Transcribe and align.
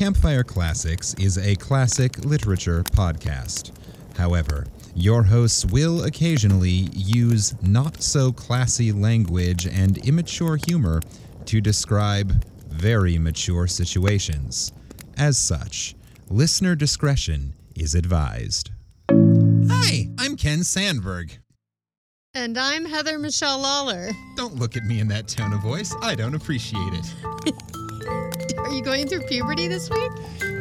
Campfire 0.00 0.42
Classics 0.42 1.12
is 1.18 1.36
a 1.36 1.54
classic 1.56 2.24
literature 2.24 2.82
podcast. 2.84 3.70
However, 4.16 4.64
your 4.94 5.22
hosts 5.22 5.66
will 5.66 6.04
occasionally 6.04 6.88
use 6.94 7.54
not 7.60 8.02
so 8.02 8.32
classy 8.32 8.92
language 8.92 9.66
and 9.66 9.98
immature 9.98 10.56
humor 10.56 11.02
to 11.44 11.60
describe 11.60 12.42
very 12.66 13.18
mature 13.18 13.66
situations. 13.66 14.72
As 15.18 15.36
such, 15.36 15.94
listener 16.30 16.74
discretion 16.74 17.52
is 17.76 17.94
advised. 17.94 18.70
Hi, 19.10 20.08
I'm 20.16 20.34
Ken 20.38 20.64
Sandberg. 20.64 21.36
And 22.32 22.56
I'm 22.56 22.86
Heather 22.86 23.18
Michelle 23.18 23.58
Lawler. 23.58 24.12
Don't 24.34 24.54
look 24.54 24.78
at 24.78 24.84
me 24.84 24.98
in 25.00 25.08
that 25.08 25.28
tone 25.28 25.52
of 25.52 25.60
voice. 25.60 25.94
I 26.00 26.14
don't 26.14 26.34
appreciate 26.34 26.94
it. 26.94 27.52
Are 28.58 28.70
you 28.70 28.82
going 28.82 29.06
through 29.06 29.22
puberty 29.22 29.68
this 29.68 29.88
week? 29.90 30.10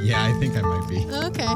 Yeah, 0.02 0.23
I 0.25 0.34
think 0.39 0.55
I 0.55 0.62
might 0.62 0.88
be. 0.88 0.98
Okay. 1.05 1.48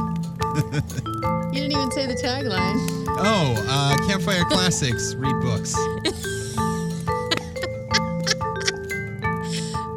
you 1.54 1.62
didn't 1.62 1.72
even 1.78 1.92
say 1.92 2.06
the 2.06 2.14
tagline. 2.22 2.78
Oh, 3.20 3.56
uh, 3.68 4.08
Campfire 4.08 4.44
Classics, 4.46 5.16
read 5.16 5.40
books. 5.42 5.76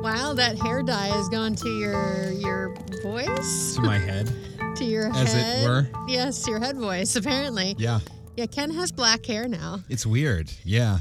Wow, 0.02 0.34
that 0.34 0.56
hair 0.56 0.82
dye 0.82 1.08
has 1.08 1.28
gone 1.28 1.54
to 1.56 1.68
your 1.68 2.30
your 2.30 2.74
voice, 3.02 3.74
To 3.74 3.82
my 3.82 3.98
head. 3.98 4.30
to 4.76 4.84
your 4.84 5.10
head. 5.12 5.26
As 5.26 5.34
it 5.34 5.66
were. 5.66 5.88
Yes, 6.06 6.46
your 6.46 6.60
head 6.60 6.76
voice. 6.76 7.16
Apparently. 7.16 7.74
Yeah, 7.76 7.98
Yeah, 8.36 8.46
Ken 8.46 8.70
has 8.70 8.92
black 8.92 9.26
hair 9.26 9.48
now. 9.48 9.80
it's 9.88 10.06
weird. 10.06 10.52
Yeah. 10.64 10.98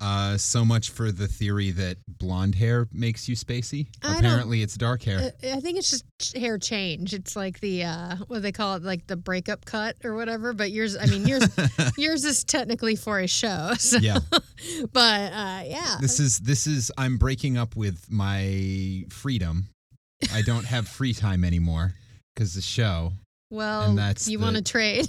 Uh, 0.00 0.38
so 0.38 0.64
much 0.64 0.88
for 0.90 1.12
the 1.12 1.28
theory 1.28 1.70
that 1.72 1.98
blonde 2.08 2.54
hair 2.54 2.88
makes 2.90 3.28
you 3.28 3.36
spacey. 3.36 3.86
I 4.02 4.16
Apparently, 4.16 4.62
it's 4.62 4.74
dark 4.74 5.02
hair. 5.02 5.18
Uh, 5.44 5.56
I 5.56 5.60
think 5.60 5.76
it's 5.76 5.90
just 5.90 6.34
hair 6.34 6.56
change. 6.56 7.12
It's 7.12 7.36
like 7.36 7.60
the 7.60 7.84
uh, 7.84 8.16
what 8.26 8.36
do 8.36 8.40
they 8.40 8.52
call 8.52 8.76
it, 8.76 8.82
like 8.82 9.06
the 9.06 9.16
breakup 9.16 9.66
cut 9.66 9.96
or 10.02 10.14
whatever. 10.14 10.54
But 10.54 10.70
yours, 10.70 10.96
I 10.96 11.04
mean, 11.04 11.26
yours, 11.26 11.46
yours 11.98 12.24
is 12.24 12.44
technically 12.44 12.96
for 12.96 13.18
a 13.20 13.26
show. 13.26 13.72
So, 13.80 13.98
yeah. 13.98 14.18
but 14.92 15.32
uh, 15.32 15.62
yeah, 15.66 15.96
This 16.00 16.20
is 16.20 16.38
this 16.38 16.66
is 16.66 16.90
I'm 16.96 17.18
breaking 17.18 17.58
up 17.58 17.76
with 17.76 18.06
my 18.10 19.04
freedom. 19.10 19.66
I 20.32 20.42
don't 20.42 20.64
have 20.64 20.86
free 20.86 21.12
time 21.12 21.44
anymore 21.44 21.94
because 22.34 22.54
the 22.54 22.62
show. 22.62 23.12
well, 23.50 23.90
and 23.90 23.98
that's 23.98 24.28
you 24.28 24.38
want 24.38 24.56
to 24.56 24.62
trade? 24.62 25.08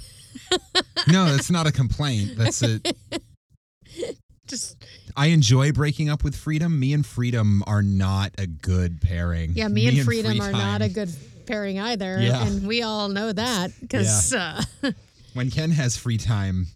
No, 1.08 1.26
that's 1.26 1.50
not 1.50 1.66
a 1.66 1.72
complaint. 1.72 2.32
That's 2.36 2.62
a 2.62 2.80
just 4.52 4.84
I 5.16 5.26
enjoy 5.28 5.72
breaking 5.72 6.08
up 6.10 6.22
with 6.22 6.36
Freedom. 6.36 6.78
Me 6.78 6.92
and 6.92 7.04
Freedom 7.04 7.62
are 7.66 7.82
not 7.82 8.32
a 8.38 8.46
good 8.46 9.00
pairing. 9.00 9.52
Yeah, 9.54 9.68
me, 9.68 9.88
and 9.88 10.04
Freedom 10.04 10.32
Free 10.32 10.40
are 10.40 10.52
Time. 10.52 10.60
not 10.60 10.82
a 10.82 10.88
good 10.88 11.10
pairing 11.46 11.78
either, 11.80 12.20
Yeah. 12.20 12.46
and 12.46 12.66
we 12.66 12.82
all 12.82 13.08
know 13.08 13.32
that 13.32 13.72
because 13.80 14.32
uh, 14.32 14.62
When 15.34 15.50
Ken 15.50 15.70
has 15.70 15.96
free 15.96 16.18
time, 16.18 16.66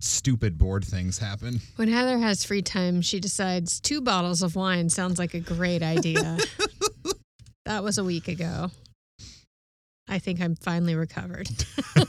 stupid 0.00 0.56
bored 0.58 0.84
things 0.84 1.18
happen. 1.18 1.60
when 1.76 1.88
Heather 1.88 2.18
has 2.18 2.42
free 2.44 2.62
time, 2.62 3.02
she 3.02 3.20
decides 3.20 3.78
two 3.80 4.00
bottles 4.00 4.42
of 4.42 4.56
wine 4.56 4.88
sounds 4.88 5.18
like 5.18 5.34
a 5.34 5.40
great 5.40 5.82
idea. 5.82 6.38
that 7.66 7.84
was 7.84 7.98
a 7.98 8.04
week 8.04 8.26
ago. 8.28 8.70
I 10.08 10.18
think 10.18 10.40
I'm 10.40 10.56
finally 10.56 10.94
recovered. 10.96 11.48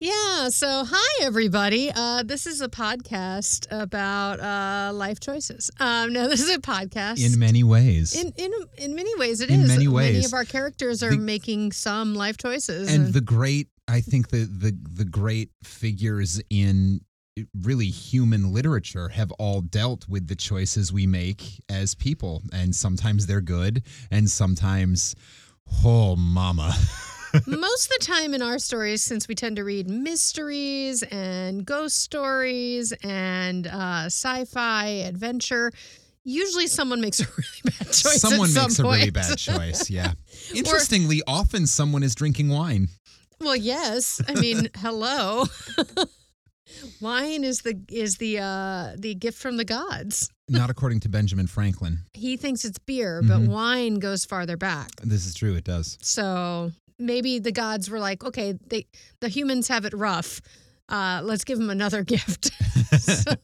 Yeah. 0.00 0.48
So, 0.50 0.84
hi 0.86 1.24
everybody. 1.24 1.90
Uh, 1.92 2.22
this 2.22 2.46
is 2.46 2.60
a 2.60 2.68
podcast 2.68 3.66
about 3.70 4.38
uh, 4.38 4.92
life 4.94 5.18
choices. 5.18 5.70
Um, 5.80 6.12
no, 6.12 6.28
this 6.28 6.40
is 6.40 6.54
a 6.54 6.60
podcast. 6.60 7.24
In 7.24 7.38
many 7.38 7.64
ways. 7.64 8.14
in 8.14 8.32
in 8.36 8.52
in 8.76 8.94
many 8.94 9.16
ways, 9.18 9.40
it 9.40 9.50
is. 9.50 9.56
In 9.56 9.62
many 9.62 9.86
Many 9.86 9.88
ways. 9.88 10.26
of 10.26 10.34
our 10.34 10.44
characters 10.44 11.02
are 11.02 11.10
The- 11.10 11.16
making 11.18 11.72
some 11.72 12.14
life 12.14 12.36
choices. 12.36 12.94
and 12.94 13.12
the 13.12 13.20
great 13.20 13.68
I 13.88 14.00
think 14.00 14.28
the 14.28 14.44
the 14.44 14.76
the 14.94 15.04
great 15.04 15.50
figures 15.64 16.40
in 16.48 17.00
really 17.62 17.86
human 17.86 18.52
literature 18.52 19.08
have 19.08 19.32
all 19.32 19.60
dealt 19.62 20.08
with 20.08 20.26
the 20.28 20.34
choices 20.36 20.92
we 20.92 21.06
make 21.06 21.60
as 21.68 21.94
people 21.94 22.42
and 22.52 22.74
sometimes 22.74 23.26
they're 23.26 23.40
good 23.40 23.82
and 24.10 24.28
sometimes 24.28 25.14
oh 25.84 26.16
mama 26.16 26.74
most 27.46 27.86
of 27.86 27.98
the 27.98 28.04
time 28.04 28.34
in 28.34 28.42
our 28.42 28.58
stories, 28.58 29.02
since 29.02 29.28
we 29.28 29.34
tend 29.34 29.56
to 29.56 29.64
read 29.64 29.88
mysteries 29.88 31.02
and 31.04 31.64
ghost 31.64 32.00
stories 32.02 32.92
and 33.02 33.66
uh, 33.66 34.04
sci-fi 34.06 34.86
adventure, 34.86 35.70
usually 36.24 36.66
someone 36.66 37.00
makes 37.00 37.20
a 37.20 37.24
really 37.36 37.62
bad 37.78 37.86
choice. 37.92 38.20
someone 38.20 38.48
some 38.48 38.64
makes 38.64 38.78
a 38.78 38.82
really 38.84 39.10
bad 39.10 39.38
choice 39.38 39.88
yeah 39.88 40.12
interestingly 40.54 41.22
often 41.26 41.66
someone 41.66 42.02
is 42.02 42.14
drinking 42.14 42.48
wine 42.50 42.88
Well, 43.40 43.56
yes. 43.56 44.20
I 44.28 44.34
mean, 44.34 44.68
hello. 44.76 45.44
Wine 47.00 47.44
is 47.44 47.62
the 47.62 47.80
is 47.90 48.16
the 48.18 48.38
uh 48.40 48.92
the 48.98 49.14
gift 49.14 49.38
from 49.38 49.56
the 49.56 49.64
gods. 49.64 50.30
not 50.50 50.68
according 50.70 51.00
to 51.00 51.08
Benjamin 51.08 51.46
Franklin 51.46 52.00
He 52.12 52.36
thinks 52.36 52.64
it's 52.64 52.78
beer, 52.78 53.22
but 53.22 53.38
Mhm. 53.40 53.48
wine 53.48 53.94
goes 54.00 54.24
farther 54.26 54.56
back. 54.56 54.90
this 55.02 55.24
is 55.26 55.34
true 55.34 55.54
it 55.54 55.64
does 55.64 55.96
So 56.02 56.72
maybe 56.98 57.38
the 57.38 57.52
gods 57.52 57.88
were 57.90 57.98
like, 58.00 58.24
okay, 58.24 58.54
they 58.68 58.86
the 59.20 59.28
humans 59.28 59.68
have 59.68 59.84
it 59.84 59.92
rough. 59.94 60.40
Uh, 60.90 61.20
let's 61.22 61.44
give 61.44 61.58
them 61.58 61.68
another 61.68 62.02
gift. 62.14 62.50
so 63.02 63.34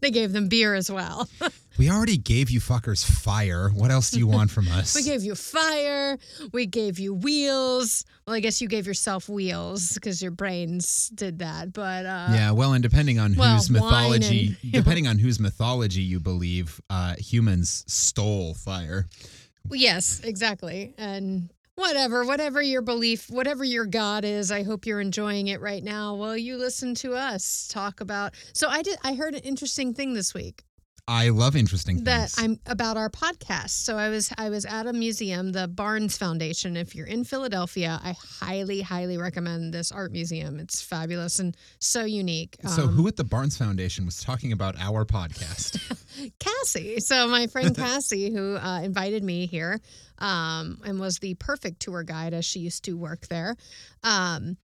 they 0.00 0.12
gave 0.12 0.32
them 0.32 0.48
beer 0.48 0.74
as 0.76 0.88
well. 0.90 1.28
we 1.78 1.90
already 1.90 2.16
gave 2.16 2.50
you 2.50 2.60
fuckers 2.60 3.04
fire 3.04 3.68
what 3.70 3.90
else 3.90 4.10
do 4.12 4.18
you 4.20 4.26
want 4.28 4.48
from 4.50 4.68
us 4.68 4.94
We 4.96 5.02
gave 5.02 5.22
you 5.24 5.34
fire. 5.34 6.18
We 6.52 6.66
gave 6.66 7.00
you 7.00 7.14
wheels. 7.14 8.04
Well, 8.26 8.36
I 8.36 8.40
guess 8.40 8.60
you 8.62 8.68
gave 8.68 8.86
yourself 8.86 9.28
wheels 9.28 9.94
because 9.94 10.22
your 10.22 10.30
brains 10.30 11.08
did 11.14 11.40
that. 11.40 11.72
But 11.72 12.06
uh, 12.06 12.28
Yeah, 12.30 12.52
well, 12.52 12.72
and 12.74 12.82
depending 12.82 13.18
on 13.18 13.34
Well, 13.34 13.54
whose 13.56 13.70
mythology, 13.70 14.56
and- 14.62 14.72
depending 14.72 15.08
on 15.08 15.18
whose 15.18 15.40
mythology 15.40 16.02
you 16.02 16.20
believe, 16.20 16.80
uh, 16.90 17.14
humans 17.18 17.84
stole 17.88 18.54
fire. 18.54 19.06
Yes, 19.70 20.20
exactly. 20.22 20.94
And 20.96 21.50
whatever, 21.78 22.24
whatever 22.24 22.60
your 22.60 22.82
belief, 22.82 23.30
whatever 23.30 23.64
your 23.64 23.86
God 23.86 24.24
is, 24.24 24.50
I 24.50 24.64
hope 24.64 24.84
you're 24.84 25.00
enjoying 25.00 25.46
it 25.46 25.60
right 25.60 25.82
now 25.82 26.14
while 26.14 26.36
you 26.36 26.56
listen 26.56 26.94
to 26.96 27.14
us 27.14 27.68
talk 27.68 28.00
about. 28.00 28.34
So 28.52 28.68
I 28.68 28.82
did 28.82 28.98
I 29.04 29.14
heard 29.14 29.34
an 29.34 29.42
interesting 29.42 29.94
thing 29.94 30.12
this 30.12 30.34
week 30.34 30.64
I 31.08 31.30
love 31.30 31.56
interesting 31.56 32.04
that 32.04 32.30
things. 32.30 32.34
I'm 32.38 32.60
about 32.66 32.98
our 32.98 33.08
podcast. 33.08 33.70
So 33.70 33.96
I 33.96 34.10
was 34.10 34.30
I 34.36 34.50
was 34.50 34.66
at 34.66 34.86
a 34.86 34.92
museum, 34.92 35.52
the 35.52 35.66
Barnes 35.66 36.18
Foundation. 36.18 36.76
If 36.76 36.94
you're 36.94 37.06
in 37.06 37.24
Philadelphia, 37.24 37.98
I 38.04 38.14
highly 38.40 38.82
highly 38.82 39.16
recommend 39.16 39.72
this 39.72 39.90
art 39.90 40.12
museum. 40.12 40.60
It's 40.60 40.82
fabulous 40.82 41.38
and 41.38 41.56
so 41.78 42.04
unique. 42.04 42.56
so, 42.68 42.82
Um, 42.82 42.88
who 42.90 43.08
at 43.08 43.16
the 43.16 43.24
Barnes 43.24 43.56
Foundation 43.56 44.04
was 44.04 44.20
talking 44.20 44.52
about 44.52 44.78
our 44.78 45.06
podcast? 45.06 45.80
Cassie. 46.38 47.00
So 47.00 47.26
my 47.28 47.46
friend 47.46 47.74
Cassie, 47.76 48.30
who 48.30 48.56
uh, 48.56 48.80
invited 48.82 49.22
me 49.24 49.46
here, 49.46 49.80
um, 50.18 50.78
and 50.84 51.00
was 51.00 51.20
the 51.20 51.34
perfect 51.34 51.80
tour 51.80 52.02
guide 52.02 52.34
as 52.34 52.44
she 52.44 52.60
used 52.60 52.84
to 52.84 52.98
work 52.98 53.28
there. 53.28 53.56
Um, 54.02 54.58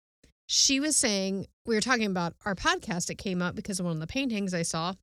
she 0.47 0.81
was 0.81 0.97
saying 0.97 1.47
we 1.67 1.77
were 1.77 1.81
talking 1.81 2.07
about 2.07 2.35
our 2.45 2.57
podcast. 2.57 3.11
It 3.11 3.15
came 3.19 3.41
up 3.41 3.55
because 3.55 3.79
of 3.79 3.87
one 3.87 3.95
of 3.95 4.01
the 4.01 4.07
paintings 4.09 4.53
I 4.55 4.63
saw, 4.63 4.95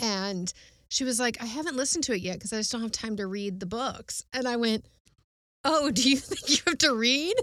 and 0.00 0.52
she 0.88 1.04
was 1.04 1.20
like, 1.20 1.40
"I 1.40 1.46
haven't 1.46 1.76
listened 1.76 2.04
to 2.04 2.14
it 2.14 2.20
yet 2.20 2.34
because 2.34 2.52
I 2.52 2.58
just 2.58 2.72
don't 2.72 2.82
have 2.82 2.92
time 2.92 3.16
to 3.16 3.26
read 3.26 3.60
the 3.60 3.66
books." 3.66 4.24
And 4.32 4.46
I 4.46 4.56
went, 4.56 4.86
"Oh, 5.64 5.90
do 5.94 6.08
you 6.08 6.16
think 6.16 6.48
you 6.48 6.62
have 6.66 6.78
to 6.78 6.94
read?" 6.94 7.34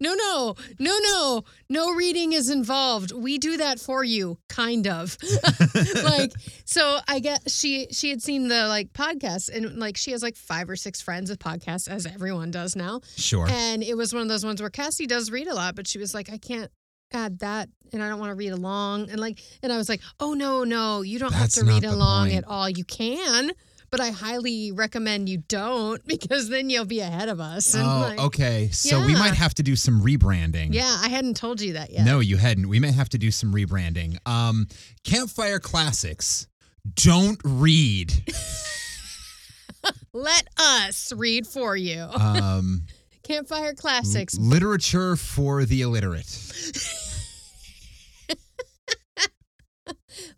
No, 0.00 0.14
no, 0.14 0.54
no, 0.78 0.98
no, 0.98 1.44
no 1.68 1.94
reading 1.94 2.32
is 2.32 2.50
involved. 2.50 3.12
We 3.12 3.38
do 3.38 3.56
that 3.58 3.78
for 3.80 4.04
you, 4.04 4.38
kind 4.48 4.86
of. 4.86 5.16
like, 6.04 6.32
so 6.64 6.98
I 7.06 7.20
guess 7.20 7.52
she 7.52 7.86
she 7.90 8.10
had 8.10 8.22
seen 8.22 8.48
the 8.48 8.66
like 8.66 8.92
podcast 8.92 9.54
and 9.54 9.78
like 9.78 9.96
she 9.96 10.12
has 10.12 10.22
like 10.22 10.36
five 10.36 10.68
or 10.68 10.76
six 10.76 11.00
friends 11.00 11.30
with 11.30 11.38
podcasts, 11.38 11.88
as 11.88 12.06
everyone 12.06 12.50
does 12.50 12.76
now. 12.76 13.00
Sure. 13.16 13.46
And 13.48 13.82
it 13.82 13.96
was 13.96 14.12
one 14.12 14.22
of 14.22 14.28
those 14.28 14.44
ones 14.44 14.60
where 14.60 14.70
Cassie 14.70 15.06
does 15.06 15.30
read 15.30 15.46
a 15.46 15.54
lot, 15.54 15.74
but 15.74 15.86
she 15.86 15.98
was 15.98 16.14
like, 16.14 16.30
I 16.30 16.38
can't 16.38 16.70
add 17.12 17.40
that 17.40 17.68
and 17.92 18.02
I 18.02 18.08
don't 18.08 18.18
want 18.18 18.30
to 18.30 18.34
read 18.34 18.52
along. 18.52 19.10
And 19.10 19.20
like 19.20 19.40
and 19.62 19.72
I 19.72 19.76
was 19.76 19.88
like, 19.88 20.00
Oh 20.20 20.34
no, 20.34 20.64
no, 20.64 21.02
you 21.02 21.18
don't 21.18 21.32
That's 21.32 21.56
have 21.56 21.66
to 21.66 21.70
read 21.70 21.84
along 21.84 22.28
point. 22.28 22.38
at 22.38 22.44
all. 22.46 22.68
You 22.68 22.84
can. 22.84 23.52
But 23.90 24.00
I 24.00 24.10
highly 24.10 24.70
recommend 24.70 25.30
you 25.30 25.38
don't 25.38 26.04
because 26.06 26.50
then 26.50 26.68
you'll 26.68 26.84
be 26.84 27.00
ahead 27.00 27.30
of 27.30 27.40
us. 27.40 27.74
And 27.74 27.84
oh, 27.84 28.00
like, 28.00 28.18
okay. 28.18 28.68
So 28.70 29.04
we 29.04 29.14
might 29.14 29.34
have 29.34 29.54
to 29.54 29.62
do 29.62 29.76
some 29.76 30.02
rebranding. 30.02 30.74
Yeah, 30.74 30.94
I 31.02 31.08
hadn't 31.08 31.38
told 31.38 31.60
you 31.60 31.74
that 31.74 31.90
yet. 31.90 32.04
No, 32.04 32.20
you 32.20 32.36
hadn't. 32.36 32.68
We 32.68 32.80
may 32.80 32.92
have 32.92 33.08
to 33.10 33.18
do 33.18 33.30
some 33.30 33.52
rebranding. 33.52 34.18
Um, 34.26 34.66
Campfire 35.04 35.58
Classics. 35.58 36.48
Don't 36.94 37.40
read. 37.44 38.12
Let 40.12 40.48
us 40.58 41.12
read 41.16 41.46
for 41.46 41.76
you. 41.76 42.02
Um, 42.02 42.82
Campfire 43.28 43.74
Classics. 43.74 44.36
literature 44.38 45.14
for 45.16 45.64
the 45.64 45.82
illiterate. 45.82 46.26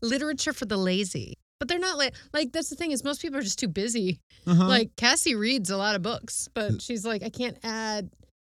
Literature 0.03 0.53
for 0.53 0.67
the 0.67 0.77
lazy. 0.77 1.35
but 1.59 1.69
they're 1.69 1.79
not 1.79 1.99
like 1.99 2.15
like 2.33 2.53
that's 2.53 2.71
the 2.71 2.77
thing 2.77 2.91
is 2.93 3.05
most 3.05 3.21
people 3.23 3.39
are 3.39 3.43
just 3.43 3.59
too 3.59 3.69
busy. 3.69 4.19
Uh-huh. 4.47 4.67
Like 4.67 4.91
Cassie 4.97 5.35
reads 5.35 5.71
a 5.71 5.77
lot 5.77 5.95
of 5.95 6.03
books, 6.03 6.49
but 6.55 6.81
she's 6.81 7.05
like, 7.05 7.23
I 7.23 7.29
can't 7.31 7.59
add. 7.63 8.11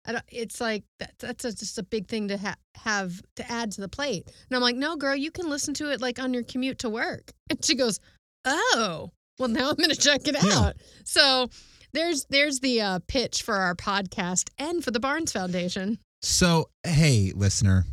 I 0.05 0.13
don't, 0.13 0.23
it's 0.29 0.59
like 0.59 0.83
that, 0.99 1.13
that's 1.19 1.45
a, 1.45 1.53
just 1.53 1.77
a 1.77 1.83
big 1.83 2.07
thing 2.07 2.27
to 2.29 2.37
ha- 2.37 2.55
have 2.75 3.21
to 3.35 3.51
add 3.51 3.71
to 3.73 3.81
the 3.81 3.87
plate. 3.87 4.23
And 4.25 4.55
I'm 4.55 4.61
like, 4.61 4.75
no, 4.75 4.95
girl, 4.95 5.15
you 5.15 5.29
can 5.31 5.47
listen 5.49 5.73
to 5.75 5.91
it 5.91 6.01
like 6.01 6.17
on 6.19 6.33
your 6.33 6.43
commute 6.43 6.79
to 6.79 6.89
work. 6.89 7.31
And 7.51 7.63
she 7.63 7.75
goes, 7.75 7.99
oh, 8.45 9.11
well, 9.37 9.49
now 9.49 9.69
I'm 9.69 9.75
going 9.75 9.91
to 9.91 9.95
check 9.95 10.27
it 10.27 10.35
Yeah. 10.43 10.53
out. 10.59 10.75
So 11.05 11.49
there's 11.93 12.25
there's 12.25 12.59
the 12.59 12.81
uh, 12.81 12.99
pitch 13.07 13.43
for 13.43 13.55
our 13.55 13.75
podcast 13.75 14.49
and 14.57 14.83
for 14.83 14.91
the 14.91 14.99
Barnes 14.99 15.31
Foundation. 15.31 15.99
So, 16.21 16.69
hey, 16.85 17.31
listener, 17.35 17.85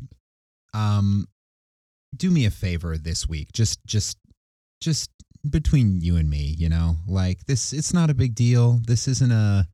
um, 0.74 1.26
do 2.14 2.30
me 2.30 2.44
a 2.44 2.50
favor 2.50 2.98
this 2.98 3.28
week. 3.28 3.52
Just, 3.52 3.84
just, 3.86 4.18
just 4.80 5.10
between 5.48 6.00
you 6.00 6.16
and 6.16 6.28
me, 6.28 6.54
you 6.58 6.68
know, 6.68 6.96
like 7.06 7.46
this. 7.46 7.72
It's 7.72 7.94
not 7.94 8.10
a 8.10 8.14
big 8.14 8.34
deal. 8.34 8.80
This 8.86 9.08
isn't 9.08 9.32
a, 9.32 9.66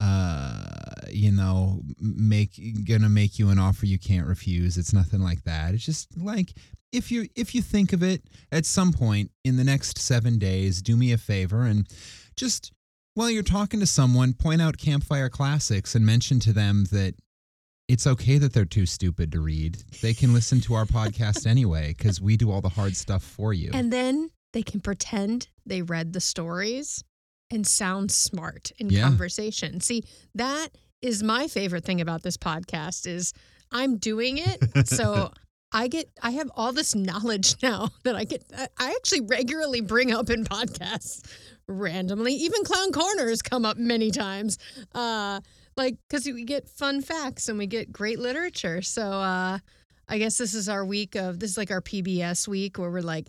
uh, 0.00 0.64
you 1.10 1.30
know, 1.30 1.82
make 2.00 2.58
gonna 2.86 3.10
make 3.10 3.38
you 3.38 3.50
an 3.50 3.58
offer 3.58 3.84
you 3.84 3.98
can't 3.98 4.26
refuse. 4.26 4.78
It's 4.78 4.94
nothing 4.94 5.20
like 5.20 5.44
that. 5.44 5.74
It's 5.74 5.84
just 5.84 6.16
like 6.16 6.54
if 6.92 7.12
you 7.12 7.28
if 7.36 7.54
you 7.54 7.60
think 7.60 7.92
of 7.92 8.02
it 8.02 8.22
at 8.50 8.64
some 8.64 8.92
point 8.92 9.30
in 9.44 9.56
the 9.56 9.64
next 9.64 9.98
seven 9.98 10.38
days, 10.38 10.80
do 10.80 10.96
me 10.96 11.12
a 11.12 11.18
favor 11.18 11.64
and 11.64 11.86
just 12.34 12.72
while 13.14 13.30
you're 13.30 13.42
talking 13.42 13.80
to 13.80 13.86
someone, 13.86 14.32
point 14.34 14.62
out 14.62 14.78
campfire 14.78 15.28
classics 15.28 15.94
and 15.94 16.04
mention 16.06 16.40
to 16.40 16.52
them 16.52 16.84
that 16.92 17.14
it's 17.88 18.06
okay 18.06 18.38
that 18.38 18.52
they're 18.52 18.64
too 18.64 18.86
stupid 18.86 19.32
to 19.32 19.40
read. 19.40 19.82
They 20.00 20.14
can 20.14 20.32
listen 20.32 20.60
to 20.62 20.74
our 20.74 20.84
podcast 20.84 21.46
anyway 21.46 21.94
because 21.96 22.20
we 22.20 22.36
do 22.36 22.50
all 22.50 22.60
the 22.60 22.68
hard 22.68 22.96
stuff 22.96 23.22
for 23.22 23.52
you. 23.52 23.70
And 23.74 23.92
then 23.92 24.30
they 24.52 24.62
can 24.62 24.80
pretend 24.80 25.48
they 25.66 25.82
read 25.82 26.12
the 26.12 26.20
stories 26.20 27.02
and 27.50 27.66
sound 27.66 28.12
smart 28.12 28.70
in 28.78 28.90
Yeah. 28.90 29.02
conversation. 29.02 29.80
See, 29.80 30.04
that 30.36 30.68
is 31.02 31.22
my 31.22 31.48
favorite 31.48 31.84
thing 31.84 32.00
about 32.00 32.22
this 32.22 32.36
podcast 32.36 33.06
is 33.08 33.32
I'm 33.72 33.96
doing 33.96 34.38
it 34.38 34.86
so 34.88 35.32
I 35.72 35.88
get 35.88 36.08
I 36.22 36.32
have 36.32 36.50
all 36.56 36.72
this 36.72 36.94
knowledge 36.94 37.56
now 37.62 37.88
that 38.04 38.14
I 38.14 38.24
get 38.24 38.44
I 38.78 38.90
actually 38.90 39.22
regularly 39.22 39.80
bring 39.80 40.12
up 40.12 40.30
in 40.30 40.44
podcasts 40.44 41.22
randomly. 41.70 42.34
Even 42.34 42.64
clown 42.64 42.92
corners 42.92 43.42
come 43.42 43.64
up 43.64 43.76
many 43.76 44.10
times. 44.10 44.58
Uh 44.94 45.40
like 45.76 45.96
cuz 46.08 46.26
we 46.26 46.44
get 46.44 46.68
fun 46.68 47.00
facts 47.00 47.48
and 47.48 47.58
we 47.58 47.66
get 47.66 47.92
great 47.92 48.18
literature. 48.18 48.82
So 48.82 49.02
uh 49.02 49.58
I 50.08 50.18
guess 50.18 50.38
this 50.38 50.54
is 50.54 50.68
our 50.68 50.84
week 50.84 51.14
of 51.14 51.38
this 51.38 51.50
is 51.52 51.56
like 51.56 51.70
our 51.70 51.80
PBS 51.80 52.48
week 52.48 52.78
where 52.78 52.90
we're 52.90 53.00
like 53.00 53.28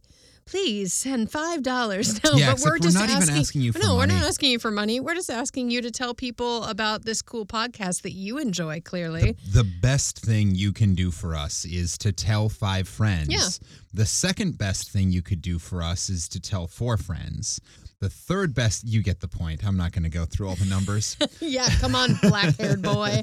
please 0.51 0.93
send 0.93 1.31
five 1.31 1.63
dollars. 1.63 2.19
No, 2.31 2.33
Yeah, 2.37 2.51
but 2.51 2.61
we're 2.63 2.71
we're 2.71 2.79
just 2.79 2.95
not 2.95 3.09
even 3.09 3.23
asking, 3.23 3.37
asking 3.37 3.61
you 3.61 3.71
for 3.71 3.79
no, 3.79 3.95
we're 3.95 4.05
not 4.05 4.15
money. 4.15 4.27
asking 4.27 4.51
you 4.51 4.59
for 4.59 4.69
money. 4.69 4.99
We're 4.99 5.15
just 5.15 5.29
asking 5.29 5.71
you 5.71 5.81
to 5.81 5.89
tell 5.91 6.13
people 6.13 6.65
about 6.65 7.03
this 7.05 7.21
cool 7.21 7.45
podcast 7.45 8.01
that 8.03 8.11
you 8.11 8.37
enjoy. 8.37 8.81
Clearly, 8.81 9.37
the 9.53 9.63
best 9.81 10.19
thing 10.19 10.53
you 10.53 10.71
can 10.73 10.93
do 10.93 11.09
for 11.09 11.35
us 11.35 11.65
is 11.65 11.97
to 11.99 12.11
tell 12.11 12.49
five 12.49 12.87
friends. 12.87 13.29
Yeah. 13.29 13.47
The 13.93 14.05
second 14.05 14.57
best 14.57 14.91
thing 14.91 15.11
you 15.11 15.21
could 15.21 15.41
do 15.41 15.57
for 15.57 15.81
us 15.81 16.09
is 16.09 16.27
to 16.29 16.39
tell 16.39 16.67
four 16.67 16.97
friends. 16.97 17.59
The 17.99 18.09
third 18.09 18.53
best, 18.53 18.83
you 18.87 19.01
get 19.03 19.19
the 19.19 19.27
point. 19.27 19.65
I'm 19.65 19.77
not 19.77 19.91
going 19.91 20.03
to 20.03 20.09
go 20.09 20.25
through 20.25 20.49
all 20.49 20.55
the 20.55 20.65
numbers. 20.65 21.17
yeah. 21.39 21.69
Come 21.79 21.93
on, 21.95 22.15
black-haired 22.21 22.81
boy. 22.81 23.21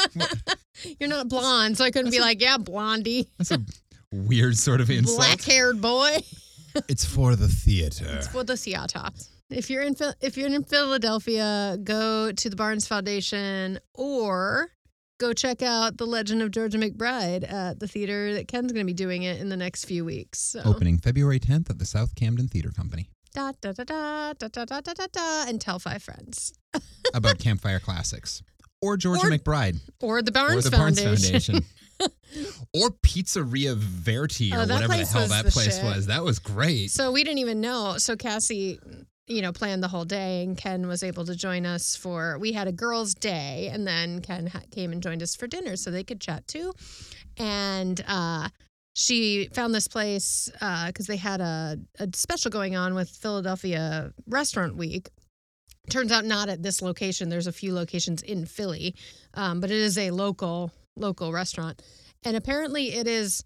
You're 1.00 1.08
not 1.08 1.28
blonde, 1.28 1.76
so 1.76 1.84
I 1.84 1.90
couldn't 1.90 2.12
be 2.12 2.20
like, 2.20 2.40
yeah, 2.40 2.56
blondie, 2.56 3.28
That's 3.38 3.50
a 3.50 3.60
weird 4.12 4.56
sort 4.56 4.80
of 4.80 4.90
insult. 4.90 5.18
black-haired 5.18 5.80
boy. 5.80 6.18
It's 6.88 7.04
for 7.04 7.34
the 7.34 7.48
theater. 7.48 8.06
It's 8.10 8.28
for 8.28 8.44
the 8.44 8.56
theater. 8.56 9.02
If 9.50 9.70
you're 9.70 9.82
in 9.82 9.96
if 10.20 10.36
you're 10.36 10.46
in 10.46 10.62
Philadelphia, 10.62 11.76
go 11.82 12.30
to 12.30 12.48
the 12.48 12.54
Barnes 12.54 12.86
Foundation 12.86 13.80
or 13.94 14.68
go 15.18 15.32
check 15.32 15.62
out 15.62 15.98
The 15.98 16.06
Legend 16.06 16.42
of 16.42 16.52
Georgia 16.52 16.78
McBride 16.78 17.50
at 17.52 17.80
the 17.80 17.88
theater 17.88 18.34
that 18.34 18.46
Ken's 18.46 18.70
going 18.70 18.86
to 18.86 18.88
be 18.88 18.94
doing 18.94 19.24
it 19.24 19.40
in 19.40 19.48
the 19.48 19.56
next 19.56 19.84
few 19.86 20.04
weeks. 20.04 20.38
So. 20.38 20.62
Opening 20.64 20.98
February 20.98 21.40
10th 21.40 21.70
at 21.70 21.80
the 21.80 21.84
South 21.84 22.14
Camden 22.14 22.46
Theater 22.46 22.70
Company 22.70 23.10
Da, 23.34 23.50
da, 23.60 23.72
da, 23.72 23.82
da, 23.82 24.32
da, 24.34 24.46
da, 24.48 24.64
da, 24.64 24.80
da, 24.80 24.92
da, 24.94 25.06
da, 25.12 25.44
and 25.48 25.60
tell 25.60 25.80
five 25.80 26.04
friends. 26.04 26.52
about 27.14 27.40
campfire 27.40 27.80
classics. 27.80 28.42
Or 28.80 28.96
Georgia 28.96 29.26
Or- 29.26 29.30
McBride. 29.30 29.78
Or 30.00 30.22
the 30.22 30.30
or 30.30 30.34
Barnes 30.34 30.64
the 30.66 30.70
Barnes 30.70 31.00
Foundation. 31.00 31.54
Foundation. 31.56 31.64
or 32.74 32.90
Pizzeria 32.90 33.76
Vetri 33.76 34.52
or 34.52 34.56
Oh, 34.56 34.60
whatever 34.60 34.88
the 34.96 35.04
hell 35.06 35.26
that 35.28 35.44
the 35.46 35.50
place 35.50 35.76
shit. 35.76 35.84
was. 35.84 36.06
That 36.06 36.24
was 36.24 36.38
great. 36.38 36.90
So 36.90 37.12
we 37.12 37.24
didn't 37.24 37.38
even 37.38 37.60
know. 37.60 37.96
So 37.98 38.16
Cassie, 38.16 38.78
you 39.26 39.42
know, 39.42 39.52
planned 39.52 39.82
the 39.82 39.88
whole 39.88 40.04
day, 40.04 40.42
and 40.42 40.56
Ken 40.56 40.86
was 40.86 41.02
able 41.02 41.24
to 41.26 41.34
join 41.36 41.66
us 41.66 41.96
for. 41.96 42.38
We 42.38 42.52
had 42.52 42.68
a 42.68 42.72
girls' 42.72 43.14
day, 43.14 43.68
and 43.72 43.86
then 43.86 44.20
Ken 44.20 44.46
ha- 44.48 44.62
came 44.70 44.92
and 44.92 45.02
joined 45.02 45.22
us 45.22 45.34
for 45.36 45.46
dinner, 45.46 45.76
so 45.76 45.90
they 45.90 46.04
could 46.04 46.20
chat 46.20 46.46
too. 46.48 46.72
And 47.36 48.02
uh, 48.08 48.48
she 48.94 49.48
found 49.54 49.74
this 49.74 49.88
place 49.88 50.50
because 50.86 51.06
they 51.06 51.16
had 51.16 51.40
a, 51.40 51.78
a 51.98 52.08
special 52.14 52.50
going 52.50 52.76
on 52.76 52.94
with 52.94 53.08
Philadelphia 53.08 54.12
Restaurant 54.26 54.76
Week. 54.76 55.08
Turns 55.88 56.12
out 56.12 56.24
not 56.24 56.48
at 56.48 56.62
this 56.62 56.82
location. 56.82 57.30
There's 57.30 57.46
a 57.46 57.52
few 57.52 57.72
locations 57.74 58.22
in 58.22 58.44
Philly, 58.46 58.94
um, 59.34 59.60
but 59.60 59.70
it 59.70 59.78
is 59.78 59.96
a 59.96 60.10
local 60.10 60.70
local 60.96 61.32
restaurant, 61.32 61.82
and 62.24 62.36
apparently 62.36 62.94
it 62.94 63.06
is 63.06 63.44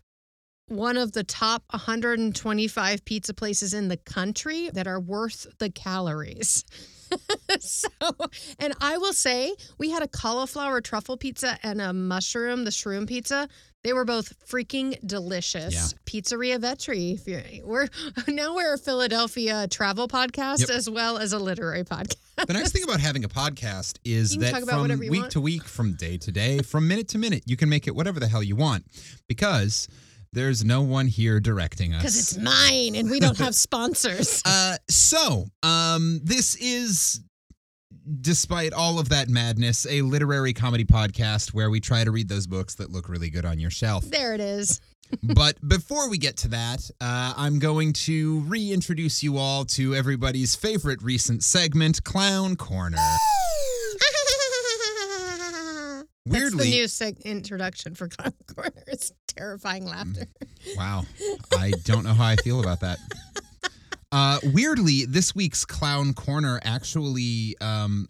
one 0.69 0.97
of 0.97 1.13
the 1.13 1.25
top 1.25 1.63
125 1.71 3.05
pizza 3.05 3.35
places 3.35 3.75
in 3.75 3.89
the 3.89 3.97
country 3.99 4.71
that 4.71 4.87
are 4.87 5.01
worth 5.01 5.47
the 5.59 5.71
calories. 5.71 6.65
so, 7.61 7.89
and 8.59 8.73
I 8.81 8.97
will 8.97 9.13
say, 9.13 9.55
we 9.79 9.91
had 9.91 10.03
a 10.03 10.09
cauliflower 10.09 10.81
truffle 10.81 11.17
pizza 11.17 11.59
and 11.63 11.81
a 11.81 11.93
mushroom, 11.93 12.65
the 12.65 12.71
shroom 12.71 13.07
pizza. 13.07 13.49
They 13.85 13.93
were 13.93 14.05
both 14.07 14.33
freaking 14.49 14.99
delicious. 15.07 15.75
Yeah. 15.75 15.99
Pizzeria 16.07 16.59
Vetri. 16.59 17.15
If 17.15 17.29
you're, 17.29 17.43
we're 17.65 17.89
now 18.29 18.55
we're 18.57 18.75
a 18.75 18.79
Philadelphia 18.79 19.69
travel 19.69 20.09
podcast 20.09 20.61
Yep. 20.61 20.71
as 20.71 20.89
well 20.91 21.19
as 21.19 21.33
a 21.35 21.39
literary 21.39 21.85
podcast. 21.85 22.17
The 22.47 22.55
nice 22.55 22.73
thing 22.73 22.83
about 22.83 23.01
having 23.01 23.25
a 23.25 23.29
podcast 23.29 23.99
is 24.05 24.37
that 24.39 24.65
from 24.65 24.99
week 24.99 25.21
want. 25.21 25.33
to 25.33 25.41
week, 25.41 25.65
from 25.65 25.93
day 25.95 26.17
to 26.17 26.33
day, 26.33 26.59
from 26.61 26.89
minute 26.89 27.09
to 27.09 27.19
minute, 27.19 27.45
you 27.47 27.57
can 27.57 27.69
make 27.69 27.87
it 27.87 27.95
whatever 27.95 28.19
the 28.19 28.27
hell 28.27 28.43
you 28.43 28.57
want 28.57 28.85
because 29.29 29.87
there's 30.33 30.65
no 30.65 30.83
one 30.83 31.07
here 31.07 31.39
directing 31.39 31.95
us. 31.95 32.03
Because 32.03 32.19
it's 32.19 32.37
mine 32.39 32.97
and 32.97 33.09
we 33.11 33.21
don't 33.21 33.39
have 33.47 33.55
sponsors. 33.55 34.43
Uh, 34.45 34.77
so, 34.91 35.47
um, 35.63 36.21
this 36.25 36.57
is, 36.57 37.21
despite 38.21 38.73
all 38.73 38.99
of 38.99 39.09
that 39.11 39.29
madness, 39.29 39.87
a 39.89 40.03
literary 40.03 40.53
comedy 40.53 40.85
podcast 40.85 41.55
where 41.55 41.71
we 41.71 41.81
try 41.81 42.05
to 42.05 42.11
read 42.11 42.29
those 42.29 42.47
books 42.47 42.75
that 42.77 42.91
look 42.91 43.09
really 43.09 43.31
good 43.31 43.45
on 43.45 43.59
your 43.59 43.71
shelf. 43.71 44.05
There 44.05 44.35
it 44.35 44.41
is. 44.41 44.81
but 45.23 45.57
before 45.67 46.09
we 46.09 46.19
get 46.19 46.37
to 46.39 46.49
that, 46.49 46.91
uh, 47.01 47.35
I'm 47.37 47.59
going 47.59 47.93
to 47.93 48.41
reintroduce 48.41 49.23
you 49.23 49.39
all 49.39 49.65
to 49.67 49.95
everybody's 49.95 50.55
favorite 50.55 51.03
recent 51.03 51.45
segment, 51.45 52.03
Clown 52.05 52.57
Corner. 52.57 52.99
That's 56.27 56.41
Weirdly, 56.41 56.65
the 56.65 56.71
new 56.71 56.85
seg- 56.85 57.23
introduction 57.25 57.95
for 57.95 58.09
Clown 58.09 58.33
Corner. 58.55 58.83
It's 58.87 59.13
terrifying 59.27 59.85
laughter. 59.85 60.27
Wow. 60.75 61.05
I 61.53 61.73
don't 61.85 62.05
know 62.05 62.15
how 62.15 62.25
I 62.25 62.37
feel 62.37 62.61
about 62.63 62.81
that. 62.81 62.99
Uh, 64.15 64.39
weirdly, 64.53 65.05
this 65.07 65.35
week's 65.35 65.65
Clown 65.65 66.15
Corner 66.15 66.61
actually 66.63 67.57
um, 67.61 68.09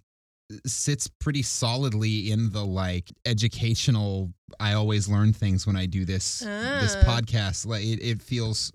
sits 0.67 1.09
pretty 1.09 1.41
solidly 1.41 2.31
in 2.31 2.51
the 2.51 2.63
like 2.63 3.11
educational. 3.25 4.31
I 4.61 4.75
always 4.75 5.09
learn 5.09 5.33
things 5.33 5.67
when 5.67 5.77
I 5.77 5.87
do 5.87 6.05
this 6.05 6.41
this 6.41 6.95
Ah. 6.95 7.05
podcast. 7.07 7.65
Like 7.67 7.85
it, 7.85 8.03
it 8.03 8.21
feels 8.21 8.71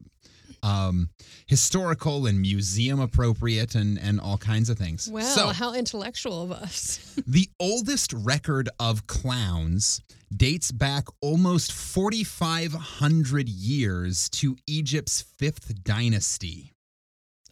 um, 0.64 1.12
historical 1.46 2.26
and 2.26 2.42
museum 2.42 3.00
appropriate 3.00 3.76
and 3.76 4.00
and 4.00 4.20
all 4.20 4.40
kinds 4.40 4.72
of 4.72 4.80
things. 4.80 5.08
Well, 5.08 5.24
so 5.24 5.50
how 5.50 5.76
intellectual 5.76 6.42
of 6.42 6.52
us. 6.52 6.98
the 7.28 7.48
oldest 7.60 8.12
record 8.12 8.70
of 8.80 9.06
clowns 9.06 10.02
dates 10.36 10.72
back 10.72 11.06
almost 11.22 11.72
4,500 11.74 13.48
years 13.48 14.30
to 14.30 14.58
Egypt's 14.66 15.22
fifth 15.22 15.84
dynasty. 15.84 16.74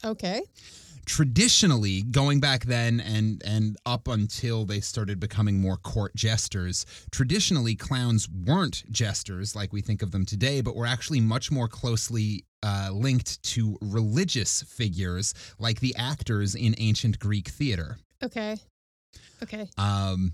Okay. 0.03 0.41
Traditionally, 1.05 2.01
going 2.01 2.41
back 2.41 2.65
then 2.65 2.99
and, 2.99 3.41
and 3.45 3.77
up 3.85 4.09
until 4.09 4.65
they 4.65 4.81
started 4.81 5.21
becoming 5.21 5.61
more 5.61 5.77
court 5.77 6.13
jesters, 6.15 6.85
traditionally 7.11 7.75
clowns 7.75 8.27
weren't 8.29 8.83
jesters 8.91 9.55
like 9.55 9.71
we 9.71 9.79
think 9.79 10.01
of 10.01 10.11
them 10.11 10.25
today, 10.25 10.59
but 10.59 10.75
were 10.75 10.85
actually 10.85 11.21
much 11.21 11.49
more 11.49 11.69
closely 11.69 12.43
uh, 12.61 12.89
linked 12.91 13.41
to 13.43 13.77
religious 13.81 14.63
figures 14.63 15.33
like 15.59 15.79
the 15.79 15.95
actors 15.95 16.55
in 16.55 16.75
ancient 16.77 17.19
Greek 17.19 17.47
theater. 17.47 17.97
Okay. 18.21 18.57
Okay. 19.41 19.69
Um, 19.77 20.33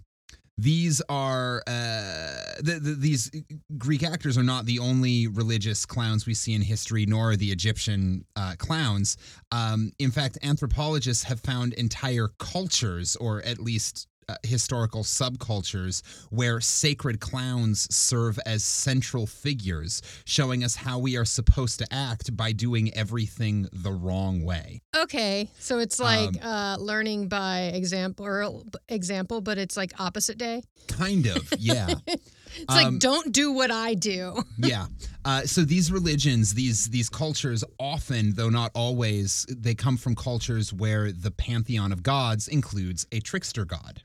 these 0.58 1.02
are 1.10 1.64
uh, 1.66 2.62
the, 2.62 2.80
the, 2.82 2.96
these 2.98 3.32
Greek 3.78 4.04
actors 4.04 4.38
are 4.38 4.44
not 4.44 4.66
the 4.66 4.80
only 4.80 5.28
religious 5.28 5.86
clowns 5.86 6.26
we 6.26 6.34
see 6.34 6.54
in 6.54 6.62
history, 6.62 7.06
nor 7.06 7.36
the 7.36 7.52
Egyptian 7.52 8.26
uh, 8.36 8.54
clowns. 8.58 9.18
Um, 9.52 9.92
in 9.98 10.12
fact, 10.12 10.38
anthropologists 10.44 11.24
have 11.24 11.40
found 11.40 11.74
entire 11.74 12.30
cultures, 12.38 13.16
or 13.16 13.42
at 13.44 13.60
least 13.60 14.08
uh, 14.30 14.36
historical 14.44 15.04
subcultures 15.04 16.02
where 16.30 16.60
sacred 16.62 17.20
clowns 17.20 17.94
serve 17.94 18.40
as 18.46 18.64
central 18.64 19.26
figures, 19.28 20.02
showing 20.26 20.64
us 20.64 20.76
how 20.76 21.00
we 21.00 21.18
are 21.18 21.26
supposed 21.26 21.80
to 21.80 21.88
act 21.94 22.36
by 22.36 22.52
doing 22.52 22.94
everything 22.96 23.68
the 23.74 23.92
wrong 23.92 24.44
way. 24.44 24.82
Okay, 24.96 25.50
so 25.60 25.80
it's 25.80 26.00
like 26.00 26.30
Um, 26.44 26.52
uh, 26.52 26.78
learning 26.78 27.28
by 27.28 27.72
example 27.74 28.26
or 28.26 28.64
example, 28.90 29.42
but 29.42 29.58
it's 29.58 29.76
like 29.78 30.00
opposite 30.00 30.38
day. 30.38 30.64
Kind 30.88 31.28
of, 31.28 31.52
yeah. 31.60 31.96
It's 32.08 32.70
like 32.70 32.86
Um, 32.88 33.00
don't 33.00 33.32
do 33.34 33.52
what 33.52 33.72
I 33.72 33.94
do. 33.96 34.44
yeah. 34.58 34.86
Uh, 35.26 35.42
so 35.42 35.62
these 35.62 35.92
religions, 35.92 36.54
these 36.54 36.88
these 36.90 37.10
cultures, 37.10 37.64
often, 37.80 38.34
though 38.36 38.50
not 38.50 38.72
always, 38.76 39.46
they 39.50 39.74
come 39.74 39.98
from 39.98 40.16
cultures 40.16 40.74
where 40.74 41.12
the 41.12 41.32
pantheon 41.32 41.92
of 41.92 42.04
gods 42.04 42.48
includes 42.48 43.08
a 43.12 43.20
trickster 43.20 43.66
god. 43.66 44.02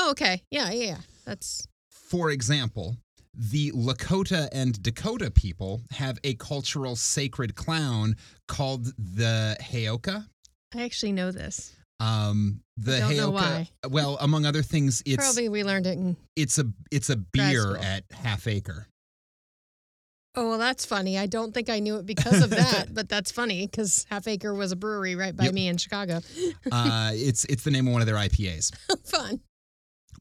Oh, 0.00 0.10
okay, 0.12 0.42
yeah, 0.50 0.70
yeah, 0.70 0.84
yeah. 0.84 0.96
That's 1.26 1.66
For 1.90 2.30
example, 2.30 2.96
the 3.34 3.72
Lakota 3.72 4.48
and 4.52 4.80
Dakota 4.82 5.30
people 5.30 5.82
have 5.90 6.18
a 6.22 6.34
cultural 6.34 6.94
sacred 6.94 7.56
clown 7.56 8.14
called 8.46 8.86
the 8.96 9.56
Heyoka. 9.60 10.24
I 10.74 10.82
actually 10.84 11.12
know 11.12 11.30
this. 11.32 11.74
Um, 12.00 12.60
the 12.76 12.98
don't 12.98 13.10
Heyoka. 13.10 13.16
know 13.16 13.30
why. 13.30 13.68
Well, 13.88 14.18
among 14.20 14.46
other 14.46 14.62
things, 14.62 15.02
it's 15.04 15.16
Probably 15.16 15.48
we 15.48 15.64
learned 15.64 15.86
it 15.88 15.98
in. 15.98 16.16
it's 16.36 16.58
a 16.58 16.66
it's 16.92 17.10
a 17.10 17.16
beer 17.16 17.76
at 17.76 18.04
Half 18.12 18.46
Acre. 18.46 18.86
Oh, 20.36 20.50
well, 20.50 20.58
that's 20.58 20.84
funny. 20.86 21.18
I 21.18 21.26
don't 21.26 21.52
think 21.52 21.68
I 21.68 21.80
knew 21.80 21.96
it 21.96 22.06
because 22.06 22.40
of 22.44 22.50
that, 22.50 22.86
but 22.94 23.08
that's 23.08 23.32
funny 23.32 23.66
because 23.66 24.06
Half 24.08 24.28
Acre 24.28 24.54
was 24.54 24.70
a 24.70 24.76
brewery 24.76 25.16
right 25.16 25.34
by 25.36 25.44
Yep. 25.44 25.54
me 25.54 25.66
in 25.66 25.76
Chicago. 25.78 26.20
Uh, 26.70 27.10
it's 27.14 27.44
it's 27.46 27.64
the 27.64 27.72
name 27.72 27.88
of 27.88 27.92
one 27.92 28.02
of 28.02 28.06
their 28.06 28.14
IPAs. 28.16 28.72
Fun. 29.04 29.40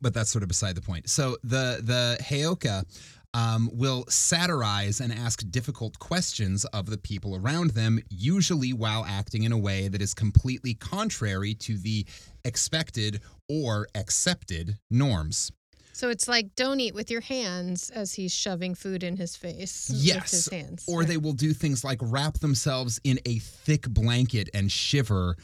But 0.01 0.13
that's 0.13 0.29
sort 0.29 0.43
of 0.43 0.47
beside 0.47 0.75
the 0.75 0.81
point. 0.81 1.09
So 1.09 1.37
the 1.43 1.79
the 1.83 2.17
Heyoka 2.21 2.85
um, 3.33 3.69
will 3.73 4.05
satirize 4.09 4.99
and 4.99 5.11
ask 5.13 5.43
difficult 5.51 5.99
questions 5.99 6.65
of 6.65 6.87
the 6.87 6.97
people 6.97 7.35
around 7.35 7.71
them, 7.71 7.99
usually 8.09 8.73
while 8.73 9.05
acting 9.05 9.43
in 9.43 9.51
a 9.51 9.57
way 9.57 9.87
that 9.89 10.01
is 10.01 10.13
completely 10.13 10.73
contrary 10.73 11.53
to 11.55 11.77
the 11.77 12.05
expected 12.45 13.21
or 13.49 13.87
accepted 13.95 14.77
norms. 14.89 15.51
So 15.93 16.09
it's 16.09 16.27
like 16.27 16.53
don't 16.55 16.79
eat 16.79 16.93
with 16.93 17.09
your 17.09 17.21
hands 17.21 17.89
as 17.89 18.13
he's 18.13 18.31
shoving 18.31 18.75
food 18.75 19.01
in 19.01 19.17
his 19.17 19.35
face 19.35 19.89
with 19.89 19.99
Yes, 19.99 20.31
his 20.31 20.47
hands. 20.47 20.85
Or 20.87 21.03
they 21.03 21.17
will 21.17 21.33
do 21.33 21.53
things 21.53 21.83
like 21.83 21.97
wrap 22.03 22.35
themselves 22.35 22.99
in 23.03 23.19
a 23.25 23.39
thick 23.39 23.89
blanket 23.89 24.47
and 24.53 24.71
shiver 24.71 25.37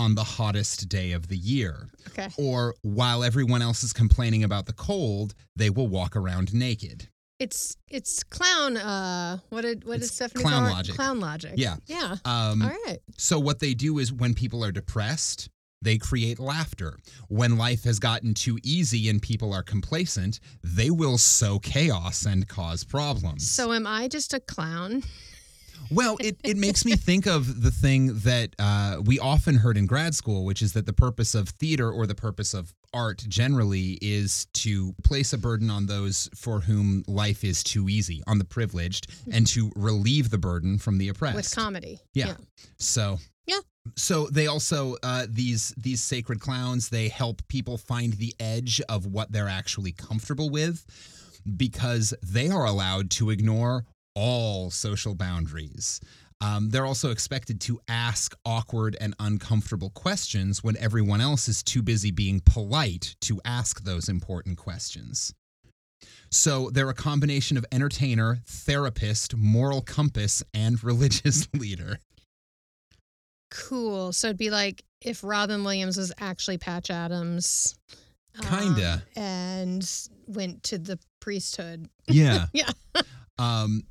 on 0.00 0.14
the 0.14 0.24
hottest 0.24 0.88
day 0.88 1.12
of 1.12 1.28
the 1.28 1.36
year. 1.36 1.88
okay. 2.08 2.28
Or 2.38 2.74
while 2.82 3.22
everyone 3.22 3.62
else 3.62 3.82
is 3.84 3.92
complaining 3.92 4.42
about 4.44 4.64
the 4.66 4.72
cold, 4.72 5.34
they 5.56 5.70
will 5.70 5.88
walk 5.88 6.16
around 6.16 6.54
naked. 6.54 7.08
It's 7.38 7.76
it's 7.88 8.22
clown. 8.24 8.76
Uh, 8.76 9.38
what 9.50 9.62
did 9.62 9.84
what 9.84 9.98
It's 9.98 10.12
Stephanie 10.12 10.44
clown 10.44 10.62
call 10.62 10.68
it? 10.68 10.72
logic. 10.76 10.94
Clown 10.94 11.20
logic. 11.20 11.52
Yeah. 11.56 11.76
Yeah. 11.86 12.16
Um, 12.24 12.62
All 12.62 12.68
right. 12.86 12.98
So 13.16 13.38
what 13.38 13.60
they 13.60 13.72
do 13.74 13.98
is 13.98 14.12
when 14.12 14.34
people 14.34 14.62
are 14.64 14.72
depressed, 14.72 15.48
they 15.82 15.96
create 15.96 16.38
laughter. 16.38 16.98
When 17.28 17.56
life 17.56 17.84
has 17.84 17.98
gotten 17.98 18.34
too 18.34 18.58
easy 18.62 19.08
and 19.08 19.22
people 19.22 19.54
are 19.54 19.62
complacent, 19.62 20.38
they 20.62 20.90
will 20.90 21.16
sow 21.16 21.58
chaos 21.58 22.26
and 22.26 22.46
cause 22.46 22.84
problems. 22.84 23.48
So 23.50 23.72
am 23.72 23.86
I 23.86 24.08
just 24.08 24.34
a 24.34 24.40
clown? 24.40 25.02
well, 25.90 26.16
it, 26.20 26.36
it 26.44 26.56
makes 26.56 26.84
me 26.84 26.96
think 26.96 27.26
of 27.26 27.62
the 27.62 27.70
thing 27.70 28.18
that 28.20 28.54
uh, 28.58 28.98
we 29.04 29.18
often 29.18 29.56
heard 29.56 29.76
in 29.76 29.86
grad 29.86 30.14
school, 30.14 30.44
which 30.44 30.62
is 30.62 30.72
that 30.74 30.86
the 30.86 30.92
purpose 30.92 31.34
of 31.34 31.48
theater 31.48 31.90
or 31.90 32.06
the 32.06 32.14
purpose 32.14 32.54
of 32.54 32.72
art 32.92 33.24
generally 33.28 33.98
is 34.00 34.46
to 34.52 34.94
place 35.04 35.32
a 35.32 35.38
burden 35.38 35.70
on 35.70 35.86
those 35.86 36.28
for 36.34 36.60
whom 36.60 37.04
life 37.06 37.44
is 37.44 37.62
too 37.62 37.88
easy, 37.88 38.22
on 38.26 38.38
the 38.38 38.44
privileged, 38.44 39.08
and 39.32 39.46
to 39.48 39.70
relieve 39.76 40.30
the 40.30 40.38
burden 40.38 40.78
from 40.78 40.98
the 40.98 41.08
oppressed. 41.08 41.36
With 41.36 41.54
comedy. 41.54 42.00
Yeah. 42.14 42.34
So 42.78 43.18
Yeah. 43.46 43.60
So 43.96 44.26
they 44.26 44.46
also 44.46 44.96
uh, 45.02 45.26
these 45.28 45.74
these 45.76 46.02
sacred 46.02 46.40
clowns 46.40 46.88
they 46.88 47.08
help 47.08 47.46
people 47.48 47.78
find 47.78 48.12
the 48.14 48.34
edge 48.38 48.80
of 48.88 49.06
what 49.06 49.32
they're 49.32 49.48
actually 49.48 49.92
comfortable 49.92 50.50
with 50.50 50.84
because 51.56 52.14
they 52.22 52.48
are 52.50 52.64
allowed 52.64 53.10
to 53.10 53.30
ignore 53.30 53.84
all 54.14 54.70
social 54.70 55.14
boundaries. 55.14 56.00
Um, 56.42 56.70
they're 56.70 56.86
also 56.86 57.10
expected 57.10 57.60
to 57.62 57.80
ask 57.86 58.34
awkward 58.46 58.96
and 59.00 59.14
uncomfortable 59.20 59.90
questions 59.90 60.64
when 60.64 60.76
everyone 60.78 61.20
else 61.20 61.48
is 61.48 61.62
too 61.62 61.82
busy 61.82 62.10
being 62.10 62.40
polite 62.40 63.14
to 63.22 63.40
ask 63.44 63.84
those 63.84 64.08
important 64.08 64.56
questions. 64.56 65.34
So 66.30 66.70
they're 66.70 66.88
a 66.88 66.94
combination 66.94 67.56
of 67.58 67.66
entertainer, 67.72 68.38
therapist, 68.46 69.36
moral 69.36 69.82
compass, 69.82 70.42
and 70.54 70.82
religious 70.84 71.46
leader. 71.54 71.98
Cool. 73.50 74.12
So 74.12 74.28
it'd 74.28 74.38
be 74.38 74.50
like 74.50 74.84
if 75.02 75.24
Robin 75.24 75.64
Williams 75.64 75.96
was 75.96 76.12
actually 76.20 76.58
Patch 76.58 76.90
Adams. 76.90 77.74
um, 78.38 78.46
Kinda. 78.74 79.02
and 79.16 79.86
went 80.28 80.62
to 80.64 80.78
the 80.78 80.98
priesthood. 81.20 81.88
Yeah. 82.08 82.46
Yeah. 82.52 82.70
um, 83.38 83.82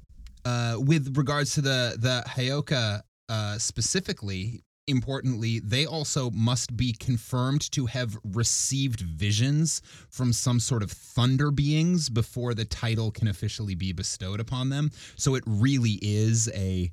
uh, 0.45 0.75
with 0.77 1.17
regards 1.17 1.53
to 1.55 1.61
the 1.61 1.95
the 1.99 2.23
Heyoka 2.27 3.01
uh, 3.29 3.57
specifically, 3.57 4.63
importantly, 4.87 5.59
they 5.59 5.85
also 5.85 6.31
must 6.31 6.75
be 6.75 6.93
confirmed 6.93 7.71
to 7.71 7.85
have 7.85 8.17
received 8.23 9.01
visions 9.01 9.81
from 10.09 10.33
some 10.33 10.59
sort 10.59 10.81
of 10.81 10.91
thunder 10.91 11.51
beings 11.51 12.09
before 12.09 12.53
the 12.53 12.65
title 12.65 13.11
can 13.11 13.27
officially 13.27 13.75
be 13.75 13.93
bestowed 13.93 14.39
upon 14.39 14.69
them. 14.69 14.91
So 15.15 15.35
it 15.35 15.43
really 15.45 15.99
is 16.01 16.49
a 16.55 16.91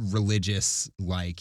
religious, 0.00 0.90
like 0.98 1.40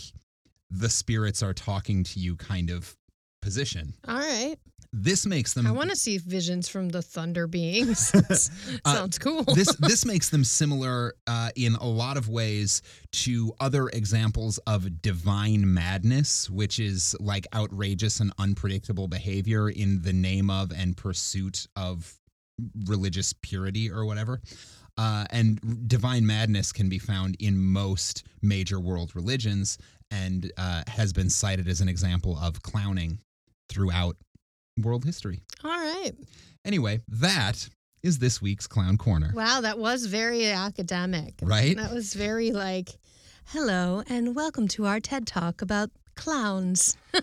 the 0.69 0.89
spirits 0.89 1.41
are 1.41 1.53
talking 1.53 2.03
to 2.03 2.19
you 2.19 2.35
kind 2.35 2.69
of 2.69 2.95
position. 3.41 3.93
All 4.07 4.17
right. 4.17 4.57
This 4.91 5.25
makes 5.25 5.53
them 5.53 5.67
I 5.67 5.71
want 5.71 5.91
to 5.91 5.95
see 5.95 6.17
visions 6.17 6.67
from 6.67 6.89
the 6.89 7.01
thunder 7.01 7.47
beings. 7.47 8.11
Uh, 8.85 8.93
Sounds 8.93 9.17
cool. 9.17 9.43
this 9.43 9.75
this 9.75 10.05
makes 10.13 10.29
them 10.29 10.43
similar 10.43 11.13
uh, 11.27 11.49
in 11.55 11.75
a 11.75 11.85
lot 11.85 12.17
of 12.17 12.29
ways 12.29 12.81
to 13.11 13.53
other 13.59 13.89
examples 13.89 14.57
of 14.67 15.01
divine 15.01 15.73
madness, 15.73 16.49
which 16.49 16.79
is 16.79 17.15
like 17.19 17.45
outrageous 17.53 18.19
and 18.19 18.31
unpredictable 18.39 19.07
behavior 19.07 19.69
in 19.69 20.01
the 20.01 20.13
name 20.13 20.49
of 20.49 20.71
and 20.71 20.95
pursuit 20.95 21.67
of 21.75 22.17
religious 22.85 23.33
purity 23.41 23.91
or 23.91 24.05
whatever. 24.05 24.39
Uh, 24.97 25.25
and 25.31 25.87
divine 25.87 26.25
madness 26.25 26.71
can 26.71 26.89
be 26.89 26.99
found 26.99 27.35
in 27.39 27.57
most 27.57 28.23
major 28.41 28.79
world 28.79 29.15
religions 29.15 29.77
and 30.11 30.51
uh, 30.57 30.83
has 30.87 31.11
been 31.13 31.29
cited 31.29 31.67
as 31.67 31.81
an 31.81 31.89
example 31.89 32.37
of 32.41 32.61
clowning 32.61 33.19
throughout 33.69 34.15
world 34.81 35.05
history. 35.05 35.41
All 35.63 35.71
right. 35.71 36.13
Anyway, 36.65 37.01
that 37.07 37.69
is 38.03 38.19
this 38.19 38.41
week's 38.41 38.67
Clown 38.67 38.97
Corner. 38.97 39.31
Wow, 39.35 39.61
that 39.61 39.77
was 39.77 40.05
very 40.05 40.45
academic. 40.47 41.35
Right? 41.41 41.75
That 41.75 41.91
was 41.93 42.13
very 42.13 42.51
like, 42.51 42.89
hello 43.47 44.03
and 44.07 44.35
welcome 44.35 44.67
to 44.69 44.85
our 44.85 44.99
TED 44.99 45.27
Talk 45.27 45.61
about 45.61 45.89
clowns. 46.15 46.95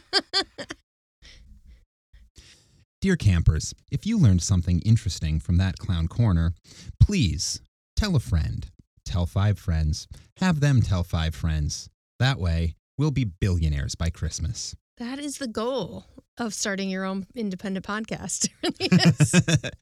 Dear 3.01 3.17
campers, 3.17 3.75
if 3.91 4.07
you 4.07 4.19
learned 4.19 4.43
something 4.43 4.81
interesting 4.81 5.39
from 5.39 5.59
that 5.59 5.79
clown 5.79 6.09
corner, 6.09 6.55
please 7.01 7.61
tell 7.95 8.17
a 8.17 8.21
friend, 8.21 8.67
tell 9.05 9.27
five 9.27 9.59
friends, 9.59 10.09
have 10.39 10.61
them 10.61 10.83
tell 10.83 11.05
five 11.05 11.35
friends. 11.35 11.89
That 12.19 12.39
way, 12.39 12.75
we'll 12.99 13.11
be 13.11 13.25
billionaires 13.25 13.95
by 13.95 14.11
Christmas. 14.11 14.75
That 14.99 15.19
is 15.19 15.39
the 15.39 15.47
goal 15.47 16.07
of 16.39 16.53
starting 16.55 16.91
your 16.91 17.05
own 17.05 17.27
independent 17.35 17.87
podcast. 17.87 18.49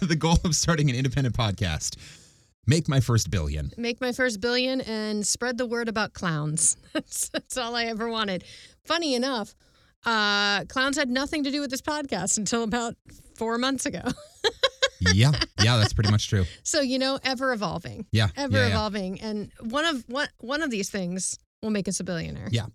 The 0.06 0.16
goal 0.16 0.38
of 0.44 0.54
starting 0.54 0.90
an 0.90 0.96
independent 0.96 1.34
podcast 1.36 1.96
make 2.66 2.88
my 2.88 3.00
first 3.00 3.30
billion. 3.30 3.70
Make 3.76 4.00
my 4.00 4.12
first 4.12 4.40
billion 4.40 4.80
and 4.82 5.26
spread 5.26 5.58
the 5.58 5.66
word 5.66 5.88
about 5.88 6.12
clowns. 6.12 6.76
That's, 6.92 7.28
that's 7.30 7.56
all 7.56 7.74
I 7.74 7.84
ever 7.86 8.08
wanted. 8.08 8.44
Funny 8.84 9.14
enough, 9.14 9.54
uh, 10.04 10.64
clowns 10.64 10.96
had 10.96 11.08
nothing 11.08 11.44
to 11.44 11.50
do 11.50 11.60
with 11.60 11.70
this 11.70 11.82
podcast 11.82 12.38
until 12.38 12.62
about 12.62 12.94
four 13.36 13.58
months 13.58 13.86
ago. 13.86 14.02
yeah, 15.14 15.32
yeah, 15.62 15.76
that's 15.78 15.92
pretty 15.92 16.10
much 16.10 16.28
true. 16.28 16.44
So 16.62 16.80
you 16.80 16.98
know, 16.98 17.18
ever 17.24 17.52
evolving, 17.52 18.06
Yeah, 18.12 18.28
ever 18.36 18.56
yeah, 18.56 18.66
yeah. 18.66 18.70
evolving, 18.70 19.20
and 19.20 19.50
one 19.60 19.84
of 19.84 20.04
one 20.08 20.28
one 20.38 20.62
of 20.62 20.70
these 20.70 20.90
things 20.90 21.38
will 21.62 21.70
make 21.70 21.88
us 21.88 22.00
a 22.00 22.04
billionaire. 22.04 22.48
Yeah. 22.50 22.66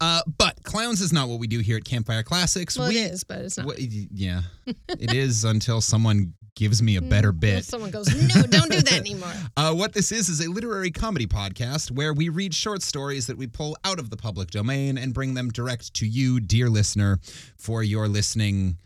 Uh, 0.00 0.22
but 0.38 0.51
clowns 0.72 1.00
is 1.00 1.12
not 1.12 1.28
what 1.28 1.38
we 1.38 1.46
do 1.46 1.58
here 1.60 1.76
at 1.76 1.84
Campfire 1.84 2.22
Classics. 2.22 2.78
Well, 2.78 2.88
we, 2.88 2.98
it 2.98 3.12
is, 3.12 3.24
but 3.24 3.38
it's 3.40 3.58
not. 3.58 3.68
w- 3.68 4.06
yeah, 4.12 4.42
it 4.66 5.12
is 5.14 5.44
until 5.44 5.80
someone 5.80 6.32
gives 6.54 6.82
me 6.82 6.96
a 6.96 7.02
better 7.02 7.32
bit. 7.32 7.64
someone 7.64 7.90
goes, 7.90 8.08
no, 8.34 8.42
don't 8.42 8.70
do 8.70 8.80
that 8.80 8.92
anymore. 9.00 9.32
Uh, 9.56 9.72
what 9.74 9.92
this 9.92 10.12
is 10.12 10.28
is 10.28 10.44
a 10.44 10.50
literary 10.50 10.90
comedy 10.90 11.26
podcast 11.26 11.90
where 11.90 12.12
we 12.12 12.28
read 12.28 12.54
short 12.54 12.82
stories 12.82 13.26
that 13.26 13.36
we 13.38 13.46
pull 13.46 13.76
out 13.84 13.98
of 13.98 14.10
the 14.10 14.16
public 14.16 14.50
domain 14.50 14.98
and 14.98 15.14
bring 15.14 15.34
them 15.34 15.50
direct 15.50 15.94
to 15.94 16.06
you, 16.06 16.40
dear 16.40 16.68
listener, 16.68 17.18
for 17.56 17.82
your 17.82 18.08
listening. 18.08 18.76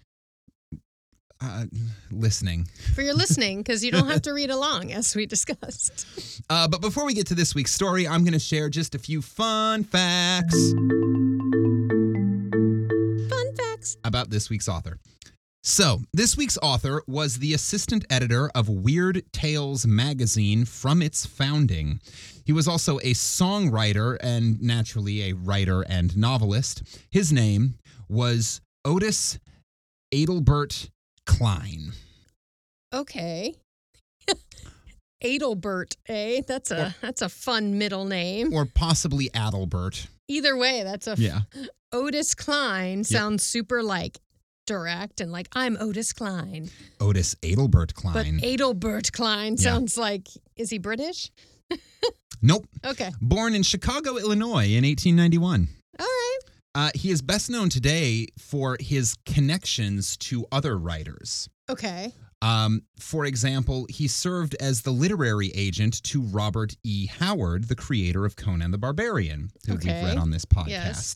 Uh, 1.40 1.64
listening. 2.10 2.66
For 2.94 3.02
your 3.02 3.12
listening, 3.14 3.58
because 3.58 3.84
you 3.84 3.92
don't 3.92 4.08
have 4.08 4.22
to 4.22 4.32
read 4.32 4.50
along, 4.50 4.92
as 4.92 5.14
we 5.14 5.26
discussed. 5.26 6.06
Uh, 6.48 6.68
but 6.68 6.80
before 6.80 7.04
we 7.04 7.12
get 7.12 7.26
to 7.26 7.34
this 7.34 7.56
week's 7.56 7.74
story, 7.74 8.06
I'm 8.06 8.20
going 8.22 8.32
to 8.32 8.38
share 8.38 8.68
just 8.68 8.94
a 8.94 9.00
few 9.00 9.20
fun 9.20 9.82
facts 9.82 10.70
Fun 13.28 13.54
facts. 13.56 13.96
about 14.04 14.30
this 14.30 14.48
week's 14.48 14.68
author. 14.68 14.98
So, 15.64 16.02
this 16.12 16.36
week's 16.36 16.56
author 16.62 17.02
was 17.08 17.38
the 17.38 17.52
assistant 17.52 18.04
editor 18.10 18.48
of 18.54 18.68
Weird 18.68 19.24
Tales 19.32 19.84
magazine 19.86 20.64
from 20.64 21.02
its 21.02 21.26
founding. 21.26 22.00
He 22.44 22.52
was 22.52 22.68
also 22.68 22.98
a 22.98 23.12
songwriter 23.14 24.16
and 24.20 24.62
naturally 24.62 25.30
a 25.30 25.32
writer 25.34 25.82
and 25.82 26.16
novelist. 26.16 26.84
His 27.10 27.32
name 27.32 27.74
was 28.08 28.60
Otis 28.84 29.40
Adelbert 30.14 30.90
Kline. 31.26 31.92
Okay. 32.94 33.54
Adelbert, 35.24 35.96
eh? 36.08 36.42
That's 36.46 36.70
a 36.70 36.94
that's 37.00 37.22
a 37.22 37.28
fun 37.28 37.78
middle 37.78 38.04
name. 38.04 38.52
Or 38.52 38.66
possibly 38.66 39.28
Adelbert. 39.30 40.06
Either 40.28 40.56
way, 40.56 40.82
that's 40.82 41.06
a 41.06 41.12
f- 41.12 41.18
Yeah. 41.18 41.40
Otis 41.92 42.34
Kline 42.34 43.04
sounds 43.04 43.42
super 43.44 43.82
like 43.82 44.18
direct 44.66 45.20
and 45.20 45.32
like 45.32 45.48
I'm 45.54 45.76
Otis 45.80 46.12
Kline. 46.12 46.68
Otis 47.00 47.34
Adelbert 47.42 47.94
Kline. 47.94 48.14
But 48.14 48.26
Adelbert 48.46 49.12
Kline 49.12 49.52
Yeah. 49.56 49.62
sounds 49.62 49.96
like 49.96 50.28
is 50.56 50.70
he 50.70 50.78
British? 50.78 51.30
nope. 52.42 52.66
Okay. 52.84 53.10
Born 53.20 53.54
in 53.54 53.62
Chicago, 53.62 54.16
Illinois 54.18 54.66
in 54.68 54.84
1891. 54.84 55.68
All 55.98 56.06
right. 56.06 56.38
Uh, 56.76 56.90
he 56.94 57.10
is 57.10 57.22
best 57.22 57.48
known 57.48 57.70
today 57.70 58.26
for 58.38 58.76
his 58.80 59.16
connections 59.24 60.16
to 60.18 60.44
other 60.52 60.76
writers. 60.76 61.48
Okay. 61.70 62.12
Um, 62.42 62.82
for 63.00 63.24
example, 63.24 63.86
he 63.88 64.06
served 64.06 64.54
as 64.60 64.82
the 64.82 64.90
literary 64.90 65.50
agent 65.54 66.02
to 66.04 66.20
Robert 66.20 66.76
E. 66.84 67.06
Howard, 67.06 67.68
the 67.68 67.74
creator 67.74 68.26
of 68.26 68.36
Conan 68.36 68.72
the 68.72 68.78
Barbarian, 68.78 69.50
who 69.66 69.76
we've 69.76 69.86
read 69.86 70.18
on 70.18 70.30
this 70.30 70.44
podcast. 70.44 70.68
Yes. 70.68 71.14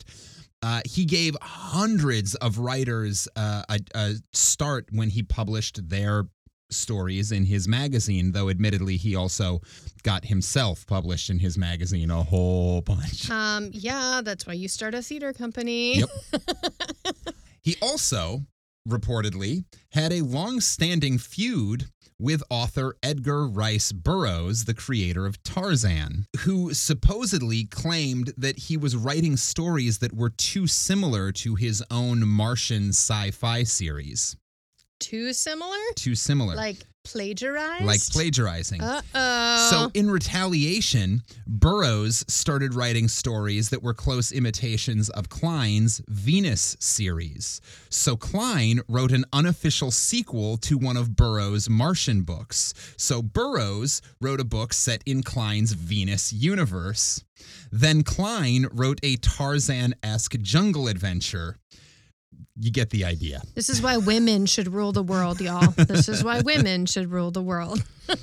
Uh, 0.63 0.81
he 0.87 1.05
gave 1.05 1.37
hundreds 1.43 2.35
of 2.37 2.59
writers 2.59 3.29
uh, 3.37 3.63
a, 3.69 3.81
a 3.95 4.15
start 4.33 4.87
when 4.93 5.11
he 5.11 5.23
published 5.23 5.89
their 5.91 6.25
stories 6.73 7.33
in 7.33 7.45
his 7.45 7.69
magazine, 7.69 8.33
though 8.33 8.49
admittedly 8.49 8.97
he 8.97 9.15
also 9.17 9.61
got 10.03 10.25
himself 10.25 10.87
published 10.87 11.31
in 11.31 11.39
his 11.39 11.59
magazine 11.59 12.11
a 12.11 12.23
whole 12.23 12.81
bunch. 12.81 13.31
Um, 13.31 13.71
yeah, 13.73 14.21
that's 14.25 14.47
why 14.47 14.55
you 14.55 14.69
start 14.69 14.95
a 14.95 15.03
theater 15.03 15.33
company. 15.33 15.99
Yep. 15.99 16.09
He 17.63 17.77
also 17.83 18.47
reportedly 18.89 19.65
had 19.93 20.13
a 20.13 20.23
long 20.23 20.61
standing 20.61 21.19
feud 21.19 21.87
with 22.19 22.43
author 22.51 22.97
Edgar 23.03 23.47
Rice 23.47 23.93
Burroughs, 23.93 24.65
the 24.65 24.75
creator 24.75 25.25
of 25.27 25.43
Tarzan, 25.43 26.27
who 26.41 26.75
supposedly 26.75 27.65
claimed 27.65 28.33
that 28.37 28.59
he 28.59 28.77
was 28.77 28.97
writing 28.97 29.37
stories 29.37 29.99
that 29.99 30.15
were 30.15 30.31
too 30.31 30.67
similar 30.67 31.33
to 31.33 31.55
his 31.55 31.83
own 31.91 32.27
Martian 32.27 32.91
sci 32.91 33.31
fi 33.31 33.63
series. 33.63 34.37
Too 35.01 35.33
similar? 35.33 35.79
Too 35.97 36.15
similar. 36.15 36.55
Like 36.55 36.85
plagiarized? 37.05 37.85
like 37.85 38.01
plagiarizing. 38.01 38.83
Uh 38.83 39.01
oh. 39.15 39.69
So, 39.71 39.91
in 39.95 40.11
retaliation, 40.11 41.23
Burroughs 41.47 42.25
started 42.29 42.75
writing 42.75 43.09
stories 43.09 43.71
that 43.71 43.83
were 43.83 43.95
close 43.95 44.31
imitations 44.31 45.09
of 45.11 45.29
Kline's 45.29 46.03
Venus 46.09 46.77
series. 46.79 47.61
So, 47.89 48.17
Kline 48.17 48.81
wrote 48.89 49.13
an 49.13 49.25
unofficial 49.33 49.91
sequel 49.91 50.59
to 50.59 50.77
one 50.77 50.97
of 50.97 51.17
Burroughs' 51.17 51.69
Martian 51.71 52.23
books. 52.23 52.75
So, 52.97 53.23
Burroughs 53.23 54.03
wrote 54.21 54.41
a 54.41 54.45
book 54.45 54.73
set 54.73 55.03
in 55.07 55.23
Kline's 55.23 55.73
Venus 55.73 56.33
universe. 56.33 57.25
Then, 57.73 58.03
Kline 58.03 58.69
wrote 58.71 59.01
a 59.03 59.17
Tarzan 59.17 59.95
esque 60.03 60.39
jungle 60.41 60.89
adventure. 60.89 61.57
You 62.59 62.71
get 62.71 62.91
the 62.91 63.05
idea. 63.05 63.41
This 63.55 63.69
is 63.69 63.81
why 63.81 63.97
women 63.97 64.47
should 64.47 64.73
rule 64.73 64.93
the 64.93 65.03
world, 65.03 65.41
y'all. 65.41 65.71
This 65.77 66.09
is 66.09 66.23
why 66.25 66.41
women 66.41 66.87
should 66.87 67.11
rule 67.11 67.31
the 67.31 67.43
world. 67.43 67.83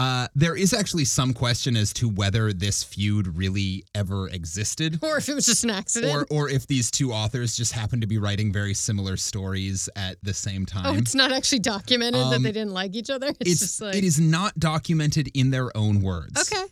Uh, 0.00 0.28
there 0.36 0.54
is 0.54 0.72
actually 0.72 1.04
some 1.04 1.34
question 1.34 1.76
as 1.76 1.92
to 1.92 2.08
whether 2.08 2.52
this 2.52 2.84
feud 2.84 3.36
really 3.36 3.84
ever 3.96 4.28
existed. 4.28 4.96
Or 5.02 5.18
if 5.18 5.28
it 5.28 5.34
was 5.34 5.44
just 5.46 5.64
an 5.64 5.70
accident. 5.70 6.12
or 6.14 6.24
or 6.30 6.48
if 6.48 6.68
these 6.68 6.92
two 6.92 7.12
authors 7.12 7.56
just 7.56 7.72
happened 7.72 8.02
to 8.02 8.06
be 8.06 8.16
writing 8.16 8.52
very 8.52 8.74
similar 8.74 9.16
stories 9.16 9.88
at 9.96 10.16
the 10.22 10.32
same 10.32 10.66
time. 10.66 10.86
oh, 10.86 10.94
it's 10.96 11.16
not 11.16 11.32
actually 11.32 11.58
documented 11.58 12.20
that 12.20 12.36
Um, 12.36 12.42
they 12.44 12.52
didn't 12.52 12.74
like 12.74 12.94
each 12.94 13.10
other. 13.10 13.26
It's, 13.26 13.40
It's- 13.40 13.58
just 13.58 13.80
like 13.80 13.96
it 13.96 14.04
is 14.04 14.20
not 14.20 14.56
documented 14.60 15.30
in 15.34 15.50
their 15.50 15.76
own 15.76 16.00
words. 16.00 16.40
okay. 16.42 16.62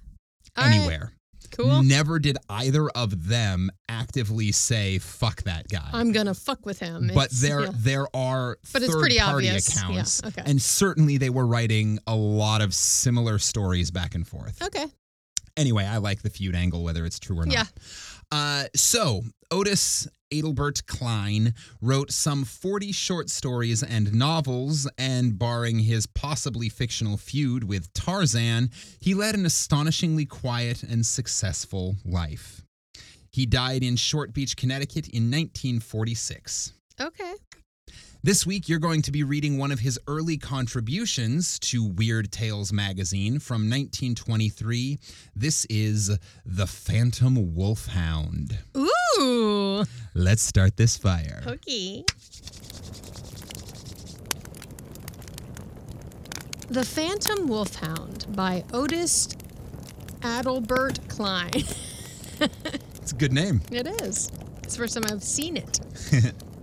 All 0.56 0.64
right. 0.64 0.86
Cool. 1.56 1.82
Never 1.82 2.18
did 2.18 2.36
either 2.50 2.88
of 2.90 3.28
them 3.28 3.70
actively 3.88 4.52
say 4.52 4.98
"fuck 4.98 5.42
that 5.44 5.68
guy." 5.68 5.88
I'm 5.92 6.12
gonna 6.12 6.34
fuck 6.34 6.66
with 6.66 6.78
him. 6.78 7.10
but 7.14 7.26
It's- 7.26 7.40
there 7.40 7.64
yeah. 7.64 7.70
there 7.74 8.16
are 8.16 8.58
But 8.72 8.82
it's 8.82 8.94
pretty 8.94 9.18
party 9.18 9.48
obvious. 9.48 9.74
Yeah, 9.74 9.88
accounts, 9.88 10.22
okay. 10.24 10.42
and 10.44 10.60
certainly 10.60 11.16
they 11.18 11.30
were 11.30 11.46
writing 11.46 11.98
a 12.06 12.14
lot 12.14 12.60
of 12.60 12.74
similar 12.74 13.38
stories 13.38 13.90
back 13.90 14.14
and 14.14 14.26
forth. 14.26 14.60
Okay. 14.62 14.86
Anyway, 15.56 15.84
I 15.84 15.96
like 15.98 16.20
the 16.22 16.28
feud 16.30 16.54
angle, 16.54 16.84
whether 16.84 17.06
it's 17.06 17.18
true 17.18 17.38
or 17.38 17.46
not. 17.46 17.54
Yeah. 17.54 17.64
Uh, 18.30 18.64
so, 18.74 19.22
Otis 19.50 20.06
Adelbert 20.32 20.86
Kline 20.86 21.54
wrote 21.80 22.10
some 22.10 22.44
40 22.44 22.92
short 22.92 23.30
stories 23.30 23.82
and 23.82 24.12
novels, 24.14 24.88
and 24.98 25.38
barring 25.38 25.80
his 25.80 26.06
possibly 26.06 26.68
fictional 26.68 27.16
feud 27.16 27.64
with 27.64 27.92
Tarzan, 27.92 28.70
he 29.00 29.14
led 29.14 29.34
an 29.34 29.46
astonishingly 29.46 30.26
quiet 30.26 30.82
and 30.82 31.04
successful 31.04 31.96
life. 32.04 32.62
He 33.30 33.46
died 33.46 33.82
in 33.82 33.96
Short 33.96 34.32
Beach, 34.32 34.56
Connecticut 34.56 35.08
in 35.08 35.24
1946. 35.24 36.72
Okay. 37.00 37.34
This 38.26 38.44
week, 38.44 38.68
you're 38.68 38.80
going 38.80 39.02
to 39.02 39.12
be 39.12 39.22
reading 39.22 39.56
one 39.56 39.70
of 39.70 39.78
his 39.78 40.00
early 40.08 40.36
contributions 40.36 41.60
to 41.60 41.84
Weird 41.84 42.32
Tales 42.32 42.72
magazine 42.72 43.38
from 43.38 43.70
1923. 43.70 44.98
This 45.36 45.64
is 45.66 46.18
The 46.44 46.66
Phantom 46.66 47.54
Wolfhound. 47.54 48.58
Ooh. 48.76 49.84
Let's 50.12 50.42
start 50.42 50.76
this 50.76 50.96
fire. 50.96 51.40
Okay. 51.46 52.04
The 56.68 56.84
Phantom 56.84 57.46
Wolfhound 57.46 58.26
by 58.34 58.64
Otis 58.72 59.28
Adelbert 60.22 61.08
Kline. 61.08 61.52
It's 63.00 63.12
a 63.12 63.14
good 63.14 63.32
name. 63.32 63.60
it 63.70 63.86
is. 64.02 64.32
It's 64.64 64.74
the 64.74 64.78
first 64.78 64.94
time 64.94 65.04
I've 65.08 65.22
seen 65.22 65.56
it. 65.56 65.78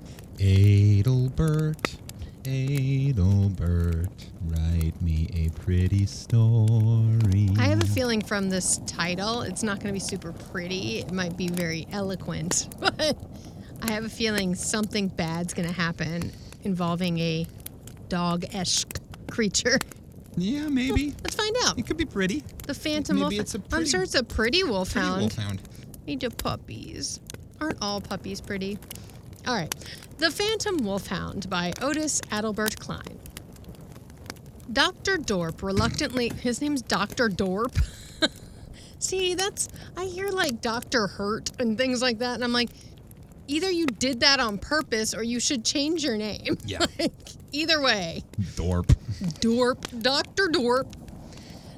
Adelbert, 0.43 1.95
Adelbert, 2.43 4.09
write 4.41 5.01
me 5.01 5.29
a 5.33 5.49
pretty 5.61 6.05
story. 6.05 7.47
I 7.57 7.63
have 7.63 7.81
a 7.81 7.87
feeling 7.87 8.21
from 8.21 8.49
this 8.49 8.79
title, 8.85 9.43
it's 9.43 9.63
not 9.63 9.79
going 9.79 9.87
to 9.87 9.93
be 9.93 10.01
super 10.01 10.33
pretty. 10.33 10.99
It 10.99 11.13
might 11.13 11.37
be 11.37 11.47
very 11.47 11.87
eloquent, 11.93 12.67
but 12.81 13.17
I 13.83 13.91
have 13.91 14.03
a 14.03 14.09
feeling 14.09 14.53
something 14.53 15.07
bad's 15.07 15.53
going 15.53 15.69
to 15.69 15.73
happen 15.73 16.33
involving 16.63 17.19
a 17.19 17.47
dog 18.09 18.43
esque 18.53 18.99
creature. 19.31 19.79
Yeah, 20.35 20.67
maybe. 20.67 21.15
Let's 21.23 21.35
find 21.35 21.55
out. 21.63 21.79
It 21.79 21.87
could 21.87 21.95
be 21.95 22.03
pretty. 22.05 22.43
The 22.67 22.73
Phantom 22.73 23.15
Maybe 23.15 23.37
Wolfhound. 23.37 23.63
it's 23.63 23.73
I'm 23.73 23.85
sure 23.85 24.03
it's 24.03 24.15
a 24.15 24.25
pretty 24.25 24.63
wolfhound. 24.63 25.31
Pretty 25.31 25.37
wolfhound. 25.37 25.61
Need 26.05 26.23
of 26.25 26.35
puppies. 26.37 27.21
Aren't 27.61 27.77
all 27.81 28.01
puppies 28.01 28.41
pretty? 28.41 28.77
All 29.45 29.55
right. 29.55 29.73
The 30.19 30.31
Phantom 30.31 30.77
Wolfhound 30.77 31.49
by 31.49 31.73
Otis 31.81 32.21
Adelbert 32.31 32.79
Kline. 32.79 33.19
Dr. 34.71 35.17
Dorp 35.17 35.61
reluctantly, 35.61 36.29
his 36.29 36.61
name's 36.61 36.81
Dr. 36.81 37.29
Dorp. 37.29 37.77
See, 38.99 39.35
that's, 39.35 39.67
I 39.97 40.05
hear 40.05 40.29
like 40.29 40.61
Dr. 40.61 41.07
Hurt 41.07 41.51
and 41.59 41.77
things 41.77 42.01
like 42.01 42.19
that, 42.19 42.35
and 42.35 42.43
I'm 42.43 42.53
like, 42.53 42.69
either 43.47 43.69
you 43.69 43.85
did 43.85 44.21
that 44.21 44.39
on 44.39 44.57
purpose 44.57 45.13
or 45.13 45.23
you 45.23 45.39
should 45.39 45.65
change 45.65 46.03
your 46.03 46.17
name. 46.17 46.57
Yeah. 46.65 46.79
like, 46.99 47.11
either 47.51 47.81
way. 47.81 48.23
Dorp. 48.55 48.95
Dorp, 49.41 50.01
Dr. 50.01 50.47
Dorp. 50.47 50.91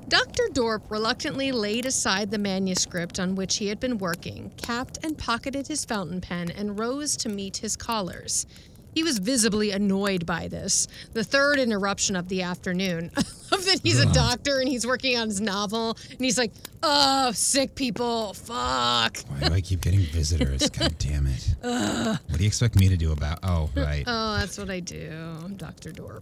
Dr. 0.08 0.44
Dorp 0.54 0.92
reluctantly 0.92 1.52
laid 1.52 1.88
aside 1.88 2.30
the 2.30 2.38
manuscript 2.38 3.20
on 3.20 3.34
which 3.34 3.58
he 3.58 3.68
had 3.68 3.80
been 3.80 3.98
working, 3.98 4.52
capped 4.56 5.04
and 5.04 5.18
pocketed 5.18 5.68
his 5.68 5.84
fountain 5.84 6.22
pen, 6.22 6.52
and 6.52 6.78
rose 6.78 7.18
to 7.18 7.30
meet 7.30 7.58
his 7.58 7.76
callers. 7.76 8.46
He 8.94 9.04
was 9.04 9.18
visibly 9.18 9.72
annoyed 9.72 10.26
by 10.26 10.48
this, 10.48 10.88
the 11.14 11.24
third 11.24 11.58
interruption 11.58 12.16
of 12.16 12.30
the 12.30 12.44
afternoon. 12.44 13.12
I 13.18 13.24
love 13.52 13.66
that 13.66 13.82
he's 13.84 14.00
a 14.00 14.04
uh-huh. 14.04 14.14
doctor 14.14 14.60
and 14.60 14.70
he's 14.70 14.86
working 14.86 15.18
on 15.18 15.28
his 15.28 15.42
novel, 15.42 15.98
and 16.12 16.20
he's 16.20 16.38
like, 16.38 16.52
oh, 16.84 17.32
sick 17.32 17.74
people, 17.74 18.34
fuck. 18.36 19.18
Why 19.28 19.48
do 19.48 19.54
I 19.54 19.62
keep 19.62 19.82
getting 19.82 20.02
visitors? 20.02 20.70
God 20.80 20.96
damn 21.00 21.26
it. 21.26 21.56
What 21.62 22.38
do 22.38 22.44
you 22.44 22.48
expect 22.48 22.76
me 22.76 22.90
to 22.90 22.96
do 22.96 23.12
about? 23.12 23.40
Oh, 23.42 23.72
right. 23.76 24.04
Oh, 24.06 24.38
that's 24.38 24.60
what 24.60 24.70
I 24.70 24.82
do, 24.82 25.36
Dr. 25.58 25.92
Dorp. 25.92 26.22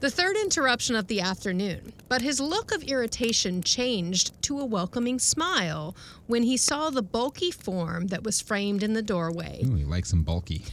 The 0.00 0.10
third 0.10 0.36
interruption 0.36 0.96
of 0.96 1.06
the 1.06 1.20
afternoon, 1.20 1.92
but 2.08 2.20
his 2.20 2.40
look 2.40 2.72
of 2.72 2.82
irritation 2.82 3.62
changed 3.62 4.32
to 4.42 4.60
a 4.60 4.64
welcoming 4.64 5.18
smile 5.18 5.96
when 6.26 6.42
he 6.42 6.56
saw 6.56 6.90
the 6.90 7.02
bulky 7.02 7.50
form 7.50 8.08
that 8.08 8.22
was 8.22 8.40
framed 8.40 8.82
in 8.82 8.92
the 8.92 9.02
doorway. 9.02 9.62
Ooh, 9.64 9.74
he 9.74 9.84
likes 9.84 10.10
some 10.10 10.22
bulky. 10.22 10.64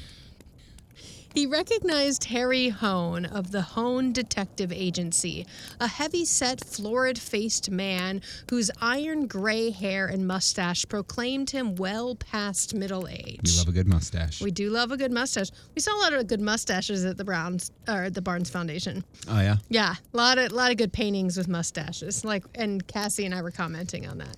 He 1.34 1.46
recognized 1.46 2.26
Harry 2.26 2.68
Hone 2.70 3.26
of 3.26 3.52
the 3.52 3.62
Hone 3.62 4.12
Detective 4.12 4.72
Agency, 4.72 5.46
a 5.80 5.88
heavy 5.88 6.26
set, 6.26 6.62
florid 6.62 7.18
faced 7.18 7.72
man 7.72 8.22
whose 8.50 8.70
iron 8.82 9.28
gray 9.28 9.70
hair 9.70 10.08
and 10.08 10.28
mustache 10.28 10.86
proclaimed 10.90 11.52
him 11.52 11.76
well 11.76 12.16
past 12.16 12.74
middle 12.74 13.08
age. 13.08 13.40
We 13.46 13.58
love 13.58 13.70
a 13.70 13.72
good 13.72 13.88
mustache. 13.88 14.42
We 14.42 14.52
do 14.52 14.70
love 14.70 14.92
a 14.92 14.98
good 14.98 15.12
mustache. 15.12 15.52
We 15.74 15.82
saw 15.82 15.98
a 15.98 16.00
lot 16.00 16.14
of 16.14 16.28
good 16.28 16.42
mustaches 16.42 17.06
at 17.06 17.16
the 17.16 17.24
Browns 17.24 17.72
or 17.88 18.04
at 18.04 18.14
the 18.14 18.22
Barnes 18.22 18.50
Foundation. 18.50 19.06
oh, 19.30 19.40
yeah? 19.40 19.58
Yeah, 19.70 19.96
a 20.14 20.18
lot 20.18 20.38
of 20.38 20.52
lot 20.52 20.72
of 20.72 20.78
good 20.78 20.92
paintings 20.92 21.38
with 21.38 21.48
mustaches. 21.48 22.26
Like, 22.26 22.44
and 22.56 22.86
Cassie 22.88 23.26
and 23.26 23.34
I 23.34 23.42
were 23.42 23.52
commenting 23.52 24.06
on 24.06 24.18
that. 24.18 24.36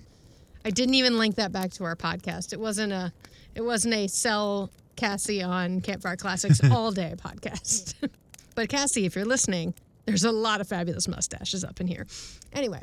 I 0.64 0.70
didn't 0.70 0.94
even 0.94 1.18
link 1.18 1.34
that 1.34 1.50
back 1.50 1.72
to 1.72 1.84
our 1.84 1.96
podcast. 1.96 2.52
It 2.52 2.60
wasn't 2.60 2.92
a, 2.92 3.12
it 3.56 3.62
wasn't 3.62 3.94
a 3.94 4.06
sell 4.06 4.70
Cassie 4.96 5.42
on 5.42 5.80
Campfire 5.80 6.16
Classics 6.16 6.60
all 6.70 6.92
day 6.92 7.14
podcast. 7.16 7.94
but 8.54 8.68
Cassie, 8.68 9.06
if 9.06 9.16
you're 9.16 9.24
listening, 9.24 9.74
there's 10.06 10.24
a 10.24 10.32
lot 10.32 10.60
of 10.60 10.68
fabulous 10.68 11.08
mustaches 11.08 11.64
up 11.64 11.80
in 11.80 11.86
here. 11.86 12.06
Anyway. 12.52 12.80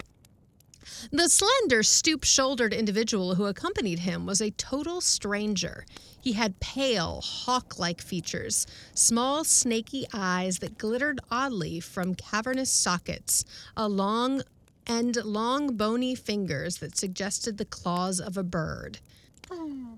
The 1.12 1.30
slender, 1.30 1.84
stoop 1.84 2.24
shouldered 2.24 2.74
individual 2.74 3.36
who 3.36 3.46
accompanied 3.46 4.00
him 4.00 4.26
was 4.26 4.42
a 4.42 4.52
total 4.52 5.00
stranger. 5.00 5.86
He 6.20 6.34
had 6.34 6.60
pale, 6.60 7.22
hawk 7.22 7.80
like 7.80 8.02
features, 8.02 8.68
small, 8.94 9.44
snaky 9.44 10.06
eyes 10.14 10.60
that 10.60 10.78
glittered 10.78 11.20
oddly 11.30 11.80
from 11.80 12.16
cavernous 12.16 12.72
sockets, 12.72 13.46
a 13.78 13.88
long 13.88 14.42
and 14.88 15.16
long, 15.24 15.76
bony 15.76 16.16
fingers 16.16 16.78
that 16.78 16.98
suggested 16.98 17.58
the 17.58 17.66
claws 17.66 18.20
of 18.20 18.38
a 18.38 18.44
bird. 18.44 19.00
Oh. 19.50 19.98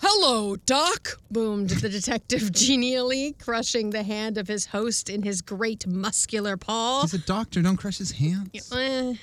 Hello, 0.00 0.54
Doc, 0.54 1.20
boomed 1.28 1.70
the 1.70 1.88
detective 1.88 2.52
genially, 2.66 3.32
crushing 3.32 3.90
the 3.90 4.04
hand 4.04 4.38
of 4.38 4.46
his 4.46 4.66
host 4.66 5.10
in 5.10 5.22
his 5.22 5.42
great 5.42 5.88
muscular 5.88 6.56
paw. 6.56 7.02
He's 7.02 7.14
a 7.14 7.18
doctor. 7.18 7.60
Don't 7.62 7.76
crush 7.76 7.98
his 7.98 8.12
hands. 8.12 8.72
Eh, 8.72 9.14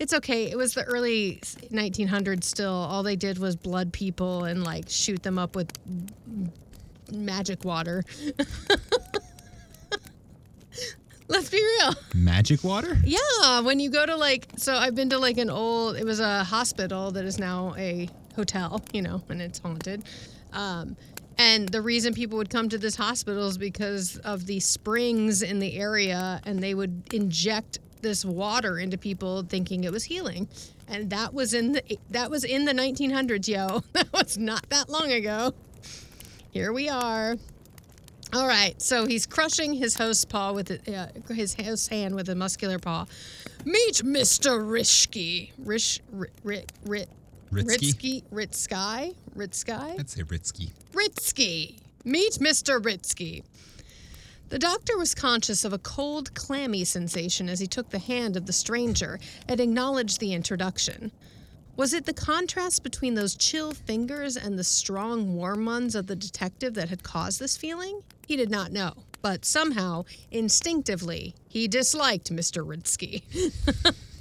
it's 0.00 0.14
okay. 0.14 0.50
It 0.50 0.56
was 0.56 0.72
the 0.72 0.84
early 0.84 1.40
1900s 1.70 2.44
still. 2.44 2.72
All 2.72 3.02
they 3.02 3.16
did 3.16 3.36
was 3.38 3.54
blood 3.54 3.92
people 3.92 4.44
and 4.44 4.64
like 4.64 4.88
shoot 4.88 5.22
them 5.22 5.38
up 5.38 5.54
with 5.54 5.70
magic 7.12 7.62
water. 7.64 8.02
Let's 11.28 11.50
be 11.50 11.62
real. 11.62 11.94
Magic 12.14 12.64
water? 12.64 12.96
Yeah, 13.04 13.60
when 13.60 13.78
you 13.78 13.90
go 13.90 14.06
to 14.06 14.16
like, 14.16 14.48
so 14.56 14.74
I've 14.74 14.94
been 14.94 15.10
to 15.10 15.18
like 15.18 15.36
an 15.36 15.50
old, 15.50 15.96
it 15.96 16.04
was 16.04 16.20
a 16.20 16.44
hospital 16.44 17.10
that 17.12 17.24
is 17.26 17.38
now 17.38 17.74
a 17.76 18.08
hotel, 18.34 18.82
you 18.92 19.02
know, 19.02 19.22
and 19.28 19.40
it's 19.40 19.58
haunted. 19.58 20.04
Um, 20.52 20.96
and 21.38 21.68
the 21.68 21.82
reason 21.82 22.14
people 22.14 22.38
would 22.38 22.50
come 22.50 22.68
to 22.68 22.78
this 22.78 22.94
hospital 22.94 23.48
is 23.48 23.58
because 23.58 24.18
of 24.18 24.46
the 24.46 24.60
springs 24.60 25.42
in 25.42 25.58
the 25.58 25.76
area, 25.76 26.40
and 26.44 26.62
they 26.62 26.74
would 26.74 27.12
inject 27.12 27.80
this 28.02 28.24
water 28.24 28.78
into 28.78 28.96
people 28.96 29.42
thinking 29.42 29.84
it 29.84 29.92
was 29.92 30.04
healing. 30.04 30.48
And 30.86 31.10
that 31.10 31.32
was 31.32 31.54
in 31.54 31.72
the 31.72 31.98
that 32.10 32.30
was 32.30 32.44
in 32.44 32.66
the 32.66 32.72
1900s, 32.72 33.48
yo. 33.48 33.82
That 33.92 34.12
was 34.12 34.38
not 34.38 34.68
that 34.70 34.88
long 34.88 35.10
ago. 35.10 35.54
Here 36.50 36.72
we 36.72 36.88
are. 36.88 37.36
All 38.32 38.48
right, 38.48 38.80
so 38.80 39.06
he's 39.06 39.26
crushing 39.26 39.74
his 39.74 39.94
host's 39.94 40.24
paw 40.24 40.52
with 40.52 40.70
uh, 40.88 41.06
his 41.32 41.54
host's 41.54 41.88
hand 41.88 42.14
with 42.14 42.28
a 42.28 42.34
muscular 42.34 42.78
paw. 42.78 43.06
Meet 43.64 44.02
Mr. 44.04 44.60
Rishki. 44.60 45.52
Rish, 45.58 46.00
ri, 46.10 46.28
ri, 46.42 46.64
ri, 46.84 47.06
Ritzky? 47.54 47.94
Ritzky, 47.94 48.24
Ritzky, 48.32 49.14
Ritzky, 49.36 50.00
I'd 50.00 50.10
say 50.10 50.22
Ritzky. 50.22 50.72
Ritzky. 50.92 51.78
Meet 52.04 52.34
Mr. 52.34 52.82
Ritzky. 52.82 53.44
The 54.48 54.58
doctor 54.58 54.98
was 54.98 55.14
conscious 55.14 55.64
of 55.64 55.72
a 55.72 55.78
cold, 55.78 56.34
clammy 56.34 56.84
sensation 56.84 57.48
as 57.48 57.60
he 57.60 57.66
took 57.66 57.90
the 57.90 57.98
hand 57.98 58.36
of 58.36 58.46
the 58.46 58.52
stranger 58.52 59.18
and 59.48 59.58
acknowledged 59.60 60.20
the 60.20 60.34
introduction. 60.34 61.12
Was 61.76 61.92
it 61.92 62.06
the 62.06 62.12
contrast 62.12 62.82
between 62.82 63.14
those 63.14 63.34
chill 63.34 63.72
fingers 63.72 64.36
and 64.36 64.58
the 64.58 64.64
strong, 64.64 65.34
warm 65.34 65.64
ones 65.64 65.94
of 65.94 66.06
the 66.06 66.14
detective 66.14 66.74
that 66.74 66.88
had 66.88 67.02
caused 67.02 67.40
this 67.40 67.56
feeling? 67.56 68.02
He 68.26 68.36
did 68.36 68.50
not 68.50 68.70
know, 68.70 68.92
but 69.22 69.44
somehow, 69.44 70.04
instinctively, 70.30 71.34
he 71.48 71.66
disliked 71.66 72.32
Mr. 72.32 72.64
Ritzky. 72.64 73.22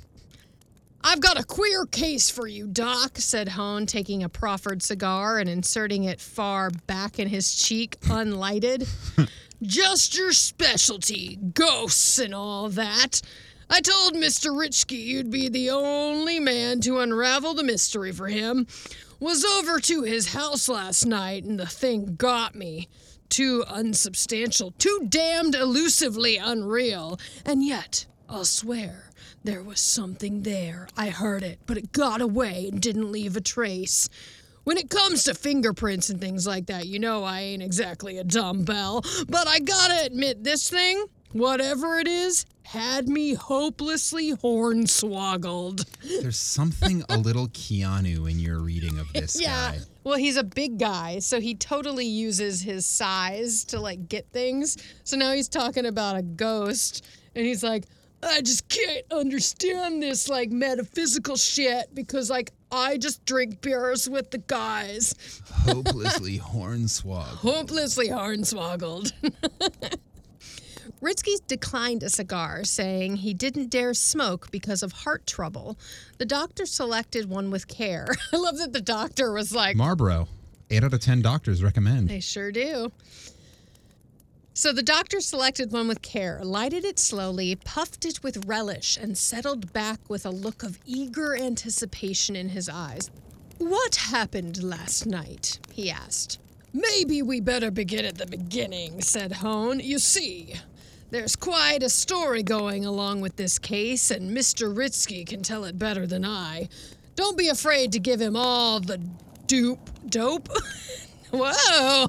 I've 1.06 1.20
got 1.20 1.38
a 1.38 1.44
queer 1.44 1.86
case 1.86 2.30
for 2.30 2.48
you, 2.48 2.66
Doc, 2.66 3.18
said 3.18 3.50
Hone, 3.50 3.86
taking 3.86 4.24
a 4.24 4.30
proffered 4.30 4.82
cigar 4.82 5.38
and 5.38 5.50
inserting 5.50 6.06
it 6.06 6.22
far 6.22 6.70
back 6.88 7.20
in 7.20 7.28
his 7.28 7.54
cheek, 7.56 7.98
unlighted. 8.04 8.88
Just 9.62 10.18
your 10.18 10.32
specialty, 10.32 11.38
ghosts 11.54 12.20
and 12.20 12.34
all 12.34 12.70
that. 12.70 13.22
I 13.70 13.82
told 13.82 14.14
Mr. 14.14 14.52
Ritzky 14.52 15.04
you'd 15.04 15.30
be 15.30 15.50
the 15.50 15.72
only 15.72 16.40
man 16.40 16.80
to 16.82 17.00
unravel 17.00 17.54
the 17.54 17.64
mystery 17.64 18.14
for 18.14 18.28
him. 18.28 18.66
Was 19.20 19.44
over 19.44 19.80
to 19.82 20.04
his 20.04 20.34
house 20.34 20.70
last 20.70 21.06
night 21.06 21.44
and 21.44 21.60
the 21.60 21.66
thing 21.66 22.16
got 22.16 22.56
me. 22.56 22.88
Too 23.30 23.64
unsubstantial, 23.68 24.72
too 24.78 25.06
damned 25.10 25.56
elusively 25.56 26.38
unreal. 26.38 27.20
And 27.46 27.66
yet, 27.66 28.06
I'll 28.30 28.46
swear, 28.46 29.10
there 29.44 29.62
was 29.62 29.80
something 29.80 30.42
there. 30.44 30.88
I 30.98 31.10
heard 31.10 31.44
it, 31.44 31.60
but 31.66 31.78
it 31.78 31.92
got 31.92 32.22
away 32.22 32.70
and 32.72 32.82
didn't 32.82 33.12
leave 33.12 33.36
a 33.36 33.42
trace. 33.42 34.10
When 34.64 34.78
it 34.78 34.90
comes 34.90 35.24
to 35.26 35.34
fingerprints 35.36 36.10
and 36.10 36.22
things 36.22 36.48
like 36.48 36.68
that, 36.68 36.86
you 36.88 36.98
know 37.00 37.24
I 37.24 37.42
ain't 37.42 37.62
exactly 37.62 38.18
a 38.18 38.24
dumbbell, 38.24 39.04
but 39.28 39.48
I 39.48 39.60
gotta 39.60 40.06
admit 40.06 40.44
this 40.44 40.70
thing, 40.70 41.04
whatever 41.34 42.00
it 42.00 42.08
is, 42.08 42.46
had 42.64 43.10
me 43.10 43.34
hopelessly 43.34 44.32
hornswoggled. 44.34 45.86
There's 46.22 46.38
something 46.38 47.04
a 47.10 47.18
little 47.18 47.48
Keanu 47.50 48.32
in 48.32 48.40
your 48.40 48.60
reading 48.60 49.00
of 49.00 49.12
this 49.14 49.38
Yeah. 49.42 49.72
guy. 49.74 49.80
Well, 50.06 50.18
he's 50.18 50.38
a 50.38 50.44
big 50.44 50.80
guy, 50.80 51.20
so 51.20 51.40
he 51.42 51.56
totally 51.56 52.06
uses 52.06 52.62
his 52.62 52.86
size 52.86 53.66
to 53.66 53.80
like 53.82 54.08
get 54.08 54.28
things. 54.32 54.78
So 55.04 55.18
now 55.18 55.34
he's 55.34 55.50
talking 55.50 55.86
about 55.86 56.16
a 56.18 56.22
ghost, 56.22 57.06
and 57.36 57.46
he's 57.46 57.64
like, 57.64 57.86
I 58.26 58.42
just 58.42 58.68
can't 58.70 59.06
understand 59.12 60.02
this 60.02 60.30
like 60.30 60.50
metaphysical 60.50 61.36
shit 61.36 61.94
because 61.94 62.30
like 62.30 62.52
I 62.72 62.98
just 62.98 63.26
drink 63.26 63.62
beers 63.62 64.10
with 64.10 64.32
the 64.32 64.40
guys. 64.40 65.14
Hopelessly 65.52 66.40
hornswoggled. 66.44 67.38
Hopelessly 67.38 68.10
hornswoggled. 68.10 69.12
Ritzky 71.02 71.36
declined 71.48 72.02
a 72.02 72.10
cigar, 72.10 72.64
saying 72.64 73.18
he 73.18 73.34
didn't 73.34 73.70
dare 73.70 73.94
smoke 73.94 74.50
because 74.52 74.82
of 74.82 74.94
heart 74.94 75.28
trouble. 75.28 75.78
The 76.18 76.26
doctor 76.26 76.66
selected 76.66 77.30
one 77.30 77.52
with 77.52 77.68
care. 77.68 78.08
I 78.34 78.38
love 78.38 78.58
that 78.60 78.72
the 78.72 78.82
doctor 78.82 79.34
was 79.34 79.54
like, 79.54 79.76
Marlboro. 79.76 80.30
Eight 80.70 80.84
out 80.84 80.94
of 80.94 81.02
ten 81.02 81.22
doctors 81.22 81.62
recommend. 81.62 82.08
They 82.10 82.22
sure 82.22 82.52
do. 82.54 82.92
So 84.56 84.72
the 84.72 84.84
doctor 84.84 85.20
selected 85.20 85.72
one 85.72 85.88
with 85.88 86.04
care, 86.04 86.40
lighted 86.44 86.86
it 86.86 87.00
slowly, 87.00 87.56
puffed 87.56 88.06
it 88.06 88.22
with 88.22 88.46
relish, 88.46 88.98
and 88.98 89.18
settled 89.18 89.74
back 89.74 90.00
with 90.08 90.28
a 90.28 90.30
look 90.30 90.62
of 90.62 90.78
eager 90.86 91.36
anticipation 91.36 92.36
in 92.36 92.50
his 92.50 92.70
eyes. 92.70 93.10
What 93.58 93.96
happened 93.96 94.62
last 94.62 95.08
night? 95.08 95.60
he 95.72 95.90
asked. 95.90 96.40
Maybe 96.72 97.24
we 97.24 97.40
better 97.40 97.72
begin 97.72 98.06
at 98.06 98.20
the 98.20 98.28
beginning, 98.28 99.02
said 99.02 99.32
Hone. 99.32 99.80
You 99.80 99.98
see, 99.98 100.54
there's 101.10 101.36
quite 101.36 101.82
a 101.82 101.90
story 101.90 102.44
going 102.44 102.86
along 102.86 103.22
with 103.22 103.36
this 103.38 103.58
case, 103.58 104.12
and 104.12 104.38
Mr. 104.38 104.72
Ritzky 104.72 105.26
can 105.26 105.42
tell 105.42 105.66
it 105.66 105.80
better 105.80 106.06
than 106.06 106.24
I. 106.24 106.70
Don't 107.16 107.38
be 107.38 107.48
afraid 107.48 107.92
to 107.94 108.00
give 108.00 108.22
him 108.22 108.36
all 108.36 108.80
the 108.80 109.00
dupe 109.48 109.90
dope. 110.10 110.50
Whoa! 111.32 112.08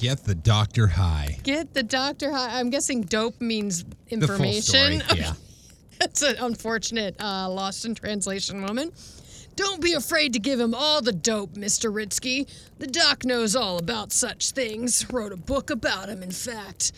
Get 0.00 0.24
the 0.24 0.34
doctor 0.34 0.86
high. 0.86 1.38
Get 1.42 1.74
the 1.74 1.82
doctor 1.82 2.32
high. 2.32 2.58
I'm 2.58 2.70
guessing 2.70 3.02
dope 3.02 3.38
means 3.38 3.84
information. 4.08 4.98
The 4.98 5.04
full 5.04 5.08
story. 5.08 5.20
Yeah. 5.20 5.32
That's 5.98 6.22
an 6.22 6.36
unfortunate 6.40 7.20
uh, 7.20 7.50
lost 7.50 7.84
in 7.84 7.94
translation 7.94 8.58
moment. 8.58 8.94
Don't 9.56 9.82
be 9.82 9.92
afraid 9.92 10.32
to 10.32 10.38
give 10.38 10.58
him 10.58 10.74
all 10.74 11.02
the 11.02 11.12
dope, 11.12 11.52
Mr. 11.52 11.92
Ritzky. 11.92 12.48
The 12.78 12.86
doc 12.86 13.26
knows 13.26 13.54
all 13.54 13.76
about 13.76 14.10
such 14.10 14.52
things. 14.52 15.04
Wrote 15.12 15.32
a 15.32 15.36
book 15.36 15.68
about 15.68 16.08
him, 16.08 16.22
in 16.22 16.30
fact. 16.30 16.92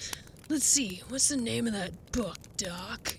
Let's 0.48 0.64
see, 0.64 1.02
what's 1.08 1.28
the 1.28 1.36
name 1.36 1.66
of 1.66 1.72
that 1.72 2.12
book, 2.12 2.36
Doc? 2.56 3.16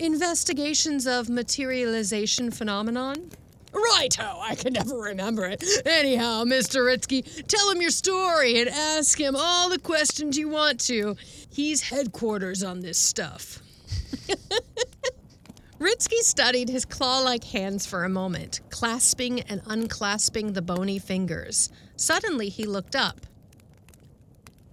Investigations 0.00 1.06
of 1.06 1.28
Materialization 1.28 2.50
Phenomenon? 2.50 3.30
Righto, 3.72 4.22
oh, 4.22 4.40
I 4.40 4.54
can 4.54 4.74
never 4.74 4.96
remember 4.96 5.46
it. 5.46 5.64
Anyhow, 5.86 6.44
Mr. 6.44 6.84
Ritzky, 6.84 7.46
tell 7.46 7.70
him 7.70 7.80
your 7.80 7.90
story 7.90 8.60
and 8.60 8.68
ask 8.68 9.18
him 9.18 9.34
all 9.36 9.70
the 9.70 9.78
questions 9.78 10.36
you 10.36 10.48
want 10.48 10.78
to. 10.80 11.16
He's 11.50 11.88
headquarters 11.88 12.62
on 12.62 12.80
this 12.80 12.98
stuff. 12.98 13.60
Ritzky 15.78 16.20
studied 16.20 16.68
his 16.68 16.84
claw 16.84 17.20
like 17.20 17.44
hands 17.44 17.86
for 17.86 18.04
a 18.04 18.08
moment, 18.08 18.60
clasping 18.70 19.40
and 19.40 19.62
unclasping 19.64 20.52
the 20.52 20.62
bony 20.62 20.98
fingers. 20.98 21.70
Suddenly 21.96 22.50
he 22.50 22.64
looked 22.64 22.94
up. 22.94 23.26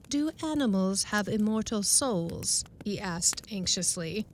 Do 0.09 0.31
animals 0.43 1.03
have 1.05 1.27
immortal 1.27 1.83
souls? 1.83 2.65
he 2.83 2.99
asked 2.99 3.45
anxiously. 3.51 4.25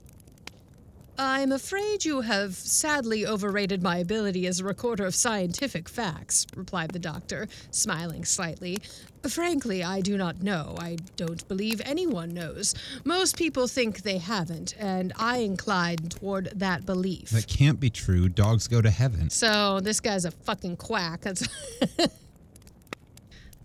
I'm 1.18 1.52
afraid 1.52 2.04
you 2.04 2.20
have 2.20 2.54
sadly 2.54 3.26
overrated 3.26 3.82
my 3.82 3.98
ability 3.98 4.46
as 4.46 4.60
a 4.60 4.64
recorder 4.64 5.06
of 5.06 5.14
scientific 5.14 5.88
facts, 5.88 6.46
replied 6.54 6.90
the 6.90 6.98
doctor, 6.98 7.48
smiling 7.70 8.24
slightly. 8.24 8.78
Frankly, 9.28 9.82
I 9.82 10.02
do 10.02 10.16
not 10.16 10.42
know. 10.42 10.76
I 10.78 10.98
don't 11.16 11.46
believe 11.48 11.80
anyone 11.84 12.34
knows. 12.34 12.74
Most 13.04 13.36
people 13.36 13.66
think 13.66 14.02
they 14.02 14.18
haven't, 14.18 14.74
and 14.78 15.12
I 15.16 15.38
incline 15.38 15.96
toward 15.96 16.52
that 16.54 16.84
belief. 16.84 17.30
That 17.30 17.48
can't 17.48 17.80
be 17.80 17.90
true. 17.90 18.28
Dogs 18.28 18.68
go 18.68 18.82
to 18.82 18.90
heaven. 18.90 19.30
So 19.30 19.80
this 19.80 20.00
guy's 20.00 20.24
a 20.26 20.30
fucking 20.30 20.76
quack. 20.76 21.22
That's 21.22 21.48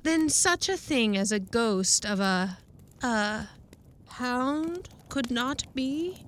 then 0.04 0.30
such 0.30 0.70
a 0.70 0.78
thing 0.78 1.18
as 1.18 1.32
a 1.32 1.40
ghost 1.40 2.06
of 2.06 2.20
a 2.20 2.58
a 3.04 3.48
hound 4.08 4.90
could 5.10 5.32
not 5.32 5.64
be. 5.74 6.24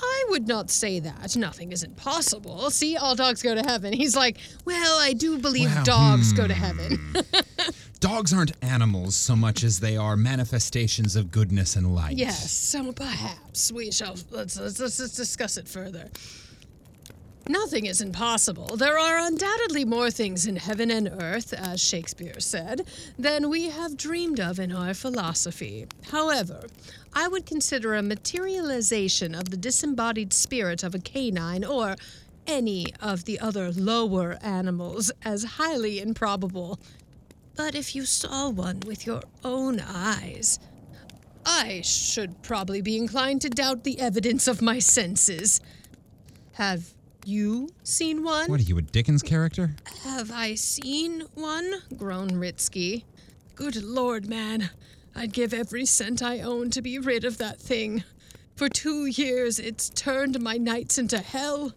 I 0.00 0.24
would 0.30 0.48
not 0.48 0.70
say 0.70 1.00
that. 1.00 1.36
Nothing 1.36 1.72
is 1.72 1.82
impossible. 1.82 2.70
See, 2.70 2.96
all 2.96 3.14
dogs 3.14 3.42
go 3.42 3.54
to 3.54 3.62
heaven. 3.62 3.92
He's 3.92 4.16
like, 4.16 4.38
well, 4.64 4.98
I 4.98 5.12
do 5.12 5.38
believe 5.38 5.74
Well, 5.74 5.84
dogs 5.84 6.32
go 6.32 6.46
to 6.46 6.54
hmm. 6.54 6.60
heaven. 6.60 7.14
Dogs 8.00 8.34
aren't 8.34 8.52
animals 8.62 9.16
so 9.16 9.34
much 9.34 9.64
as 9.64 9.80
they 9.80 9.96
are 9.96 10.14
manifestations 10.14 11.16
of 11.16 11.30
goodness 11.30 11.74
and 11.74 11.94
light. 11.94 12.18
yes, 12.18 12.52
so 12.52 12.92
perhaps 12.92 13.72
we 13.72 13.90
shall 13.90 14.14
let's 14.30 14.58
let's 14.58 14.78
let's 14.78 15.16
discuss 15.16 15.56
it 15.56 15.66
further. 15.66 16.10
Nothing 17.48 17.84
is 17.84 18.00
impossible. 18.00 18.76
There 18.76 18.98
are 18.98 19.18
undoubtedly 19.18 19.84
more 19.84 20.10
things 20.10 20.46
in 20.46 20.56
heaven 20.56 20.90
and 20.90 21.08
earth, 21.08 21.52
as 21.52 21.78
Shakespeare 21.78 22.40
said, 22.40 22.86
than 23.18 23.50
we 23.50 23.68
have 23.68 23.98
dreamed 23.98 24.40
of 24.40 24.58
in 24.58 24.72
our 24.72 24.94
philosophy. 24.94 25.86
However, 26.10 26.64
I 27.12 27.28
would 27.28 27.44
consider 27.44 27.94
a 27.94 28.02
materialization 28.02 29.34
of 29.34 29.50
the 29.50 29.58
disembodied 29.58 30.32
spirit 30.32 30.82
of 30.82 30.94
a 30.94 30.98
canine 30.98 31.64
or 31.64 31.96
any 32.46 32.86
of 33.00 33.26
the 33.26 33.38
other 33.40 33.70
lower 33.72 34.38
animals 34.40 35.12
as 35.22 35.44
highly 35.44 36.00
improbable. 36.00 36.80
But 37.56 37.74
if 37.74 37.94
you 37.94 38.06
saw 38.06 38.48
one 38.48 38.80
with 38.80 39.04
your 39.04 39.22
own 39.44 39.80
eyes, 39.80 40.58
I 41.44 41.82
should 41.82 42.42
probably 42.42 42.80
be 42.80 42.96
inclined 42.96 43.42
to 43.42 43.50
doubt 43.50 43.84
the 43.84 44.00
evidence 44.00 44.48
of 44.48 44.62
my 44.62 44.78
senses. 44.78 45.60
Have 46.52 46.93
you 47.26 47.70
seen 47.82 48.22
one? 48.22 48.50
What 48.50 48.60
are 48.60 48.64
you, 48.64 48.78
a 48.78 48.82
Dickens 48.82 49.22
character? 49.22 49.74
Have 50.02 50.30
I 50.30 50.54
seen 50.54 51.24
one? 51.34 51.82
groaned 51.96 52.32
Ritzky. 52.32 53.04
Good 53.54 53.82
lord, 53.82 54.28
man. 54.28 54.70
I'd 55.14 55.32
give 55.32 55.54
every 55.54 55.86
cent 55.86 56.22
I 56.22 56.40
own 56.40 56.70
to 56.70 56.82
be 56.82 56.98
rid 56.98 57.24
of 57.24 57.38
that 57.38 57.60
thing. 57.60 58.04
For 58.56 58.68
two 58.68 59.06
years, 59.06 59.58
it's 59.58 59.90
turned 59.90 60.40
my 60.40 60.56
nights 60.56 60.98
into 60.98 61.18
hell. 61.18 61.72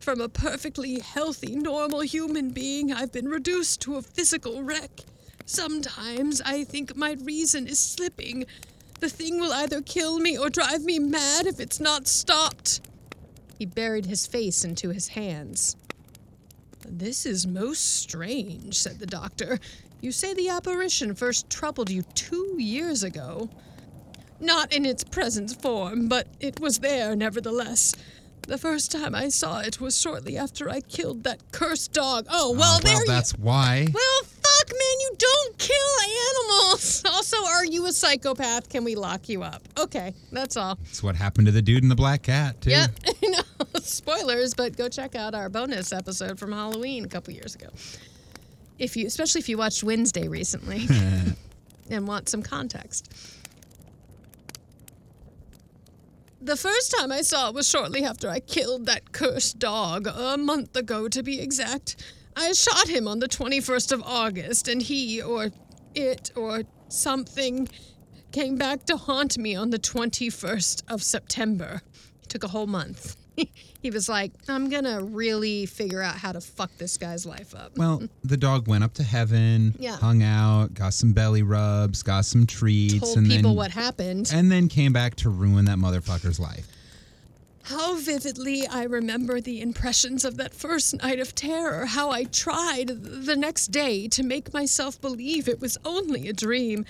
From 0.00 0.20
a 0.20 0.28
perfectly 0.28 1.00
healthy, 1.00 1.56
normal 1.56 2.00
human 2.00 2.50
being, 2.50 2.92
I've 2.92 3.12
been 3.12 3.28
reduced 3.28 3.80
to 3.82 3.96
a 3.96 4.02
physical 4.02 4.62
wreck. 4.62 5.02
Sometimes 5.46 6.40
I 6.40 6.64
think 6.64 6.96
my 6.96 7.16
reason 7.22 7.66
is 7.66 7.78
slipping. 7.78 8.46
The 9.00 9.08
thing 9.08 9.40
will 9.40 9.52
either 9.52 9.82
kill 9.82 10.18
me 10.18 10.38
or 10.38 10.48
drive 10.48 10.82
me 10.82 10.98
mad 10.98 11.46
if 11.46 11.60
it's 11.60 11.80
not 11.80 12.08
stopped. 12.08 12.80
He 13.58 13.66
buried 13.66 14.06
his 14.06 14.26
face 14.26 14.64
into 14.64 14.90
his 14.90 15.08
hands. 15.08 15.76
This 16.88 17.26
is 17.26 17.46
most 17.46 17.98
strange, 18.00 18.76
said 18.78 18.98
the 18.98 19.06
doctor. 19.06 19.58
You 20.00 20.10
say 20.10 20.34
the 20.34 20.48
apparition 20.48 21.14
first 21.14 21.48
troubled 21.48 21.90
you 21.90 22.02
two 22.14 22.56
years 22.58 23.02
ago. 23.04 23.48
Not 24.40 24.72
in 24.72 24.84
its 24.84 25.04
present 25.04 25.62
form, 25.62 26.08
but 26.08 26.26
it 26.40 26.58
was 26.58 26.80
there 26.80 27.14
nevertheless. 27.14 27.94
The 28.48 28.58
first 28.58 28.90
time 28.90 29.14
I 29.14 29.28
saw 29.28 29.60
it 29.60 29.80
was 29.80 29.96
shortly 30.00 30.36
after 30.36 30.68
I 30.68 30.80
killed 30.80 31.22
that 31.22 31.52
cursed 31.52 31.92
dog. 31.92 32.26
Oh, 32.28 32.52
ah, 32.52 32.58
well, 32.58 32.76
Oh, 32.78 32.80
there 32.82 32.94
well, 32.94 33.00
you 33.02 33.06
that's 33.06 33.38
why. 33.38 33.86
well, 33.94 34.22
fuck, 34.24 34.68
man, 34.68 35.00
you 35.00 35.12
don't 35.18 35.58
kill 35.58 35.76
animals. 36.58 37.04
Also, 37.12 37.36
are 37.46 37.64
you 37.64 37.86
a 37.86 37.92
psychopath? 37.92 38.68
Can 38.68 38.82
we 38.82 38.96
lock 38.96 39.28
you 39.28 39.44
up? 39.44 39.62
Okay, 39.78 40.12
that's 40.32 40.56
all. 40.56 40.74
That's 40.82 41.02
what 41.04 41.14
happened 41.14 41.46
to 41.46 41.52
the 41.52 41.62
dude 41.62 41.84
in 41.84 41.88
the 41.88 41.94
black 41.94 42.22
cat, 42.22 42.60
too. 42.60 42.70
Know. 42.70 42.86
Spoilers, 43.92 44.54
but 44.54 44.76
go 44.76 44.88
check 44.88 45.14
out 45.14 45.34
our 45.34 45.48
bonus 45.50 45.92
episode 45.92 46.38
from 46.38 46.50
Halloween 46.50 47.04
a 47.04 47.08
couple 47.08 47.34
years 47.34 47.54
ago. 47.54 47.68
If 48.78 48.96
you, 48.96 49.06
especially 49.06 49.40
if 49.40 49.48
you 49.48 49.58
watched 49.58 49.84
Wednesday 49.84 50.28
recently 50.28 50.88
and 51.90 52.08
want 52.08 52.28
some 52.28 52.42
context. 52.42 53.12
The 56.40 56.56
first 56.56 56.94
time 56.98 57.12
I 57.12 57.20
saw 57.20 57.50
it 57.50 57.54
was 57.54 57.68
shortly 57.68 58.02
after 58.02 58.28
I 58.28 58.40
killed 58.40 58.86
that 58.86 59.12
cursed 59.12 59.58
dog, 59.58 60.08
a 60.08 60.36
month 60.38 60.74
ago 60.74 61.06
to 61.08 61.22
be 61.22 61.40
exact. 61.40 61.96
I 62.34 62.52
shot 62.52 62.88
him 62.88 63.06
on 63.06 63.18
the 63.18 63.28
21st 63.28 63.92
of 63.92 64.02
August, 64.02 64.68
and 64.68 64.80
he, 64.80 65.20
or 65.20 65.50
it, 65.94 66.32
or 66.34 66.62
something, 66.88 67.68
came 68.32 68.56
back 68.56 68.86
to 68.86 68.96
haunt 68.96 69.36
me 69.36 69.54
on 69.54 69.68
the 69.70 69.78
21st 69.78 70.82
of 70.90 71.02
September. 71.02 71.82
It 72.22 72.30
took 72.30 72.42
a 72.42 72.48
whole 72.48 72.66
month. 72.66 73.16
he 73.82 73.90
was 73.90 74.08
like, 74.08 74.30
I'm 74.48 74.70
gonna 74.70 75.02
really 75.02 75.66
figure 75.66 76.00
out 76.00 76.14
how 76.16 76.32
to 76.32 76.40
fuck 76.40 76.70
this 76.78 76.96
guy's 76.96 77.26
life 77.26 77.54
up. 77.54 77.76
Well, 77.76 78.02
the 78.24 78.36
dog 78.36 78.68
went 78.68 78.84
up 78.84 78.94
to 78.94 79.02
heaven, 79.02 79.74
Yeah. 79.78 79.96
hung 79.96 80.22
out, 80.22 80.72
got 80.74 80.94
some 80.94 81.12
belly 81.12 81.42
rubs, 81.42 82.02
got 82.02 82.24
some 82.24 82.46
treats, 82.46 83.00
Told 83.00 83.18
and 83.18 83.26
people 83.26 83.50
then 83.50 83.56
what 83.56 83.72
happened. 83.72 84.30
and 84.32 84.50
then 84.50 84.68
came 84.68 84.92
back 84.92 85.16
to 85.16 85.28
ruin 85.30 85.64
that 85.66 85.78
motherfucker's 85.78 86.38
life. 86.38 86.68
How 87.64 87.96
vividly 87.96 88.66
I 88.66 88.84
remember 88.84 89.40
the 89.40 89.60
impressions 89.60 90.24
of 90.24 90.36
that 90.36 90.52
first 90.54 90.94
night 91.02 91.20
of 91.20 91.34
terror, 91.34 91.86
how 91.86 92.10
I 92.10 92.24
tried 92.24 92.88
the 92.88 93.36
next 93.36 93.68
day 93.68 94.08
to 94.08 94.22
make 94.22 94.52
myself 94.52 95.00
believe 95.00 95.48
it 95.48 95.60
was 95.60 95.76
only 95.84 96.28
a 96.28 96.32
dream, 96.32 96.84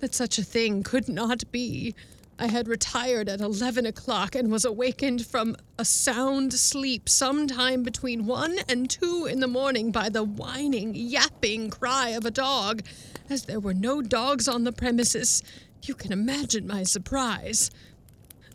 that 0.00 0.14
such 0.14 0.38
a 0.38 0.42
thing 0.44 0.82
could 0.82 1.08
not 1.08 1.50
be. 1.50 1.94
I 2.40 2.46
had 2.46 2.68
retired 2.68 3.28
at 3.28 3.40
11 3.40 3.84
o'clock 3.84 4.36
and 4.36 4.50
was 4.50 4.64
awakened 4.64 5.26
from 5.26 5.56
a 5.76 5.84
sound 5.84 6.52
sleep 6.52 7.08
sometime 7.08 7.82
between 7.82 8.26
1 8.26 8.58
and 8.68 8.88
2 8.88 9.26
in 9.26 9.40
the 9.40 9.48
morning 9.48 9.90
by 9.90 10.08
the 10.08 10.22
whining, 10.22 10.94
yapping 10.94 11.68
cry 11.68 12.10
of 12.10 12.24
a 12.24 12.30
dog. 12.30 12.82
As 13.28 13.46
there 13.46 13.58
were 13.58 13.74
no 13.74 14.00
dogs 14.00 14.46
on 14.46 14.62
the 14.62 14.70
premises, 14.70 15.42
you 15.82 15.96
can 15.96 16.12
imagine 16.12 16.64
my 16.64 16.84
surprise. 16.84 17.72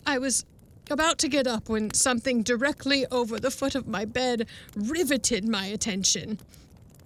I 0.07 0.17
was 0.17 0.45
about 0.89 1.17
to 1.19 1.27
get 1.27 1.45
up 1.45 1.67
when 1.67 1.93
something 1.93 2.41
directly 2.41 3.05
over 3.11 3.37
the 3.37 3.51
foot 3.51 3.75
of 3.75 3.85
my 3.85 4.05
bed 4.05 4.47
riveted 4.75 5.45
my 5.45 5.65
attention. 5.65 6.39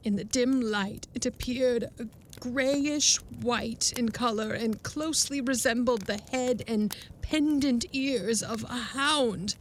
In 0.04 0.16
the 0.16 0.24
dim 0.24 0.62
light, 0.62 1.08
it 1.16 1.26
appeared 1.26 1.86
a 2.00 2.06
grayish 2.40 3.18
white 3.42 3.94
in 3.98 4.10
color 4.10 4.54
and 4.54 4.84
closely 4.84 5.42
resembled 5.42 6.04
the 6.04 6.22
head 6.32 6.64
and 6.68 6.96
pendant 7.22 7.86
ears 7.94 8.42
of 8.42 8.64
a 8.64 8.78
hound. 8.94 9.56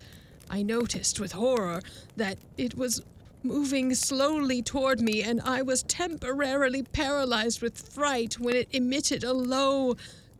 I 0.48 0.62
noticed 0.62 1.18
with 1.18 1.32
horror 1.32 1.82
that 2.16 2.38
it 2.56 2.76
was 2.76 3.02
moving 3.42 3.94
slowly 3.94 4.62
toward 4.62 5.00
me, 5.00 5.22
and 5.22 5.40
I 5.40 5.62
was 5.62 5.82
temporarily 5.84 6.82
paralyzed 6.82 7.62
with 7.62 7.88
fright 7.88 8.38
when 8.38 8.56
it 8.56 8.68
emitted 8.72 9.24
a 9.24 9.32
low, 9.32 9.96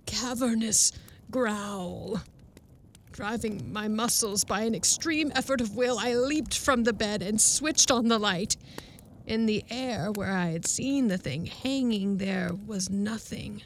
cavernous 0.06 0.92
growl. 1.30 2.20
Driving 3.12 3.72
my 3.72 3.88
muscles 3.88 4.44
by 4.44 4.62
an 4.62 4.74
extreme 4.74 5.32
effort 5.34 5.60
of 5.60 5.74
will, 5.74 5.98
I 5.98 6.14
leaped 6.14 6.58
from 6.58 6.84
the 6.84 6.92
bed 6.92 7.22
and 7.22 7.40
switched 7.40 7.90
on 7.90 8.08
the 8.08 8.18
light. 8.18 8.56
In 9.26 9.46
the 9.46 9.64
air 9.70 10.12
where 10.12 10.32
I 10.32 10.50
had 10.50 10.66
seen 10.66 11.08
the 11.08 11.18
thing 11.18 11.46
hanging 11.46 12.18
there 12.18 12.52
was 12.54 12.88
nothing. 12.88 13.62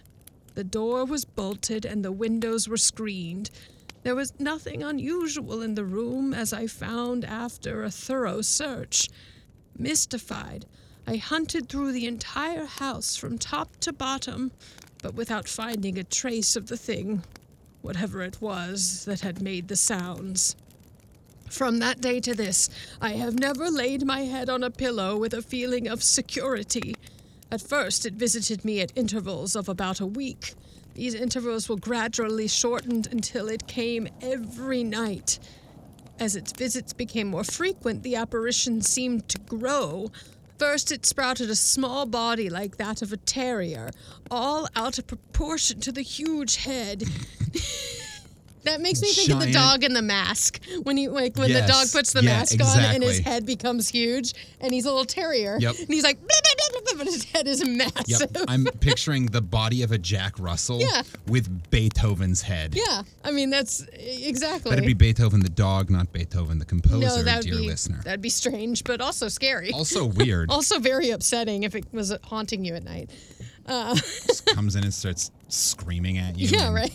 The 0.55 0.65
door 0.65 1.05
was 1.05 1.27
bolted 1.27 1.85
and 1.85 2.03
the 2.03 2.11
windows 2.11 2.67
were 2.67 2.79
screened. 2.79 3.51
There 4.03 4.15
was 4.15 4.33
nothing 4.41 4.83
unusual 4.83 5.61
in 5.61 5.75
the 5.75 5.85
room, 5.85 6.33
as 6.33 6.55
I 6.55 6.67
found 6.67 7.27
after 7.27 7.85
a 7.85 7.91
thorough 7.91 8.41
search. 8.41 9.11
Mystified, 9.77 10.65
I 11.07 11.17
hunted 11.17 11.69
through 11.69 11.93
the 11.93 12.07
entire 12.07 12.65
house 12.65 13.17
from 13.17 13.37
top 13.37 13.77
to 13.81 13.93
bottom, 13.93 14.53
but 15.03 15.15
without 15.15 15.47
finding 15.47 15.99
a 15.99 16.05
trace 16.05 16.57
of 16.57 16.69
the 16.69 16.79
thing, 16.79 17.23
whatever 17.83 18.23
it 18.23 18.41
was, 18.41 19.05
that 19.05 19.21
had 19.21 19.43
made 19.43 19.69
the 19.69 19.77
sounds. 19.77 20.57
From 21.51 21.81
that 21.81 22.01
day 22.01 22.21
to 22.21 22.33
this, 22.33 22.71
I 23.01 23.11
have 23.15 23.39
never 23.39 23.71
laid 23.71 24.07
my 24.07 24.21
head 24.21 24.49
on 24.49 24.63
a 24.63 24.71
pillow 24.71 25.17
with 25.17 25.35
a 25.35 25.43
feeling 25.43 25.89
of 25.89 26.01
security. 26.01 26.95
At 27.51 27.61
first, 27.61 28.07
it 28.07 28.15
visited 28.15 28.65
me 28.65 28.81
at 28.81 28.93
intervals 28.95 29.57
of 29.57 29.69
about 29.69 29.99
a 29.99 30.07
week. 30.07 30.55
These 30.95 31.15
intervals 31.15 31.69
were 31.69 31.77
gradually 31.77 32.47
shortened 32.47 33.09
until 33.11 33.49
it 33.49 33.67
came 33.67 34.09
every 34.23 34.85
night. 34.85 35.41
As 36.21 36.37
its 36.37 36.53
visits 36.53 36.93
became 36.93 37.27
more 37.27 37.45
frequent, 37.45 38.05
the 38.05 38.15
apparition 38.15 38.81
seemed 38.81 39.29
to 39.29 39.39
grow. 39.41 40.13
First, 40.57 40.93
it 40.93 41.05
sprouted 41.05 41.51
a 41.51 41.57
small 41.57 42.07
body 42.07 42.49
like 42.49 42.77
that 42.77 43.03
of 43.03 43.13
a 43.13 43.17
terrier, 43.17 43.91
all 44.31 44.69
out 44.77 44.99
of 44.99 45.09
proportion 45.09 45.81
to 45.81 45.91
the 45.91 46.03
huge 46.03 46.57
head. 46.57 47.03
That 48.65 48.81
makes 48.81 49.01
me 49.01 49.09
think 49.09 49.31
of 49.31 49.41
the 49.41 49.53
dog 49.53 49.85
in 49.85 49.95
the 49.95 50.03
mask 50.03 50.61
when 50.83 50.97
you 50.97 51.11
like 51.11 51.37
when 51.37 51.53
the 51.53 51.61
dog 51.63 51.91
puts 51.93 52.13
the 52.13 52.23
yeah, 52.23 52.31
mask 52.39 52.61
on 52.61 52.79
and 52.79 53.03
his 53.03 53.19
head 53.21 53.47
becomes 53.47 53.89
huge 53.89 54.35
and 54.61 54.73
he's 54.73 54.85
a 54.85 54.89
little 54.91 55.05
terrier. 55.05 55.57
Yep. 55.59 55.79
And 55.79 55.89
he's 55.89 56.05
like, 56.05 56.19
"Blah, 56.19 56.29
blah, 56.29 56.69
blah, 56.73 56.81
blah," 56.93 56.99
but 57.05 57.07
his 57.07 57.25
head 57.25 57.47
is 57.47 57.67
massive. 57.67 58.31
Yep. 58.35 58.37
I'm 58.49 58.65
picturing 58.81 59.27
the 59.27 59.41
body 59.41 59.83
of 59.83 59.93
a 59.93 59.99
Jack 59.99 60.39
Russell 60.39 60.81
Yeah. 60.81 61.03
with 61.27 61.71
Beethoven's 61.71 62.43
head. 62.43 62.75
yeah, 62.75 63.03
I 63.25 63.31
mean 63.31 63.51
that's 63.51 63.85
exactly. 63.95 64.71
That'd 64.71 64.85
be 64.87 64.95
Beethoven 64.95 65.41
the 65.41 65.49
dog, 65.49 65.89
not 65.91 66.13
Beethoven 66.13 66.59
the 66.59 66.65
composer, 66.65 66.99
no, 67.07 67.23
that 67.23 67.37
would 67.39 67.47
dear 67.47 67.57
be 67.61 67.67
listener. 67.67 68.01
that'd 68.05 68.21
be 68.23 68.29
strange, 68.31 68.85
but 68.85 69.01
also 69.01 69.29
scary. 69.29 69.73
Also 69.73 70.05
weird. 70.05 70.51
also 70.51 70.79
very 70.79 71.11
upsetting 71.11 71.63
if 71.63 71.75
it 71.75 71.87
was 71.93 72.15
haunting 72.25 72.65
you 72.65 72.75
at 72.75 72.85
night. 72.85 73.11
Uh 73.67 73.95
just 73.95 74.47
comes 74.47 74.75
in 74.77 74.85
and 74.85 74.93
starts 74.93 75.31
screaming 75.49 76.19
at 76.19 76.39
you. 76.39 76.49
Yeah, 76.49 76.73
right. 76.73 76.93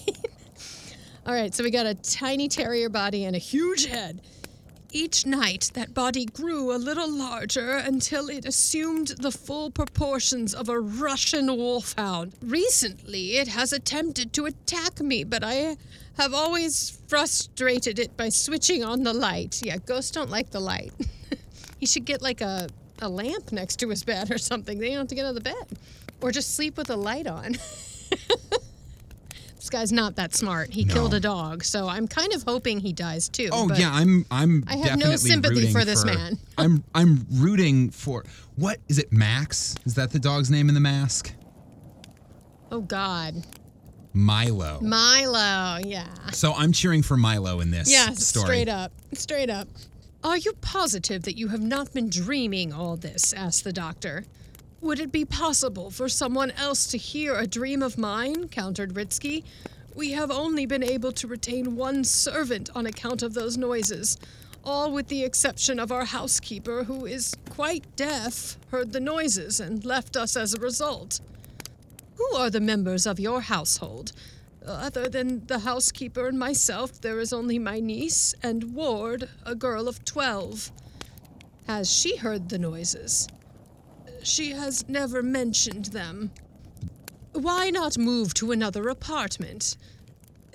All 1.28 1.34
right, 1.34 1.56
so 1.56 1.64
we 1.64 1.72
got 1.72 1.88
a 1.88 1.96
tiny 1.96 2.48
terrier 2.48 2.88
body 2.88 3.26
and 3.26 3.36
a 3.36 3.40
huge 3.40 3.88
head. 3.88 4.22
Each 4.92 5.26
night, 5.26 5.72
that 5.74 5.92
body 5.92 6.26
grew 6.26 6.72
a 6.72 6.78
little 6.78 7.12
larger 7.12 7.78
until 7.78 8.30
it 8.30 8.46
assumed 8.46 9.08
the 9.08 9.32
full 9.32 9.72
proportions 9.72 10.54
of 10.54 10.70
a 10.70 10.80
Russian 10.80 11.48
wolfhound. 11.48 12.34
Recently, 12.44 13.38
it 13.38 13.48
has 13.48 13.74
attempted 13.74 14.34
to 14.34 14.46
attack 14.46 15.00
me, 15.00 15.24
but 15.24 15.44
I 15.44 15.78
have 16.18 16.36
always 16.36 17.02
frustrated 17.08 17.98
it 17.98 18.16
by 18.16 18.30
switching 18.30 18.84
on 18.84 19.02
the 19.02 19.14
light. 19.14 19.64
Yeah, 19.64 19.78
ghosts 19.78 20.12
don't 20.12 20.30
like 20.30 20.52
the 20.52 20.60
light. 20.60 20.94
he 21.80 21.88
should 21.88 22.06
get 22.06 22.22
like 22.22 22.42
a, 22.42 22.70
a 23.02 23.10
lamp 23.10 23.52
next 23.52 23.78
to 23.78 23.90
his 23.90 24.04
bed 24.04 24.32
or 24.32 24.38
something. 24.38 24.78
They 24.78 24.90
don't 24.90 25.00
have 25.00 25.08
to 25.08 25.16
get 25.16 25.26
out 25.26 25.36
of 25.36 25.44
the 25.44 25.50
bed. 25.50 25.80
Or 26.22 26.32
just 26.32 26.56
sleep 26.56 26.78
with 26.78 26.92
a 26.92 26.96
light 26.96 27.26
on. 27.26 27.56
This 29.66 29.72
guy's 29.72 29.92
not 29.92 30.18
that 30.18 30.36
smart. 30.36 30.72
He 30.72 30.86
No. 30.86 30.94
killed 30.94 31.14
a 31.16 31.20
dog, 31.20 31.64
so 31.64 31.88
I'm 31.88 32.08
kind 32.08 32.32
of 32.36 32.44
hoping 32.44 32.80
he 32.80 32.94
dies 32.94 33.28
too. 33.30 33.50
Oh 33.52 33.68
yeah, 33.74 33.90
I'm 33.92 34.24
I'm 34.30 34.64
I 34.68 34.76
have 34.78 35.00
no 35.00 35.16
sympathy 35.16 35.72
for 35.74 35.84
this 35.84 36.06
man. 36.06 36.38
I'm 36.60 36.84
I'm 36.94 37.26
rooting 37.32 37.90
for 37.90 38.26
what 38.58 38.78
is 38.90 39.00
it 39.00 39.12
Max? 39.12 39.74
Is 39.88 39.96
that 39.96 40.12
the 40.12 40.20
dog's 40.20 40.52
name 40.52 40.70
in 40.70 40.76
the 40.76 40.82
mask? 40.82 41.34
Oh 42.72 42.82
God, 42.82 43.44
Milo. 44.14 44.82
Milo. 44.82 45.80
Yeah. 45.84 46.06
so 46.32 46.54
I'm 46.54 46.72
cheering 46.72 47.02
for 47.02 47.18
Milo 47.18 47.60
in 47.60 47.72
this 47.72 47.92
Yeah. 47.92 48.12
story. 48.12 48.46
Straight 48.46 48.70
up. 48.70 48.92
Straight 49.14 49.50
up. 49.50 49.68
Are 50.24 50.38
you 50.38 50.54
positive 50.62 51.24
that 51.24 51.40
you 51.40 51.48
have 51.48 51.62
not 51.62 51.92
been 51.92 52.12
dreaming 52.12 52.72
all 52.72 52.98
this? 52.98 53.34
asked 53.34 53.64
the 53.64 53.74
doctor. 53.74 54.26
Would 54.86 55.00
it 55.00 55.12
be 55.12 55.26
possible 55.26 55.90
for 55.90 56.08
someone 56.08 56.52
else 56.52 56.86
to 56.92 56.98
hear 57.00 57.34
a 57.34 57.48
dream 57.48 57.82
of 57.82 57.98
mine? 57.98 58.50
countered 58.50 58.94
Ritzky. 58.94 59.44
We 59.96 60.12
have 60.12 60.30
only 60.30 60.68
been 60.68 60.84
able 60.84 61.12
to 61.14 61.28
retain 61.28 61.76
one 61.76 62.04
servant 62.04 62.70
on 62.76 62.86
account 62.86 63.24
of 63.24 63.34
those 63.34 63.58
noises. 63.58 64.20
All 64.64 64.92
with 64.92 65.08
the 65.08 65.24
exception 65.24 65.80
of 65.80 65.92
our 65.92 66.06
housekeeper, 66.06 66.84
who 66.84 67.08
is 67.08 67.34
quite 67.50 67.96
deaf, 67.96 68.60
heard 68.70 68.94
the 68.94 69.00
noises 69.00 69.60
and 69.60 69.84
left 69.84 70.16
us 70.16 70.38
as 70.38 70.54
a 70.54 70.60
result. 70.60 71.20
Who 72.18 72.36
are 72.36 72.52
the 72.52 72.60
members 72.60 73.08
of 73.08 73.20
your 73.20 73.42
household? 73.42 74.12
Other 74.64 75.10
than 75.10 75.48
the 75.48 75.60
housekeeper 75.60 76.28
and 76.28 76.38
myself, 76.38 77.02
there 77.02 77.20
is 77.20 77.34
only 77.34 77.58
my 77.58 77.80
niece 77.80 78.36
and 78.44 78.76
Ward, 78.76 79.30
a 79.48 79.56
girl 79.56 79.88
of 79.88 80.06
12. 80.06 80.72
Has 81.66 81.92
she 81.92 82.18
heard 82.18 82.50
the 82.50 82.60
noises? 82.60 83.28
She 84.26 84.52
has 84.52 84.90
never 84.90 85.22
mentioned 85.22 85.86
them. 85.86 86.32
Why 87.34 87.70
not 87.70 87.96
move 87.96 88.34
to 88.36 88.52
another 88.52 88.90
apartment? 88.90 89.78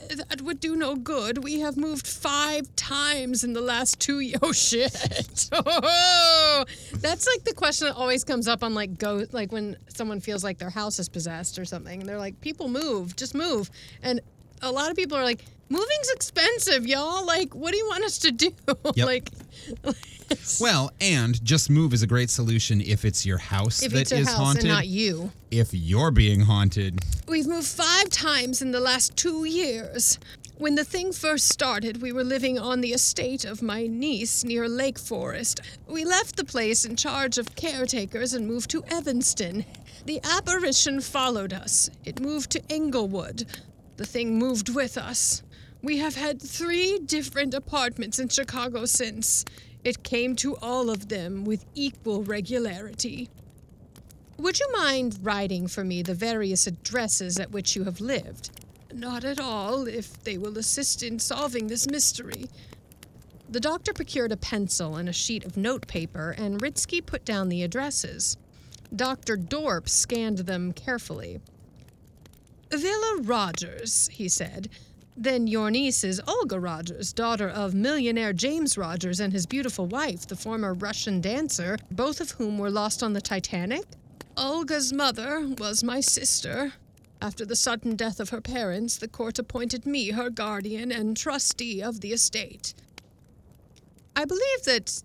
That 0.09 0.42
would 0.42 0.59
do 0.59 0.74
no 0.74 0.96
good. 0.96 1.44
We 1.44 1.61
have 1.61 1.76
moved 1.76 2.04
five 2.04 2.74
times 2.74 3.44
in 3.44 3.52
the 3.52 3.61
last 3.61 4.00
two 4.00 4.18
years. 4.18 4.40
Oh 4.42 4.52
shit! 4.52 5.48
Oh, 5.52 6.64
that's 6.94 7.28
like 7.28 7.44
the 7.44 7.54
question 7.54 7.87
that 7.87 7.94
always 7.94 8.24
comes 8.24 8.48
up 8.48 8.64
on 8.64 8.74
like 8.74 8.98
go 8.98 9.24
like 9.30 9.52
when 9.52 9.76
someone 9.88 10.20
feels 10.20 10.42
like 10.42 10.59
their 10.59 10.70
house 10.70 10.98
is 10.98 11.09
possessed 11.09 11.56
or 11.56 11.64
something. 11.64 12.00
And 12.00 12.09
they're 12.09 12.18
like, 12.18 12.40
people 12.40 12.68
move, 12.68 13.14
just 13.14 13.37
move. 13.37 13.70
And 14.02 14.20
a 14.62 14.70
lot 14.70 14.90
of 14.90 14.96
people 14.96 15.16
are 15.16 15.25
like, 15.25 15.44
moving's 15.68 16.11
expensive, 16.14 16.87
y'all. 16.87 17.25
Like, 17.27 17.55
what 17.55 17.73
do 17.73 17.79
you 17.79 17.87
want 17.88 18.05
us 18.05 18.18
to 18.18 18.31
do? 18.33 18.51
Yep. 18.96 19.07
like, 19.07 19.31
Well, 20.61 20.92
and 21.01 21.42
just 21.44 21.70
move 21.70 21.92
is 21.92 22.03
a 22.03 22.07
great 22.07 22.31
solution 22.31 22.81
if 22.81 23.05
it's 23.05 23.27
your 23.27 23.38
house 23.38 23.83
if 23.83 23.92
that 23.92 24.01
it's 24.03 24.12
a 24.12 24.18
is 24.18 24.29
house 24.29 24.37
haunted. 24.37 24.64
and 24.64 24.73
not 24.73 24.87
you. 24.87 25.33
if 25.51 25.75
you're 25.75 26.11
being 26.12 26.40
haunted, 26.40 27.01
We've 27.27 27.46
moved 27.46 27.66
five 27.66 28.09
times 28.11 28.62
in 28.62 28.70
the 28.70 28.81
last 28.81 29.16
two 29.16 29.44
years. 29.44 30.18
When 30.59 30.75
the 30.75 30.85
thing 30.85 31.12
first 31.12 31.49
started, 31.49 32.03
we 32.03 32.12
were 32.12 32.23
living 32.25 32.59
on 32.59 32.81
the 32.81 32.90
estate 32.92 33.44
of 33.44 33.62
my 33.62 33.87
niece 33.87 34.44
near 34.44 34.68
Lake 34.68 34.99
Forest. 34.99 35.61
We 35.88 36.05
left 36.05 36.37
the 36.37 36.44
place 36.44 36.85
in 36.85 36.96
charge 36.96 37.38
of 37.38 37.55
caretakers 37.57 38.35
and 38.35 38.46
moved 38.46 38.70
to 38.70 38.85
Evanston. 38.90 39.64
The 40.07 40.20
apparition 40.23 41.01
followed 41.01 41.53
us. 41.53 41.88
It 42.05 42.20
moved 42.20 42.51
to 42.51 42.62
Englewood. 42.70 43.46
The 44.01 44.07
thing 44.07 44.39
moved 44.39 44.71
with 44.75 44.97
us. 44.97 45.43
We 45.83 45.99
have 45.99 46.17
had 46.17 46.41
three 46.41 47.01
different 47.01 47.53
apartments 47.53 48.19
in 48.19 48.31
Chicago 48.31 48.87
since. 48.87 49.45
It 49.85 50.03
came 50.03 50.35
to 50.37 50.57
all 50.57 50.89
of 50.89 51.11
them 51.11 51.45
with 51.45 51.67
equal 51.75 52.23
regularity. 52.23 53.29
Would 54.39 54.59
you 54.59 54.73
mind 54.73 55.19
writing 55.21 55.67
for 55.67 55.85
me 55.85 56.01
the 56.01 56.15
various 56.15 56.67
addresses 56.67 57.39
at 57.39 57.51
which 57.51 57.77
you 57.77 57.85
have 57.85 58.01
lived? 58.01 58.65
Not 58.91 59.23
at 59.23 59.39
all, 59.39 59.87
if 59.87 60.25
they 60.25 60.39
will 60.39 60.57
assist 60.57 61.03
in 61.03 61.19
solving 61.19 61.67
this 61.67 61.87
mystery. 61.87 62.47
The 63.51 63.61
doctor 63.61 63.93
procured 63.93 64.33
a 64.33 64.39
pencil 64.39 64.97
and 64.97 65.11
a 65.11 65.13
sheet 65.13 65.45
of 65.45 65.59
notepaper, 65.59 66.31
and 66.39 66.59
Ritzky 66.59 67.05
put 67.05 67.27
down 67.27 67.51
the 67.51 67.63
addresses. 67.63 68.39
Dr. 68.97 69.37
Dorp 69.37 69.91
scanned 69.91 70.39
them 70.39 70.73
carefully. 70.73 71.39
Villa 72.70 73.18
Rogers, 73.22 74.09
he 74.12 74.28
said. 74.28 74.68
Then 75.16 75.46
your 75.46 75.70
niece 75.70 76.04
is 76.04 76.22
Olga 76.26 76.59
Rogers, 76.59 77.12
daughter 77.12 77.48
of 77.48 77.74
millionaire 77.74 78.33
James 78.33 78.78
Rogers 78.78 79.20
and 79.20 79.33
his 79.33 79.44
beautiful 79.44 79.87
wife, 79.87 80.26
the 80.26 80.37
former 80.37 80.72
Russian 80.72 81.20
dancer, 81.20 81.76
both 81.90 82.20
of 82.20 82.30
whom 82.33 82.59
were 82.59 82.70
lost 82.70 83.02
on 83.02 83.12
the 83.12 83.20
Titanic? 83.20 83.85
Olga's 84.37 84.92
mother 84.92 85.46
was 85.59 85.85
my 85.85 86.00
sister. 86.00 86.72
After 87.20 87.44
the 87.44 87.56
sudden 87.56 87.96
death 87.96 88.20
of 88.20 88.30
her 88.30 88.40
parents, 88.40 88.96
the 88.96 89.09
court 89.09 89.38
appointed 89.38 89.85
me 89.85 90.12
her 90.12 90.30
guardian 90.30 90.90
and 90.90 91.16
trustee 91.16 91.83
of 91.83 92.00
the 92.00 92.12
estate. 92.12 92.72
I 94.16 94.24
believe 94.24 94.62
that 94.64 95.02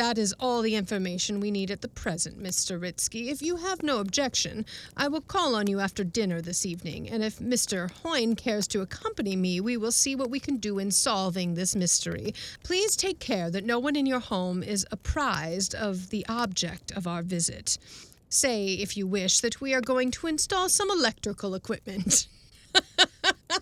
that 0.00 0.16
is 0.16 0.34
all 0.40 0.62
the 0.62 0.76
information 0.76 1.40
we 1.40 1.50
need 1.50 1.70
at 1.70 1.82
the 1.82 1.88
present, 1.88 2.42
Mr. 2.42 2.80
Ritzky. 2.80 3.28
If 3.28 3.42
you 3.42 3.56
have 3.56 3.82
no 3.82 3.98
objection, 3.98 4.64
I 4.96 5.08
will 5.08 5.20
call 5.20 5.54
on 5.54 5.66
you 5.66 5.78
after 5.78 6.04
dinner 6.04 6.40
this 6.40 6.64
evening, 6.64 7.10
and 7.10 7.22
if 7.22 7.38
Mr. 7.38 7.90
Hoyne 8.02 8.34
cares 8.34 8.66
to 8.68 8.80
accompany 8.80 9.36
me, 9.36 9.60
we 9.60 9.76
will 9.76 9.92
see 9.92 10.16
what 10.16 10.30
we 10.30 10.40
can 10.40 10.56
do 10.56 10.78
in 10.78 10.90
solving 10.90 11.52
this 11.52 11.76
mystery. 11.76 12.32
Please 12.62 12.96
take 12.96 13.18
care 13.18 13.50
that 13.50 13.66
no 13.66 13.78
one 13.78 13.94
in 13.94 14.06
your 14.06 14.20
home 14.20 14.62
is 14.62 14.86
apprised 14.90 15.74
of 15.74 16.08
the 16.08 16.24
object 16.30 16.90
of 16.92 17.06
our 17.06 17.20
visit. 17.20 17.76
Say, 18.30 18.68
if 18.68 18.96
you 18.96 19.06
wish, 19.06 19.40
that 19.40 19.60
we 19.60 19.74
are 19.74 19.82
going 19.82 20.12
to 20.12 20.28
install 20.28 20.70
some 20.70 20.90
electrical 20.90 21.54
equipment. 21.54 22.26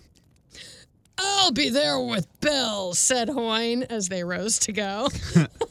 I'll 1.17 1.51
be 1.51 1.67
there 1.67 1.99
with 1.99 2.27
Bill, 2.39 2.93
said 2.93 3.27
Hoyne 3.27 3.83
as 3.83 4.07
they 4.07 4.23
rose 4.23 4.57
to 4.59 4.71
go. 4.71 5.09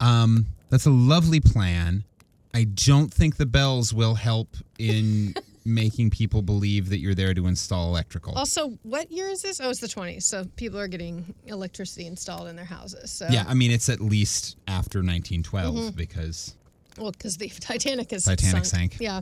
um, 0.00 0.46
that's 0.68 0.86
a 0.86 0.90
lovely 0.90 1.40
plan. 1.40 2.04
I 2.52 2.64
don't 2.64 3.12
think 3.12 3.36
the 3.36 3.46
bells 3.46 3.94
will 3.94 4.14
help 4.14 4.56
in 4.78 5.34
making 5.64 6.10
people 6.10 6.42
believe 6.42 6.88
that 6.88 6.98
you're 6.98 7.14
there 7.14 7.34
to 7.34 7.46
install 7.46 7.88
electrical. 7.88 8.34
Also, 8.34 8.70
what 8.82 9.10
year 9.12 9.28
is 9.28 9.42
this? 9.42 9.60
Oh, 9.60 9.70
it's 9.70 9.80
the 9.80 9.86
20s. 9.86 10.22
So 10.24 10.44
people 10.56 10.78
are 10.80 10.88
getting 10.88 11.32
electricity 11.46 12.06
installed 12.06 12.48
in 12.48 12.56
their 12.56 12.64
houses. 12.64 13.10
So 13.12 13.26
yeah, 13.30 13.44
I 13.46 13.54
mean 13.54 13.70
it's 13.70 13.88
at 13.88 14.00
least 14.00 14.56
after 14.66 14.98
1912 14.98 15.94
because 15.94 16.56
Well, 16.98 17.12
because 17.12 17.36
the 17.36 17.48
Titanic 17.60 18.12
is 18.12 18.24
Titanic 18.24 18.64
sunk. 18.64 18.92
sank. 18.92 18.96
Yeah, 19.00 19.20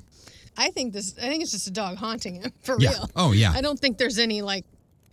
I 0.56 0.70
think 0.70 0.92
this. 0.94 1.14
I 1.18 1.28
think 1.28 1.42
it's 1.42 1.52
just 1.52 1.66
a 1.66 1.72
dog 1.72 1.96
haunting 1.98 2.36
him 2.36 2.52
for 2.62 2.76
yeah. 2.78 2.90
real. 2.90 3.10
Oh 3.14 3.32
yeah. 3.32 3.52
I 3.54 3.60
don't 3.60 3.78
think 3.78 3.98
there's 3.98 4.18
any 4.18 4.40
like 4.40 4.64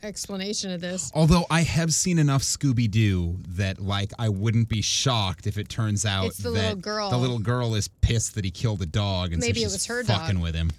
explanation 0.04 0.72
of 0.72 0.82
this. 0.82 1.12
Although 1.16 1.46
I 1.50 1.62
have 1.62 1.94
seen 1.94 2.20
enough 2.20 2.42
Scooby 2.44 2.90
Doo 2.90 3.38
that 3.50 3.80
like 3.80 4.12
I 4.20 4.30
wouldn't 4.30 4.70
be 4.70 4.82
shocked 4.82 5.48
if 5.48 5.58
it 5.58 5.68
turns 5.70 6.06
out 6.06 6.26
It's 6.28 6.38
the 6.38 6.52
that 6.52 6.62
little 6.62 6.76
girl. 6.76 7.10
the 7.10 7.18
little 7.18 7.40
girl 7.40 7.74
is 7.76 7.88
pissed 7.88 8.36
that 8.36 8.46
he 8.46 8.52
killed 8.52 8.82
a 8.82 8.86
dog 8.86 9.32
and 9.32 9.42
Maybe 9.42 9.62
so 9.62 9.68
it 9.68 9.72
was 9.72 9.86
her 9.88 10.04
fucking 10.04 10.36
dog. 10.36 10.44
with 10.44 10.56
him. 10.56 10.72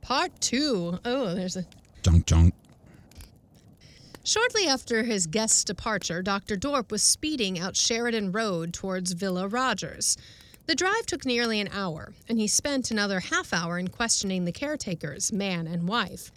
Part 0.00 0.32
two. 0.40 0.98
Oh, 1.04 1.34
there's 1.34 1.56
a. 1.56 1.64
Junk 2.02 2.26
junk. 2.26 2.54
Shortly 4.24 4.66
after 4.66 5.02
his 5.02 5.26
guest's 5.26 5.64
departure, 5.64 6.22
Dr. 6.22 6.56
Dorp 6.56 6.90
was 6.90 7.02
speeding 7.02 7.58
out 7.58 7.76
Sheridan 7.76 8.32
Road 8.32 8.72
towards 8.72 9.12
Villa 9.12 9.48
Rogers. 9.48 10.16
The 10.66 10.74
drive 10.74 11.06
took 11.06 11.24
nearly 11.24 11.58
an 11.58 11.68
hour, 11.72 12.12
and 12.28 12.38
he 12.38 12.46
spent 12.46 12.90
another 12.90 13.20
half 13.20 13.52
hour 13.52 13.78
in 13.78 13.88
questioning 13.88 14.44
the 14.44 14.52
caretakers, 14.52 15.32
man 15.32 15.66
and 15.66 15.88
wife. 15.88 16.30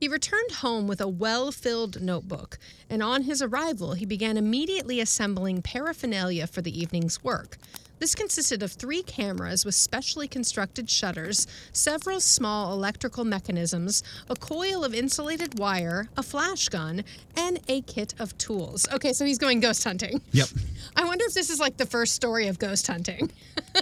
He 0.00 0.08
returned 0.08 0.52
home 0.52 0.86
with 0.86 1.02
a 1.02 1.08
well 1.08 1.52
filled 1.52 2.00
notebook, 2.00 2.58
and 2.88 3.02
on 3.02 3.24
his 3.24 3.42
arrival, 3.42 3.92
he 3.92 4.06
began 4.06 4.38
immediately 4.38 4.98
assembling 4.98 5.60
paraphernalia 5.60 6.46
for 6.46 6.62
the 6.62 6.80
evening's 6.80 7.22
work. 7.22 7.58
This 7.98 8.14
consisted 8.14 8.62
of 8.62 8.72
three 8.72 9.02
cameras 9.02 9.66
with 9.66 9.74
specially 9.74 10.26
constructed 10.26 10.88
shutters, 10.88 11.46
several 11.72 12.18
small 12.18 12.72
electrical 12.72 13.26
mechanisms, 13.26 14.02
a 14.30 14.36
coil 14.36 14.84
of 14.84 14.94
insulated 14.94 15.58
wire, 15.58 16.08
a 16.16 16.22
flash 16.22 16.70
gun, 16.70 17.04
and 17.36 17.60
a 17.68 17.82
kit 17.82 18.14
of 18.18 18.38
tools. 18.38 18.88
Okay, 18.90 19.12
so 19.12 19.26
he's 19.26 19.36
going 19.36 19.60
ghost 19.60 19.84
hunting. 19.84 20.22
Yep. 20.32 20.48
I 20.96 21.04
wonder 21.04 21.26
if 21.26 21.34
this 21.34 21.50
is 21.50 21.60
like 21.60 21.76
the 21.76 21.84
first 21.84 22.14
story 22.14 22.46
of 22.48 22.58
ghost 22.58 22.86
hunting, 22.86 23.30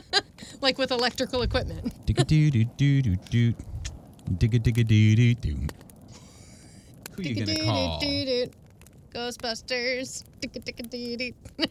like 0.60 0.78
with 0.78 0.90
electrical 0.90 1.42
equipment. 1.42 1.94
Digga 2.06 2.26
doo 2.26 2.50
doo 2.50 2.64
doo 2.76 3.02
doo 3.02 3.16
doo. 3.30 3.54
Digga 4.32 4.58
digga 4.58 4.84
doo 4.84 5.14
doo 5.14 5.34
doo. 5.34 5.68
Who 7.18 7.24
you 7.24 7.34
gonna 7.46 7.58
call? 7.64 8.00
Ghostbusters. 9.14 10.24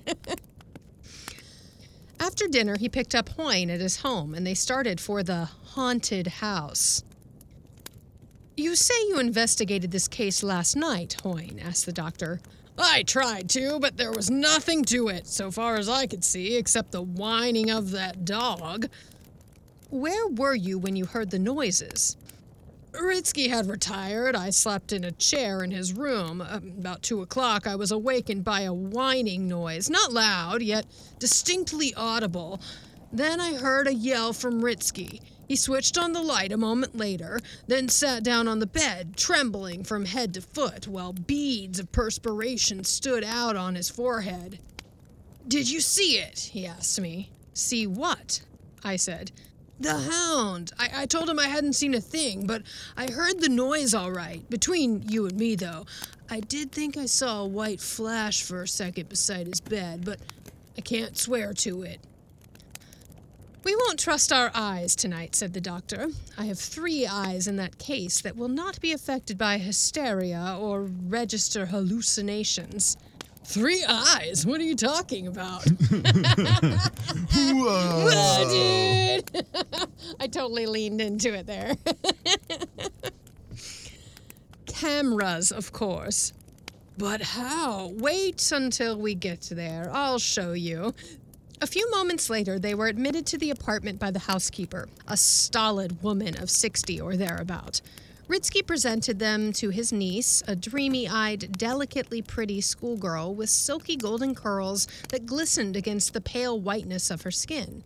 After 2.19 2.47
dinner, 2.47 2.77
he 2.77 2.89
picked 2.89 3.15
up 3.15 3.29
Hoyne 3.29 3.69
at 3.69 3.79
his 3.79 4.01
home 4.01 4.33
and 4.33 4.45
they 4.45 4.53
started 4.53 4.99
for 4.99 5.23
the 5.23 5.45
haunted 5.45 6.27
house. 6.27 7.03
You 8.57 8.75
say 8.75 8.95
you 9.07 9.19
investigated 9.19 9.91
this 9.91 10.07
case 10.07 10.43
last 10.43 10.75
night, 10.75 11.15
Hoyne, 11.23 11.59
asked 11.63 11.85
the 11.85 11.93
doctor. 11.93 12.41
I 12.77 13.03
tried 13.03 13.49
to, 13.51 13.79
but 13.79 13.97
there 13.97 14.11
was 14.11 14.29
nothing 14.29 14.83
to 14.85 15.07
it, 15.07 15.27
so 15.27 15.51
far 15.51 15.77
as 15.77 15.87
I 15.87 16.07
could 16.07 16.23
see, 16.23 16.57
except 16.57 16.91
the 16.91 17.01
whining 17.01 17.69
of 17.69 17.91
that 17.91 18.25
dog. 18.25 18.87
Where 19.89 20.27
were 20.27 20.55
you 20.55 20.77
when 20.77 20.95
you 20.95 21.05
heard 21.05 21.31
the 21.31 21.39
noises? 21.39 22.17
Ritzky 22.97 23.49
had 23.49 23.69
retired. 23.69 24.35
I 24.35 24.49
slept 24.49 24.91
in 24.91 25.03
a 25.03 25.11
chair 25.11 25.63
in 25.63 25.71
his 25.71 25.93
room. 25.93 26.41
Um, 26.41 26.73
About 26.79 27.03
two 27.03 27.21
o'clock, 27.21 27.67
I 27.67 27.75
was 27.75 27.91
awakened 27.91 28.43
by 28.43 28.61
a 28.61 28.73
whining 28.73 29.47
noise, 29.47 29.89
not 29.89 30.11
loud, 30.11 30.61
yet 30.61 30.85
distinctly 31.19 31.93
audible. 31.95 32.59
Then 33.11 33.39
I 33.39 33.53
heard 33.53 33.87
a 33.87 33.93
yell 33.93 34.33
from 34.33 34.61
Ritzky. 34.61 35.21
He 35.47 35.55
switched 35.55 35.97
on 35.97 36.11
the 36.11 36.21
light 36.21 36.51
a 36.51 36.57
moment 36.57 36.95
later, 36.95 37.39
then 37.67 37.87
sat 37.87 38.23
down 38.23 38.47
on 38.47 38.59
the 38.59 38.67
bed, 38.67 39.15
trembling 39.15 39.85
from 39.85 40.05
head 40.05 40.33
to 40.33 40.41
foot, 40.41 40.87
while 40.87 41.13
beads 41.13 41.79
of 41.79 41.91
perspiration 41.91 42.83
stood 42.83 43.23
out 43.23 43.55
on 43.55 43.75
his 43.75 43.89
forehead. 43.89 44.59
Did 45.47 45.69
you 45.69 45.79
see 45.79 46.17
it? 46.17 46.49
he 46.51 46.65
asked 46.65 46.99
me. 46.99 47.31
See 47.53 47.87
what? 47.87 48.41
I 48.83 48.97
said. 48.97 49.31
The 49.79 49.91
uh-huh. 49.91 50.11
hound. 50.11 50.71
I, 50.79 50.89
I 51.03 51.05
told 51.05 51.29
him 51.29 51.39
I 51.39 51.47
hadn't 51.47 51.73
seen 51.73 51.93
a 51.93 52.01
thing, 52.01 52.47
but 52.47 52.63
I 52.95 53.11
heard 53.11 53.39
the 53.39 53.49
noise 53.49 53.93
all 53.93 54.11
right. 54.11 54.47
Between 54.49 55.03
you 55.07 55.27
and 55.27 55.37
me, 55.37 55.55
though, 55.55 55.85
I 56.29 56.39
did 56.39 56.71
think 56.71 56.97
I 56.97 57.05
saw 57.05 57.41
a 57.41 57.47
white 57.47 57.79
flash 57.79 58.41
for 58.41 58.63
a 58.63 58.67
second 58.67 59.09
beside 59.09 59.47
his 59.47 59.61
bed, 59.61 60.03
but 60.03 60.19
I 60.77 60.81
can't 60.81 61.17
swear 61.17 61.53
to 61.53 61.83
it. 61.83 61.99
We 63.63 63.75
won't 63.75 63.99
trust 63.99 64.31
our 64.31 64.49
eyes 64.53 64.95
tonight, 64.95 65.35
said 65.35 65.53
the 65.53 65.59
doctor. 65.59 66.07
I 66.37 66.45
have 66.45 66.57
three 66.57 67.05
eyes 67.05 67.47
in 67.47 67.57
that 67.57 67.77
case 67.77 68.21
that 68.21 68.37
will 68.37 68.47
not 68.47 68.79
be 68.79 68.93
affected 68.93 69.37
by 69.37 69.57
hysteria 69.57 70.57
or 70.59 70.83
register 70.83 71.65
hallucinations. 71.65 72.95
Three 73.47 73.85
eyes? 73.87 74.45
What 74.45 74.59
are 74.59 74.65
you 74.65 74.75
talking 74.75 75.25
about? 75.25 75.63
Whoa, 77.33 78.09
Whoa, 78.11 79.21
dude! 79.23 79.45
I 80.19 80.27
totally 80.27 80.65
leaned 80.65 80.99
into 80.99 81.33
it 81.33 81.47
there. 81.47 81.75
Cameras, 84.65 85.53
of 85.53 85.71
course. 85.71 86.33
But 86.97 87.21
how? 87.21 87.93
Wait 87.95 88.51
until 88.51 88.97
we 88.97 89.15
get 89.15 89.47
there. 89.49 89.89
I'll 89.93 90.19
show 90.19 90.51
you. 90.51 90.93
A 91.61 91.67
few 91.67 91.89
moments 91.89 92.29
later, 92.29 92.59
they 92.59 92.75
were 92.75 92.87
admitted 92.87 93.25
to 93.27 93.37
the 93.37 93.51
apartment 93.51 93.97
by 93.97 94.11
the 94.11 94.19
housekeeper, 94.19 94.89
a 95.07 95.15
stolid 95.15 96.03
woman 96.03 96.37
of 96.43 96.49
60 96.49 96.99
or 96.99 97.15
thereabout. 97.15 97.79
Ritzky 98.27 98.65
presented 98.65 99.19
them 99.19 99.53
to 99.53 99.69
his 99.69 99.93
niece, 99.93 100.43
a 100.47 100.55
dreamy 100.55 101.07
eyed, 101.07 101.57
delicately 101.57 102.21
pretty 102.21 102.59
schoolgirl 102.59 103.33
with 103.33 103.49
silky 103.49 103.95
golden 103.95 104.35
curls 104.35 104.85
that 105.09 105.25
glistened 105.25 105.77
against 105.77 106.13
the 106.13 106.19
pale 106.19 106.59
whiteness 106.59 107.09
of 107.09 107.21
her 107.21 107.31
skin. 107.31 107.83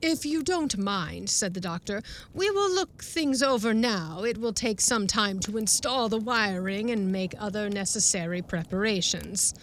If 0.00 0.24
you 0.24 0.44
don't 0.44 0.78
mind, 0.78 1.28
said 1.28 1.54
the 1.54 1.60
doctor, 1.60 2.02
we 2.34 2.50
will 2.50 2.70
look 2.70 3.02
things 3.02 3.42
over 3.42 3.74
now. 3.74 4.22
It 4.22 4.38
will 4.38 4.52
take 4.52 4.80
some 4.80 5.08
time 5.08 5.40
to 5.40 5.56
install 5.56 6.08
the 6.08 6.18
wiring 6.18 6.90
and 6.90 7.10
make 7.10 7.34
other 7.40 7.68
necessary 7.68 8.42
preparations. 8.42 9.54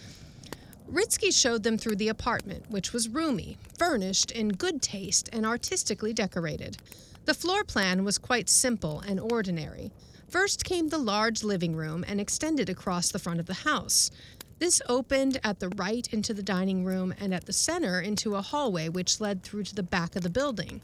Ritzky 0.92 1.32
showed 1.32 1.62
them 1.62 1.78
through 1.78 1.96
the 1.96 2.08
apartment, 2.08 2.70
which 2.70 2.92
was 2.92 3.08
roomy, 3.08 3.56
furnished 3.78 4.30
in 4.30 4.50
good 4.50 4.82
taste, 4.82 5.30
and 5.32 5.46
artistically 5.46 6.12
decorated. 6.12 6.76
The 7.24 7.34
floor 7.34 7.64
plan 7.64 8.04
was 8.04 8.18
quite 8.18 8.50
simple 8.50 9.00
and 9.00 9.18
ordinary. 9.18 9.90
First 10.28 10.64
came 10.64 10.88
the 10.88 10.98
large 10.98 11.42
living 11.42 11.74
room 11.74 12.04
and 12.06 12.20
extended 12.20 12.68
across 12.68 13.08
the 13.10 13.18
front 13.18 13.40
of 13.40 13.46
the 13.46 13.54
house. 13.54 14.10
This 14.58 14.82
opened 14.90 15.40
at 15.42 15.58
the 15.58 15.70
right 15.70 16.06
into 16.12 16.34
the 16.34 16.42
dining 16.42 16.84
room 16.84 17.14
and 17.18 17.32
at 17.32 17.46
the 17.46 17.52
center 17.52 18.00
into 18.00 18.34
a 18.34 18.42
hallway 18.42 18.90
which 18.90 19.22
led 19.22 19.42
through 19.42 19.64
to 19.64 19.74
the 19.74 19.82
back 19.82 20.16
of 20.16 20.22
the 20.22 20.28
building. 20.28 20.82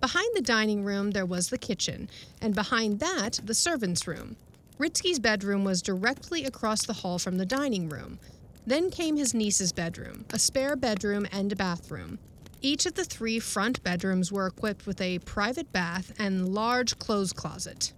Behind 0.00 0.28
the 0.34 0.42
dining 0.42 0.82
room, 0.82 1.12
there 1.12 1.24
was 1.24 1.50
the 1.50 1.58
kitchen, 1.58 2.08
and 2.40 2.54
behind 2.54 2.98
that, 2.98 3.40
the 3.44 3.54
servants' 3.54 4.08
room. 4.08 4.36
Ritzky's 4.78 5.20
bedroom 5.20 5.64
was 5.64 5.82
directly 5.82 6.44
across 6.44 6.84
the 6.84 6.92
hall 6.92 7.18
from 7.18 7.38
the 7.38 7.46
dining 7.46 7.88
room. 7.88 8.18
Then 8.66 8.90
came 8.90 9.16
his 9.16 9.34
niece's 9.34 9.72
bedroom, 9.72 10.24
a 10.30 10.38
spare 10.38 10.74
bedroom 10.74 11.26
and 11.30 11.52
a 11.52 11.56
bathroom. 11.56 12.18
Each 12.62 12.86
of 12.86 12.94
the 12.94 13.04
three 13.04 13.38
front 13.38 13.82
bedrooms 13.82 14.32
were 14.32 14.46
equipped 14.46 14.86
with 14.86 15.00
a 15.00 15.18
private 15.20 15.72
bath 15.72 16.12
and 16.18 16.48
large 16.48 16.98
clothes 16.98 17.32
closet. 17.32 17.92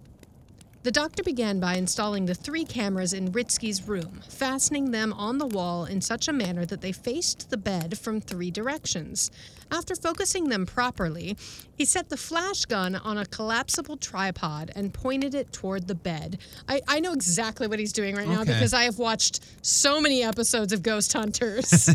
The 0.83 0.91
doctor 0.91 1.23
began 1.23 1.59
by 1.59 1.75
installing 1.75 2.25
the 2.25 2.33
three 2.33 2.63
cameras 2.63 3.13
in 3.13 3.31
Ritzky's 3.31 3.87
room, 3.87 4.21
fastening 4.29 4.91
them 4.91 5.11
on 5.13 5.37
the 5.37 5.45
wall 5.45 5.85
in 5.85 6.01
such 6.01 6.27
a 6.27 6.33
manner 6.33 6.65
that 6.65 6.81
they 6.81 6.93
faced 6.93 7.49
the 7.49 7.57
bed 7.57 7.97
from 7.97 8.21
three 8.21 8.49
directions. 8.49 9.29
After 9.71 9.95
focusing 9.95 10.49
them 10.49 10.65
properly, 10.65 11.37
he 11.77 11.85
set 11.85 12.09
the 12.09 12.17
flash 12.17 12.65
gun 12.65 12.95
on 12.95 13.17
a 13.17 13.25
collapsible 13.25 13.97
tripod 13.97 14.71
and 14.75 14.93
pointed 14.93 15.35
it 15.35 15.53
toward 15.53 15.87
the 15.87 15.95
bed. 15.95 16.39
I, 16.67 16.81
I 16.87 16.99
know 16.99 17.13
exactly 17.13 17.67
what 17.67 17.79
he's 17.79 17.93
doing 17.93 18.15
right 18.15 18.27
now 18.27 18.41
Okay. 18.41 18.53
because 18.53 18.73
I 18.73 18.83
have 18.83 18.97
watched 18.99 19.41
so 19.61 20.01
many 20.01 20.23
episodes 20.23 20.73
of 20.73 20.81
Ghost 20.83 21.13
Hunters. 21.13 21.89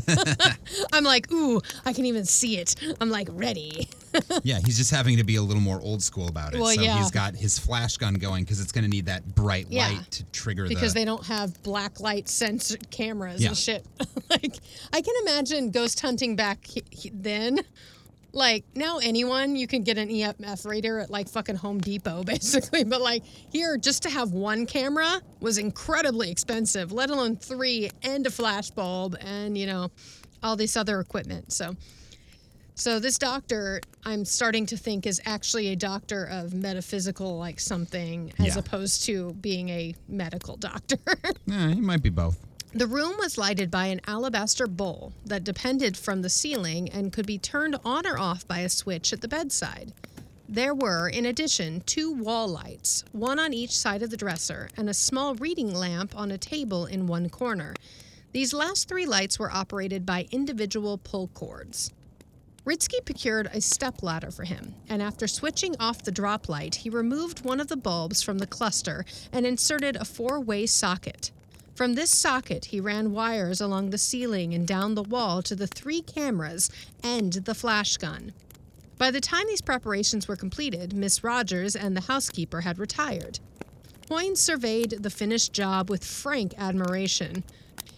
I'm 0.92 1.04
like, 1.04 1.30
ooh, 1.32 1.60
I 1.84 1.92
can 1.92 2.06
even 2.06 2.24
see 2.24 2.58
it. 2.58 2.74
I'm 3.00 3.10
like, 3.10 3.28
ready. 3.32 3.88
yeah, 4.44 4.60
he's 4.64 4.76
just 4.78 4.90
having 4.92 5.16
to 5.16 5.24
be 5.24 5.36
a 5.36 5.42
little 5.42 5.62
more 5.62 5.80
old 5.82 6.02
school 6.02 6.28
about 6.28 6.54
it. 6.54 6.60
Well, 6.60 6.72
so 6.74 6.80
yeah. 6.80 6.98
he's 6.98 7.10
got 7.10 7.34
his 7.34 7.58
flash 7.58 7.96
gun 7.96 8.14
going 8.14 8.44
because 8.44 8.60
it's 8.60 8.70
going 8.72 8.84
to 8.84 8.90
need 8.90 9.06
that 9.06 9.34
bright 9.34 9.66
Yeah. 9.68 9.88
light 9.88 10.10
to 10.12 10.24
trigger 10.26 10.62
the 10.68 10.74
because 10.74 10.94
the. 10.94 11.00
they 11.00 11.04
don't 11.04 11.26
have 11.26 11.60
black 11.62 11.98
light 12.00 12.28
sensor 12.28 12.76
cameras 12.90 13.42
Yeah. 13.42 13.48
and 13.48 13.56
shit. 13.58 13.84
like 14.30 14.56
I 14.92 15.00
can 15.00 15.14
imagine 15.22 15.70
ghost 15.72 16.00
hunting 16.00 16.36
back 16.36 16.64
he- 16.64 16.84
he- 16.90 17.10
then. 17.12 17.60
Like 18.36 18.64
now, 18.74 18.98
anyone 18.98 19.54
you 19.54 19.68
can 19.68 19.84
get 19.84 19.96
an 19.96 20.08
EMF 20.08 20.66
reader 20.66 20.98
at 20.98 21.08
like 21.08 21.28
fucking 21.28 21.54
Home 21.54 21.78
Depot, 21.78 22.24
basically. 22.34 22.82
But 22.82 23.00
like 23.00 23.24
here, 23.24 23.76
just 23.76 24.02
to 24.02 24.10
have 24.10 24.32
one 24.32 24.66
camera 24.66 25.20
was 25.38 25.56
incredibly 25.56 26.32
expensive, 26.32 26.90
let 26.90 27.10
alone 27.10 27.36
three 27.36 27.90
and 28.02 28.26
a 28.26 28.32
flash 28.32 28.70
bulb 28.70 29.16
and 29.20 29.56
you 29.56 29.66
know 29.66 29.88
all 30.42 30.56
this 30.56 30.76
other 30.76 30.98
equipment. 30.98 31.52
So 31.52 31.76
So 32.74 32.98
this 32.98 33.18
doctor, 33.18 33.80
I'm 34.04 34.24
starting 34.24 34.66
to 34.66 34.76
think, 34.76 35.06
is 35.06 35.20
actually 35.26 35.68
a 35.68 35.76
doctor 35.76 36.24
of 36.24 36.52
metaphysical, 36.54 37.38
like 37.38 37.60
something, 37.60 38.32
as 38.40 38.46
Yeah. 38.46 38.58
opposed 38.58 39.04
to 39.04 39.32
being 39.34 39.68
a 39.68 39.94
medical 40.08 40.56
doctor. 40.56 40.96
Eh, 41.52 41.74
he 41.74 41.80
might 41.80 42.02
be 42.02 42.10
both. 42.10 42.36
The 42.76 42.88
room 42.88 43.14
was 43.20 43.38
lighted 43.38 43.70
by 43.70 43.86
an 43.86 44.00
alabaster 44.04 44.66
bowl 44.66 45.12
that 45.24 45.44
depended 45.44 45.96
from 45.96 46.22
the 46.22 46.28
ceiling 46.28 46.88
and 46.88 47.12
could 47.12 47.24
be 47.24 47.38
turned 47.38 47.76
on 47.84 48.04
or 48.04 48.18
off 48.18 48.48
by 48.48 48.58
a 48.58 48.68
switch 48.68 49.12
at 49.12 49.20
the 49.20 49.28
bedside. 49.28 49.92
There 50.48 50.74
were, 50.74 51.08
in 51.08 51.24
addition, 51.24 51.82
two 51.86 52.10
wall 52.10 52.48
lights, 52.48 53.04
one 53.12 53.38
on 53.38 53.54
each 53.54 53.70
side 53.70 54.02
of 54.02 54.10
the 54.10 54.16
dresser, 54.16 54.70
and 54.76 54.90
a 54.90 54.94
small 54.94 55.36
reading 55.36 55.72
lamp 55.72 56.16
on 56.16 56.32
a 56.32 56.36
table 56.36 56.84
in 56.84 57.06
one 57.06 57.28
corner. 57.28 57.76
These 58.32 58.52
last 58.52 58.88
three 58.88 59.06
lights 59.06 59.38
were 59.38 59.52
operated 59.52 60.04
by 60.04 60.26
individual 60.32 60.98
pull 60.98 61.28
cords. 61.28 61.92
Ritzky 62.64 63.04
procured 63.04 63.48
a 63.52 63.60
stepladder 63.60 64.32
for 64.32 64.42
him, 64.42 64.74
and 64.88 65.00
after 65.00 65.28
switching 65.28 65.76
off 65.78 66.02
the 66.02 66.10
drop 66.10 66.48
light, 66.48 66.74
he 66.74 66.90
removed 66.90 67.44
one 67.44 67.60
of 67.60 67.68
the 67.68 67.76
bulbs 67.76 68.20
from 68.20 68.38
the 68.38 68.48
cluster 68.48 69.04
and 69.32 69.46
inserted 69.46 69.94
a 69.94 70.04
four 70.04 70.40
way 70.40 70.66
socket. 70.66 71.30
From 71.74 71.94
this 71.94 72.16
socket, 72.16 72.66
he 72.66 72.78
ran 72.78 73.10
wires 73.10 73.60
along 73.60 73.90
the 73.90 73.98
ceiling 73.98 74.54
and 74.54 74.66
down 74.66 74.94
the 74.94 75.02
wall 75.02 75.42
to 75.42 75.56
the 75.56 75.66
three 75.66 76.02
cameras 76.02 76.70
and 77.02 77.32
the 77.32 77.54
flash 77.54 77.96
gun. 77.96 78.32
By 78.96 79.10
the 79.10 79.20
time 79.20 79.48
these 79.48 79.60
preparations 79.60 80.28
were 80.28 80.36
completed, 80.36 80.92
Miss 80.92 81.24
Rogers 81.24 81.74
and 81.74 81.96
the 81.96 82.02
housekeeper 82.02 82.60
had 82.60 82.78
retired. 82.78 83.40
Hoyne 84.08 84.36
surveyed 84.36 84.90
the 84.90 85.10
finished 85.10 85.52
job 85.52 85.90
with 85.90 86.04
frank 86.04 86.54
admiration. 86.56 87.42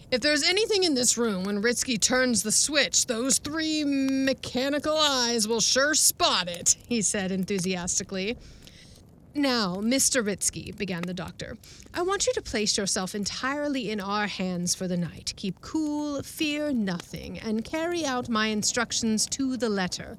If 0.09 0.21
there's 0.21 0.43
anything 0.43 0.83
in 0.83 0.95
this 0.95 1.15
room 1.15 1.43
when 1.43 1.61
Ritzky 1.61 1.99
turns 1.99 2.41
the 2.41 2.51
switch, 2.51 3.05
those 3.05 3.37
three 3.37 3.83
mechanical 3.83 4.97
eyes 4.97 5.47
will 5.47 5.59
sure 5.59 5.93
spot 5.93 6.47
it, 6.47 6.77
he 6.87 7.03
said 7.03 7.31
enthusiastically. 7.31 8.37
Now, 9.37 9.75
Mr. 9.75 10.25
Ritzky, 10.25 10.75
began 10.75 11.03
the 11.03 11.13
doctor, 11.13 11.59
I 11.93 12.01
want 12.01 12.25
you 12.25 12.33
to 12.33 12.41
place 12.41 12.75
yourself 12.75 13.13
entirely 13.13 13.91
in 13.91 14.01
our 14.01 14.25
hands 14.25 14.73
for 14.73 14.87
the 14.87 14.97
night. 14.97 15.33
Keep 15.35 15.61
cool, 15.61 16.23
fear 16.23 16.71
nothing, 16.71 17.37
and 17.37 17.63
carry 17.63 18.03
out 18.03 18.29
my 18.29 18.47
instructions 18.47 19.27
to 19.27 19.55
the 19.55 19.69
letter. 19.69 20.17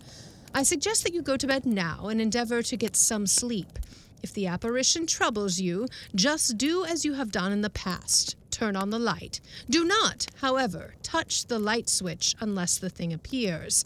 I 0.55 0.62
suggest 0.62 1.03
that 1.03 1.14
you 1.14 1.23
go 1.23 1.37
to 1.37 1.49
bed 1.49 1.66
now 1.66 2.07
and 2.07 2.21
endeavor 2.21 2.62
to 2.62 2.77
get 2.77 2.95
some 2.95 3.27
sleep. 3.27 3.81
If 4.23 4.33
the 4.35 4.47
apparition 4.47 5.05
troubles 5.05 5.59
you, 5.59 5.89
just 6.14 6.57
do 6.57 6.85
as 6.85 7.05
you 7.05 7.14
have 7.14 7.33
done 7.33 7.51
in 7.51 7.62
the 7.62 7.71
past. 7.71 8.37
Turn 8.53 8.77
on 8.77 8.91
the 8.91 9.01
light. 9.01 9.41
Do 9.69 9.85
not, 9.85 10.27
however, 10.37 10.95
touch 11.03 11.47
the 11.47 11.59
light 11.59 11.89
switch 11.89 12.37
unless 12.39 12.79
the 12.79 12.89
thing 12.89 13.12
appears. 13.12 13.85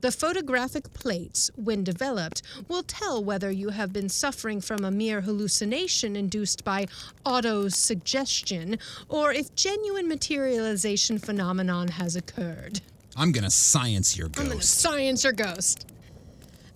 The 0.00 0.10
photographic 0.10 0.92
plates, 0.94 1.50
when 1.56 1.84
developed, 1.84 2.42
will 2.68 2.82
tell 2.82 3.22
whether 3.22 3.50
you 3.50 3.68
have 3.68 3.92
been 3.92 4.08
suffering 4.08 4.60
from 4.62 4.84
a 4.84 4.90
mere 4.90 5.20
hallucination 5.20 6.16
induced 6.16 6.64
by 6.64 6.86
auto-suggestion 7.26 8.78
or 9.08 9.32
if 9.32 9.54
genuine 9.54 10.08
materialization 10.08 11.18
phenomenon 11.18 11.88
has 11.88 12.16
occurred. 12.16 12.80
I'm 13.14 13.32
gonna 13.32 13.50
science 13.50 14.16
your 14.16 14.28
ghost. 14.28 14.38
I'm 14.38 14.46
gonna 14.46 14.56
ghost. 14.56 14.80
science 14.80 15.24
your 15.24 15.32
ghost. 15.34 15.86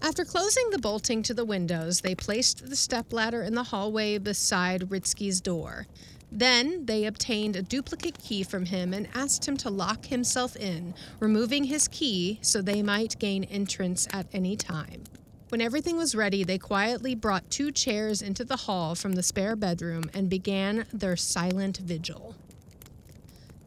After 0.02 0.26
closing 0.26 0.68
the 0.68 0.78
bolting 0.78 1.22
to 1.22 1.32
the 1.32 1.46
windows, 1.46 2.02
they 2.02 2.14
placed 2.14 2.68
the 2.68 2.76
stepladder 2.76 3.42
in 3.42 3.54
the 3.54 3.62
hallway 3.62 4.18
beside 4.18 4.90
Ritzky's 4.90 5.40
door. 5.40 5.86
Then 6.34 6.84
they 6.86 7.04
obtained 7.04 7.54
a 7.54 7.62
duplicate 7.62 8.18
key 8.18 8.42
from 8.42 8.66
him 8.66 8.92
and 8.92 9.06
asked 9.14 9.46
him 9.46 9.56
to 9.58 9.70
lock 9.70 10.06
himself 10.06 10.56
in, 10.56 10.92
removing 11.20 11.62
his 11.62 11.86
key 11.86 12.40
so 12.42 12.60
they 12.60 12.82
might 12.82 13.16
gain 13.20 13.44
entrance 13.44 14.08
at 14.12 14.26
any 14.32 14.56
time. 14.56 15.04
When 15.50 15.60
everything 15.60 15.96
was 15.96 16.16
ready, 16.16 16.42
they 16.42 16.58
quietly 16.58 17.14
brought 17.14 17.48
two 17.52 17.70
chairs 17.70 18.20
into 18.20 18.44
the 18.44 18.56
hall 18.56 18.96
from 18.96 19.12
the 19.12 19.22
spare 19.22 19.54
bedroom 19.54 20.10
and 20.12 20.28
began 20.28 20.86
their 20.92 21.14
silent 21.16 21.76
vigil. 21.76 22.34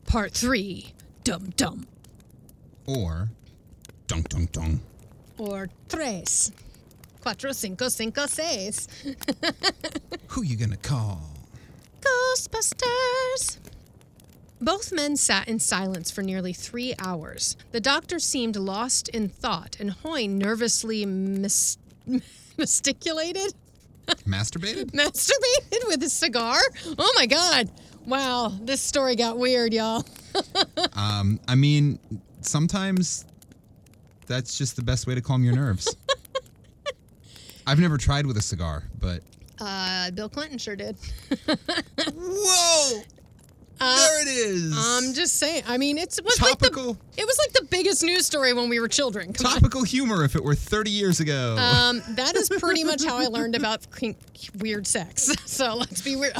Part 0.06 0.34
3 0.34 0.94
Dum 1.24 1.52
Dum. 1.56 1.88
Or, 2.86 3.30
dunk 4.08 4.28
dunk 4.28 4.52
dunk. 4.52 4.82
or 5.38 5.70
tres. 5.88 6.52
Cuatro, 7.22 7.54
cinco, 7.56 7.88
cinco, 7.88 8.26
seis. 8.26 8.90
Who 10.30 10.44
you 10.44 10.58
gonna 10.58 10.76
call? 10.78 11.37
Ghostbusters! 12.38 13.58
Both 14.62 14.92
men 14.92 15.16
sat 15.18 15.48
in 15.48 15.60
silence 15.60 16.12
for 16.12 16.22
nearly 16.22 16.54
three 16.54 16.94
hours. 17.00 17.58
The 17.72 17.80
doctor 17.80 18.20
seemed 18.20 18.56
lost 18.56 19.10
in 19.10 19.30
thought, 19.30 19.78
and 19.80 19.92
Hoyne 19.92 20.38
nervously 20.38 21.06
mis- 21.06 21.78
Masturbated? 22.08 23.54
masturbated 24.08 25.88
with 25.88 26.04
a 26.04 26.10
cigar. 26.10 26.60
Oh 26.98 27.14
my 27.16 27.26
god! 27.26 27.72
Wow, 28.06 28.54
this 28.62 28.82
story 28.82 29.16
got 29.16 29.38
weird, 29.38 29.74
y'all. 29.74 30.06
Um, 30.94 31.40
I 31.48 31.56
mean, 31.56 31.98
sometimes 32.42 33.26
that's 34.28 34.56
just 34.58 34.76
the 34.76 34.84
best 34.84 35.08
way 35.08 35.16
to 35.16 35.22
calm 35.22 35.44
your 35.44 35.56
nerves. 35.56 35.96
I've 37.68 37.80
never 37.80 37.98
tried 37.98 38.28
with 38.28 38.38
a 38.38 38.42
cigar, 38.42 38.84
but 39.00 39.22
Uh, 39.60 40.12
Bill 40.12 40.30
Clinton 40.30 40.58
sure 40.58 40.76
did. 40.76 40.96
whoa, 42.16 43.02
there 43.80 44.22
it 44.22 44.28
is. 44.28 44.74
I'm 44.78 45.14
just 45.14 45.36
saying. 45.36 45.64
I 45.68 45.78
mean, 45.78 45.98
it's, 45.98 46.18
it 46.20 46.26
was 46.26 46.42
like 46.42 46.60
the 46.60 46.70
topical, 46.70 46.98
it 47.18 47.26
was 47.26 47.38
like 47.40 47.54
the 47.54 47.68
biggest 47.70 48.04
news 48.04 48.26
story 48.26 48.54
when 48.54 48.70
we 48.70 48.80
were 48.80 48.88
children. 48.88 49.34
Come 49.34 49.48
on. 49.48 49.54
topical 49.56 49.84
humor. 49.84 50.24
If 50.24 50.36
it 50.36 50.44
were 50.44 50.56
30 50.56 50.92
years 50.92 51.20
ago, 51.20 51.56
Um, 51.60 52.02
that 52.10 52.36
is 52.36 52.50
pretty 52.50 52.84
much 52.84 53.04
how 53.04 53.18
I 53.18 53.26
learned 53.28 53.56
about 53.56 53.86
weird 54.60 54.86
sex. 54.88 55.34
So 55.48 55.74
let's 55.76 56.02
be 56.02 56.16
real. 56.16 56.32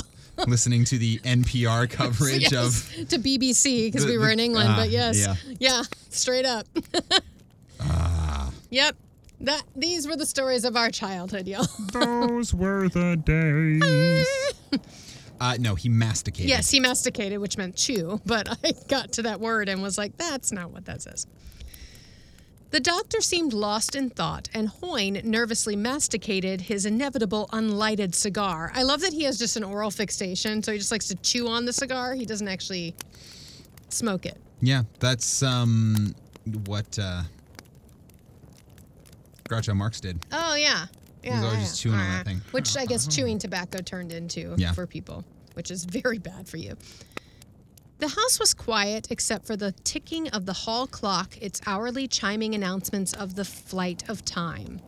listening 0.48 0.84
to 0.86 0.98
the 1.00 1.18
NPR 1.20 1.90
coverage 1.90 2.52
Yes, 2.52 2.54
of 2.54 3.10
to 3.10 3.18
BBC 3.18 3.88
because 3.92 4.06
we 4.06 4.18
were 4.20 4.30
in 4.30 4.40
England, 4.40 4.70
ah, 4.72 4.76
but 4.78 4.90
yes, 4.92 5.18
yeah. 5.20 5.36
yeah, 5.60 5.82
straight 6.10 6.46
up. 6.46 6.68
ah, 7.80 8.52
Yep, 8.70 8.96
that 9.42 9.64
these 9.76 10.08
were 10.08 10.16
the 10.16 10.26
stories 10.26 10.66
of 10.66 10.76
our 10.76 10.90
childhood, 10.90 11.48
y'all. 11.48 11.68
those 11.94 12.54
were 12.54 12.90
the 12.90 13.16
days. 13.18 14.82
uh, 15.40 15.58
no, 15.60 15.76
he 15.76 15.90
masticated. 15.90 16.50
yes, 16.50 16.72
he 16.72 16.80
masticated, 16.80 17.40
which 17.40 17.58
meant 17.58 17.76
chew, 17.76 18.20
but 18.26 18.50
I 18.64 18.74
got 18.88 19.12
to 19.14 19.24
that 19.24 19.40
word 19.40 19.70
and 19.70 19.82
was 19.82 19.98
like, 19.98 20.18
that's 20.18 20.52
not 20.52 20.72
what 20.72 20.86
that 20.86 21.02
says. 21.02 21.28
The 22.70 22.80
doctor 22.82 23.22
seemed 23.22 23.54
lost 23.54 23.96
in 23.96 24.10
thought, 24.10 24.50
and 24.54 24.68
Hoyne 24.68 25.22
nervously 25.24 25.78
masticated 25.78 26.60
his 26.60 26.86
inevitable 26.86 27.48
unlighted 27.54 28.14
cigar. 28.14 28.74
I 28.76 28.84
love 28.84 29.00
that 29.02 29.14
he 29.14 29.24
has 29.24 29.40
just 29.40 29.56
an 29.56 29.64
oral 29.64 29.90
fixation, 29.90 30.62
so 30.62 30.74
he 30.74 30.78
just 30.78 30.92
likes 30.92 31.08
to 31.08 31.16
chew 31.16 31.48
on 31.48 31.64
the 31.64 31.72
cigar. 31.72 32.14
He 32.14 32.26
doesn't 32.26 32.48
actually 32.48 32.94
smoke 33.88 34.26
it. 34.26 34.38
Yeah, 34.60 34.84
that's 35.00 35.42
um 35.44 36.14
what 36.66 37.00
uh 37.00 37.24
Groucho 39.48 39.76
Marx 39.76 40.00
did. 40.00 40.26
Oh 40.32 40.56
yeah, 40.56 40.86
yeah. 41.24 41.36
He's 41.36 41.44
always 41.44 41.58
yeah, 41.60 41.64
just 41.66 41.82
chewing 41.82 41.96
on 42.00 42.10
that 42.10 42.26
thing. 42.26 42.42
Which 42.52 42.78
I 42.78 42.86
guess 42.86 43.08
chewing 43.16 43.40
tobacco 43.40 43.80
turned 43.80 44.12
into 44.12 44.54
Yeah. 44.58 44.74
for 44.74 44.86
people, 44.88 45.24
which 45.54 45.72
is 45.72 45.86
very 45.86 46.18
bad 46.20 46.48
for 46.48 46.58
you. 46.58 46.76
The 48.00 48.08
house 48.10 48.40
was 48.40 48.54
quiet 48.54 49.08
except 49.10 49.46
for 49.48 49.56
the 49.56 49.72
ticking 49.84 50.28
of 50.30 50.46
the 50.46 50.54
hall 50.54 50.86
clock, 50.86 51.36
its 51.42 51.60
hourly 51.66 52.08
chiming 52.08 52.54
announcements 52.54 53.14
of 53.14 53.34
the 53.36 53.44
flight 53.46 54.08
of 54.08 54.24
time. 54.24 54.80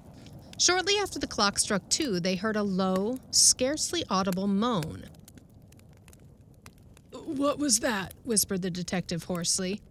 Shortly 0.59 0.95
after 0.97 1.17
the 1.19 1.25
clock 1.25 1.57
struck 1.57 1.87
two, 1.89 2.19
they 2.19 2.35
heard 2.35 2.55
a 2.55 2.61
low, 2.63 3.17
scarcely 3.31 4.03
audible 4.09 4.45
moan. 4.45 5.05
What 7.11 7.57
was 7.59 7.79
that? 7.79 8.13
whispered 8.25 8.61
the 8.61 8.69
detective 8.69 9.23
hoarsely. 9.23 9.81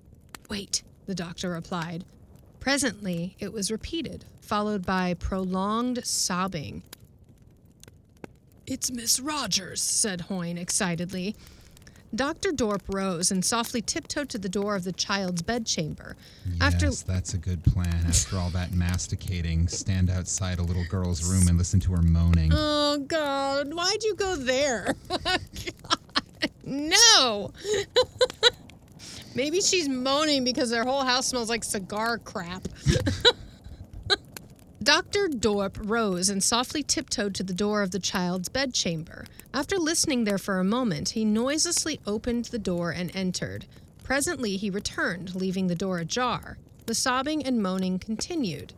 Wait, 0.48 0.82
the 1.06 1.14
doctor 1.14 1.50
replied. 1.50 2.04
Presently, 2.60 3.34
it 3.38 3.52
was 3.52 3.70
repeated, 3.70 4.24
followed 4.48 4.86
by 4.86 5.12
prolonged 5.12 6.04
sobbing. 6.06 6.82
It's 8.66 8.90
Miss 8.90 9.20
Rogers. 9.20 9.82
said 9.82 10.22
Hoyne 10.22 10.56
excitedly. 10.56 11.36
Dr. 12.14 12.52
Dorp 12.52 12.80
rose 12.88 13.30
and 13.30 13.44
softly 13.44 13.82
tiptoed 13.82 14.30
to 14.30 14.38
the 14.38 14.48
door 14.48 14.74
of 14.74 14.84
the 14.84 14.92
child's 14.92 15.42
bedchamber. 15.42 16.16
After 16.62 16.86
Yes, 16.86 17.02
that's 17.02 17.34
a 17.34 17.36
good 17.36 17.62
plan. 17.62 18.06
After 18.06 18.38
all 18.38 18.48
that 18.50 18.72
masticating, 18.72 19.68
stand 19.68 20.08
outside 20.08 20.58
a 20.58 20.62
little 20.62 20.86
girl's 20.88 21.22
room 21.30 21.46
and 21.48 21.58
listen 21.58 21.78
to 21.80 21.92
her 21.92 22.00
moaning. 22.00 22.50
Oh 22.54 23.04
god, 23.06 23.74
why'd 23.74 24.02
you 24.02 24.14
go 24.14 24.34
there? 24.36 24.94
Oh, 26.40 26.46
no. 26.64 27.52
Maybe 29.34 29.60
she's 29.60 29.88
moaning 29.88 30.44
because 30.44 30.68
their 30.70 30.84
whole 30.84 31.02
house 31.02 31.26
smells 31.26 31.48
like 31.48 31.64
cigar 31.64 32.18
crap. 32.18 32.68
Dr. 34.88 35.28
Dorp 35.28 35.76
rose 35.82 36.30
and 36.30 36.42
softly 36.42 36.82
tiptoed 36.82 37.34
to 37.34 37.42
the 37.42 37.52
door 37.52 37.82
of 37.82 37.90
the 37.90 37.98
child's 37.98 38.48
bedchamber. 38.48 39.26
After 39.52 39.76
listening 39.76 40.24
there 40.24 40.38
for 40.38 40.58
a 40.58 40.64
moment, 40.64 41.10
he 41.10 41.26
noiselessly 41.26 42.00
opened 42.06 42.46
the 42.46 42.58
door 42.58 42.90
and 42.90 43.14
entered. 43.14 43.66
Presently, 44.02 44.56
he 44.56 44.70
returned, 44.70 45.34
leaving 45.34 45.66
the 45.66 45.74
door 45.74 45.98
ajar. 45.98 46.56
The 46.86 46.94
sobbing 46.94 47.44
and 47.44 47.62
moaning 47.62 47.98
continued. 47.98 48.72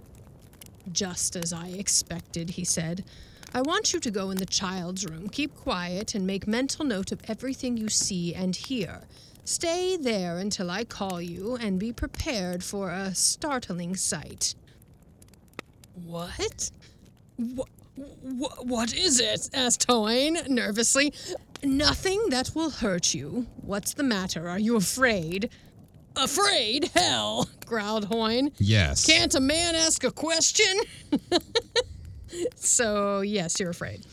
Just 0.91 1.37
as 1.37 1.53
I 1.53 1.69
expected, 1.69 2.51
he 2.51 2.65
said. 2.65 3.05
I 3.55 3.63
want 3.63 3.95
you 3.95 4.01
to 4.01 4.11
go 4.11 4.33
in 4.33 4.39
the 4.39 4.47
child's 4.47 5.07
room, 5.07 5.29
keep 5.29 5.55
quiet, 5.55 6.17
and 6.17 6.27
make 6.27 6.45
mental 6.49 6.85
note 6.85 7.13
of 7.13 7.23
everything 7.29 7.77
you 7.77 7.89
see 7.89 8.35
and 8.35 8.57
hear. 8.57 9.03
Stay 9.45 9.97
there 9.97 10.39
until 10.39 10.73
I 10.73 10.83
call 10.83 11.23
you, 11.23 11.55
and 11.55 11.79
be 11.79 11.93
prepared 11.93 12.65
for 12.65 12.91
a 12.91 13.15
startling 13.15 13.95
sight. 13.95 14.57
What? 16.05 16.71
What? 17.37 17.69
What 18.67 18.95
is 18.95 19.21
it? 19.21 19.51
asked 19.53 19.85
Hoyne 19.89 20.39
nervously. 20.49 21.13
Nothing 21.63 22.31
that 22.31 22.53
will 22.55 22.71
hurt 22.71 23.13
you. 23.13 23.47
What's 23.61 23.93
the 23.95 24.03
matter? 24.03 24.49
Are 24.49 24.59
you 24.59 24.77
afraid? 24.77 25.51
Afraid? 26.17 26.91
Hell, 26.95 27.49
growled 27.67 28.07
Hoyne. 28.07 28.53
Yes. 28.57 29.05
Can't 29.05 29.35
a 29.35 29.41
man 29.41 29.75
ask 29.75 30.03
a 30.05 30.11
question? 30.11 30.81
So, 32.55 33.21
yes, 33.23 33.59
you're 33.59 33.71
afraid. 33.71 34.07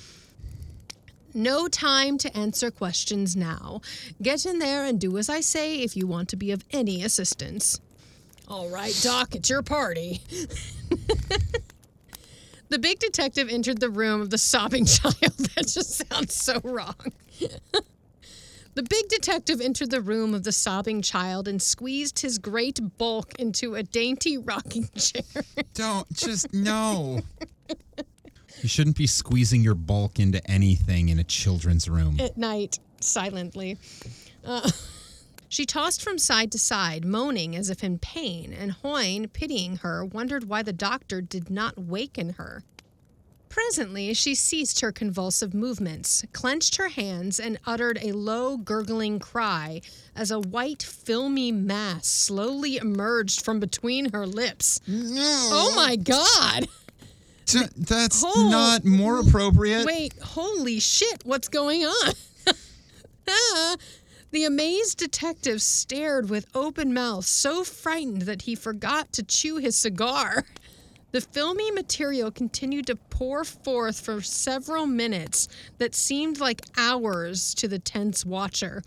No 1.33 1.67
time 1.67 2.17
to 2.19 2.35
answer 2.35 2.71
questions 2.71 3.35
now. 3.35 3.81
Get 4.21 4.45
in 4.45 4.59
there 4.59 4.85
and 4.85 4.99
do 4.99 5.17
as 5.17 5.29
I 5.29 5.41
say 5.41 5.81
if 5.81 5.95
you 5.95 6.07
want 6.07 6.29
to 6.29 6.35
be 6.35 6.51
of 6.51 6.63
any 6.71 7.03
assistance. 7.03 7.79
All 8.47 8.69
right, 8.69 8.97
Doc, 9.03 9.35
it's 9.35 9.49
your 9.49 9.61
party. 9.61 10.21
The 12.69 12.79
big 12.79 12.99
detective 12.99 13.49
entered 13.49 13.79
the 13.79 13.89
room 13.89 14.21
of 14.21 14.29
the 14.29 14.37
sobbing 14.37 14.85
child. 14.87 15.15
that 15.21 15.67
just 15.67 16.07
sounds 16.09 16.35
so 16.35 16.59
wrong. 16.63 16.95
the 18.75 18.83
big 18.83 19.07
detective 19.07 19.61
entered 19.61 19.89
the 19.91 20.01
room 20.01 20.33
of 20.33 20.43
the 20.43 20.51
sobbing 20.51 21.01
child 21.01 21.47
and 21.47 21.61
squeezed 21.61 22.19
his 22.19 22.37
great 22.37 22.79
bulk 22.97 23.33
into 23.39 23.75
a 23.75 23.83
dainty 23.83 24.37
rocking 24.37 24.89
chair. 24.95 25.43
Don't 25.73 26.11
just 26.13 26.53
no. 26.53 27.21
you 28.61 28.67
shouldn't 28.69 28.97
be 28.97 29.07
squeezing 29.07 29.61
your 29.61 29.75
bulk 29.75 30.19
into 30.19 30.45
anything 30.49 31.09
in 31.09 31.19
a 31.19 31.23
children's 31.23 31.87
room. 31.89 32.19
at 32.19 32.37
night 32.37 32.79
silently. 32.99 33.77
Uh, 34.45 34.69
she 35.49 35.65
tossed 35.65 36.01
from 36.01 36.17
side 36.17 36.51
to 36.51 36.59
side, 36.59 37.05
moaning 37.05 37.55
as 37.55 37.69
if 37.69 37.83
in 37.83 37.99
pain, 37.99 38.53
and 38.53 38.71
Hoyne, 38.73 39.27
pitying 39.29 39.77
her, 39.77 40.03
wondered 40.05 40.49
why 40.49 40.61
the 40.63 40.73
doctor 40.73 41.21
did 41.21 41.49
not 41.49 41.77
waken 41.77 42.33
her. 42.33 42.63
Presently, 43.49 44.13
she 44.13 44.35
ceased 44.35 44.81
her 44.81 44.91
convulsive 44.91 45.53
movements, 45.53 46.23
clenched 46.33 46.75
her 46.75 46.89
hands, 46.89 47.39
and 47.39 47.57
uttered 47.65 47.97
a 48.03 48.11
low, 48.11 48.57
gurgling 48.57 49.19
cry 49.19 49.81
as 50.15 50.29
a 50.31 50.39
white, 50.39 50.83
filmy 50.83 51.51
mass 51.51 52.07
slowly 52.07 52.75
emerged 52.77 53.41
from 53.43 53.59
between 53.59 54.11
her 54.11 54.27
lips. 54.27 54.81
No. 54.85 55.49
Oh 55.51 55.73
my 55.75 55.95
god! 55.95 56.67
T- 57.45 57.61
that's 57.77 58.21
Oh. 58.25 58.49
not 58.51 58.83
more 58.83 59.19
appropriate. 59.21 59.85
Wait, 59.85 60.13
holy 60.21 60.79
shit, 60.79 61.23
what's 61.25 61.47
going 61.47 61.85
on? 61.85 62.13
Ah, 63.29 63.75
the 64.31 64.43
amazed 64.43 64.97
detective 64.97 65.61
stared 65.61 66.29
with 66.29 66.47
open 66.53 66.93
mouth, 66.93 67.25
so 67.25 67.63
frightened 67.63 68.23
that 68.23 68.43
he 68.43 68.55
forgot 68.55 69.13
to 69.13 69.23
chew 69.23 69.57
his 69.57 69.75
cigar. 69.75 70.43
The 71.11 71.21
filmy 71.21 71.71
material 71.71 72.31
continued 72.31 72.87
to 72.87 72.97
pour 72.97 73.45
forth 73.45 74.01
for 74.01 74.21
several 74.21 74.85
minutes 74.85 75.47
that 75.77 75.95
seemed 75.95 76.39
like 76.39 76.61
hours 76.77 77.53
to 77.55 77.67
the 77.67 77.79
tense 77.79 78.25
watcher. 78.25 78.83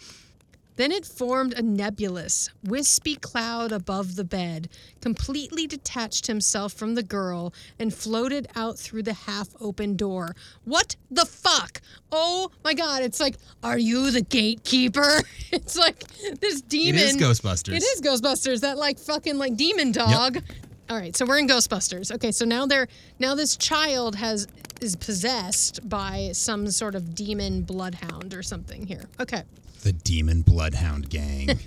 Then 0.77 0.93
it 0.93 1.05
formed 1.05 1.55
a 1.55 1.63
nebulous, 1.63 2.49
wispy 2.65 3.17
cloud 3.17 3.73
above 3.73 4.17
the 4.17 4.25
bed, 4.25 4.69
completely 5.01 5.67
detached 5.67 6.27
himself 6.27 6.73
from 6.73 6.95
the 6.95 7.03
girl, 7.03 7.53
and 7.79 7.93
floated 7.93 8.49
out 8.57 8.79
through 8.79 9.03
the 9.03 9.13
half 9.13 9.49
open 9.61 9.97
door. 9.97 10.35
What 10.65 10.97
the 11.11 11.27
fuck? 11.27 11.81
Oh 12.11 12.51
my 12.65 12.75
god, 12.75 13.03
it's 13.03 13.21
like, 13.21 13.37
are 13.63 13.79
you 13.79 14.11
the 14.11 14.23
gatekeeper? 14.23 15.21
It's 15.53 15.77
like 15.77 16.05
this 16.41 16.63
demon. 16.63 17.01
is 17.01 17.17
Ghostbusters. 17.17 17.75
It 17.75 17.83
is 17.83 18.01
Ghostbusters, 18.01 18.61
that 18.61 18.79
like 18.79 19.01
fucking 19.01 19.37
like 19.37 19.57
demon 19.57 19.91
dog. 19.91 20.37
Yep. 20.37 20.45
All 20.89 20.97
right, 20.97 21.17
so 21.17 21.27
we're 21.27 21.39
in 21.39 21.49
Ghostbusters. 21.49 22.13
Okay, 22.15 22.31
so 22.31 22.45
now 22.45 22.67
they're 22.67 22.87
now 23.19 23.35
this 23.35 23.57
child 23.57 24.15
has 24.15 24.47
is 24.81 24.97
possessed 24.97 25.89
by 25.89 26.31
some 26.33 26.71
sort 26.71 26.95
of 26.95 27.15
demon 27.15 27.63
bloodhound 27.63 28.33
or 28.33 28.43
something 28.43 28.87
here. 28.87 29.09
Okay. 29.19 29.43
The 29.83 29.93
Demon 29.93 30.43
Bloodhound 30.43 31.09
Gang. 31.11 31.49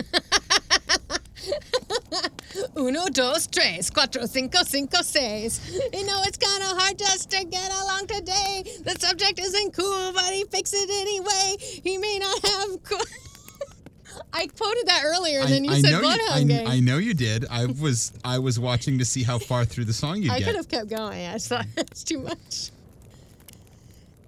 Uno, 2.77 3.07
dos, 3.09 3.47
tres, 3.47 3.89
cuatro, 3.89 4.27
cinco, 4.27 4.63
cinco, 4.63 5.01
seis. 5.01 5.59
You 5.93 6.05
know, 6.05 6.21
it's 6.25 6.37
kind 6.37 6.61
of 6.63 6.77
hard 6.77 6.97
just 6.99 7.31
to 7.31 7.43
get 7.45 7.71
along 7.71 8.07
today. 8.07 8.63
The 8.83 8.95
subject 8.99 9.39
isn't 9.39 9.73
cool, 9.73 10.11
but 10.13 10.25
he 10.31 10.43
fixes 10.45 10.83
it 10.83 10.91
anyway. 10.91 11.55
He 11.59 11.97
may 11.97 12.19
not 12.19 12.39
have. 12.45 12.83
Co- 12.83 12.97
I 14.33 14.45
quoted 14.47 14.87
that 14.87 15.01
earlier, 15.05 15.39
and 15.39 15.49
then 15.49 15.63
you 15.63 15.73
said 15.81 15.91
know 15.91 16.01
Bloodhound 16.01 16.31
I, 16.31 16.43
Gang. 16.43 16.67
I 16.67 16.79
know 16.79 16.97
you 16.97 17.13
did. 17.15 17.45
I 17.49 17.65
was 17.65 18.13
I 18.23 18.37
was 18.39 18.59
watching 18.59 18.99
to 18.99 19.05
see 19.05 19.23
how 19.23 19.39
far 19.39 19.65
through 19.65 19.85
the 19.85 19.93
song 19.93 20.21
you'd 20.21 20.31
I 20.31 20.37
get. 20.39 20.45
could 20.47 20.55
have 20.55 20.67
kept 20.69 20.89
going. 20.89 21.25
I 21.25 21.37
thought 21.39 21.65
that's 21.75 22.03
too 22.03 22.19
much. 22.19 22.69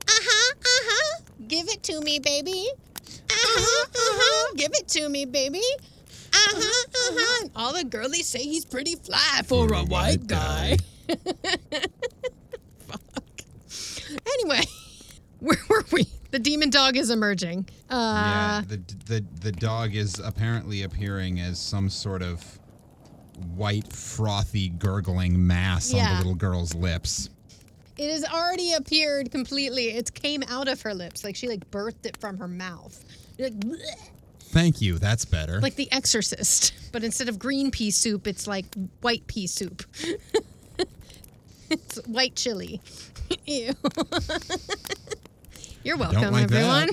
Uh 0.08 0.12
huh, 0.12 0.54
uh 0.60 0.66
huh. 0.66 1.22
Give 1.48 1.68
it 1.70 1.84
to 1.84 2.02
me, 2.02 2.18
baby. 2.20 2.68
Uh 3.30 3.34
huh, 3.34 3.86
uh 3.88 3.98
huh. 3.98 4.54
Give 4.58 4.72
it 4.74 4.88
to 4.90 5.10
me, 5.10 5.26
baby. 5.26 5.62
Uh 6.34 6.38
huh, 6.38 6.86
uh 6.94 7.16
huh. 7.18 7.48
All 7.56 7.74
the 7.74 7.84
girlies 7.84 8.28
say 8.28 8.40
he's 8.40 8.66
pretty 8.66 8.96
fly 8.96 9.42
for, 9.46 9.72
a 9.74 9.84
white 9.84 10.28
guy. 10.28 10.78
Fuck. 12.88 13.02
Anyway, 14.34 14.62
where 15.40 15.58
were 15.70 15.86
we? 15.92 16.08
The 16.32 16.40
demon 16.40 16.70
dog 16.70 16.98
is 16.98 17.10
emerging. 17.12 17.68
yeah, 17.90 18.62
Uh, 18.62 18.62
the, 18.68 18.78
the 19.06 19.26
the 19.42 19.52
dog 19.54 19.96
is 19.96 20.20
apparently 20.20 20.84
appearing 20.84 21.40
as 21.40 21.60
some 21.60 21.90
sort 21.90 22.22
of 22.22 22.44
white, 23.56 23.92
frothy, 23.94 24.70
gurgling 24.70 25.46
mass 25.48 25.92
on 25.94 25.98
Yeah. 26.00 26.12
the 26.14 26.18
little 26.18 26.36
girl's 26.36 26.74
lips. 26.76 27.30
It 27.98 28.12
has 28.12 28.24
already 28.26 28.74
appeared 28.74 29.32
completely. 29.32 29.92
It 29.92 30.14
came 30.14 30.44
out 30.48 30.68
of 30.68 30.82
her 30.82 30.94
lips, 30.94 31.24
like 31.24 31.36
she 31.36 31.48
like 31.48 31.70
birthed 31.72 32.06
it 32.06 32.18
from 32.18 32.38
her 32.38 32.48
mouth. 32.48 33.04
Like, 33.40 33.54
bleh. 33.54 33.78
Thank 34.40 34.82
you. 34.82 34.98
That's 35.00 35.26
better. 35.26 35.60
like 35.60 35.76
The 35.76 35.92
Exorcist, 35.92 36.74
but 36.92 37.04
instead 37.04 37.28
of 37.28 37.38
green 37.40 37.72
pea 37.72 37.92
soup, 37.92 38.28
it's 38.28 38.48
like 38.48 38.66
white 39.02 39.26
pea 39.28 39.48
soup. 39.48 39.84
it's 41.70 41.98
white 42.06 42.36
chili. 42.36 42.80
Ew. 43.46 43.74
You're 45.84 45.98
welcome, 45.98 46.32
like 46.32 46.48
that. 46.48 46.56
everyone. 46.56 46.90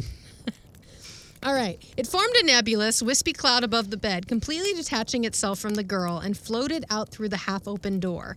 All 1.44 1.54
right. 1.54 1.82
It 1.96 2.06
formed 2.06 2.34
a 2.36 2.46
nebulous, 2.46 3.02
wispy 3.02 3.32
cloud 3.32 3.64
above 3.64 3.90
the 3.90 3.96
bed, 3.96 4.28
completely 4.28 4.74
detaching 4.74 5.24
itself 5.24 5.58
from 5.58 5.74
the 5.74 5.82
girl 5.82 6.18
and 6.18 6.36
floated 6.36 6.84
out 6.90 7.08
through 7.10 7.28
the 7.30 7.36
half 7.36 7.66
open 7.66 8.00
door. 8.00 8.36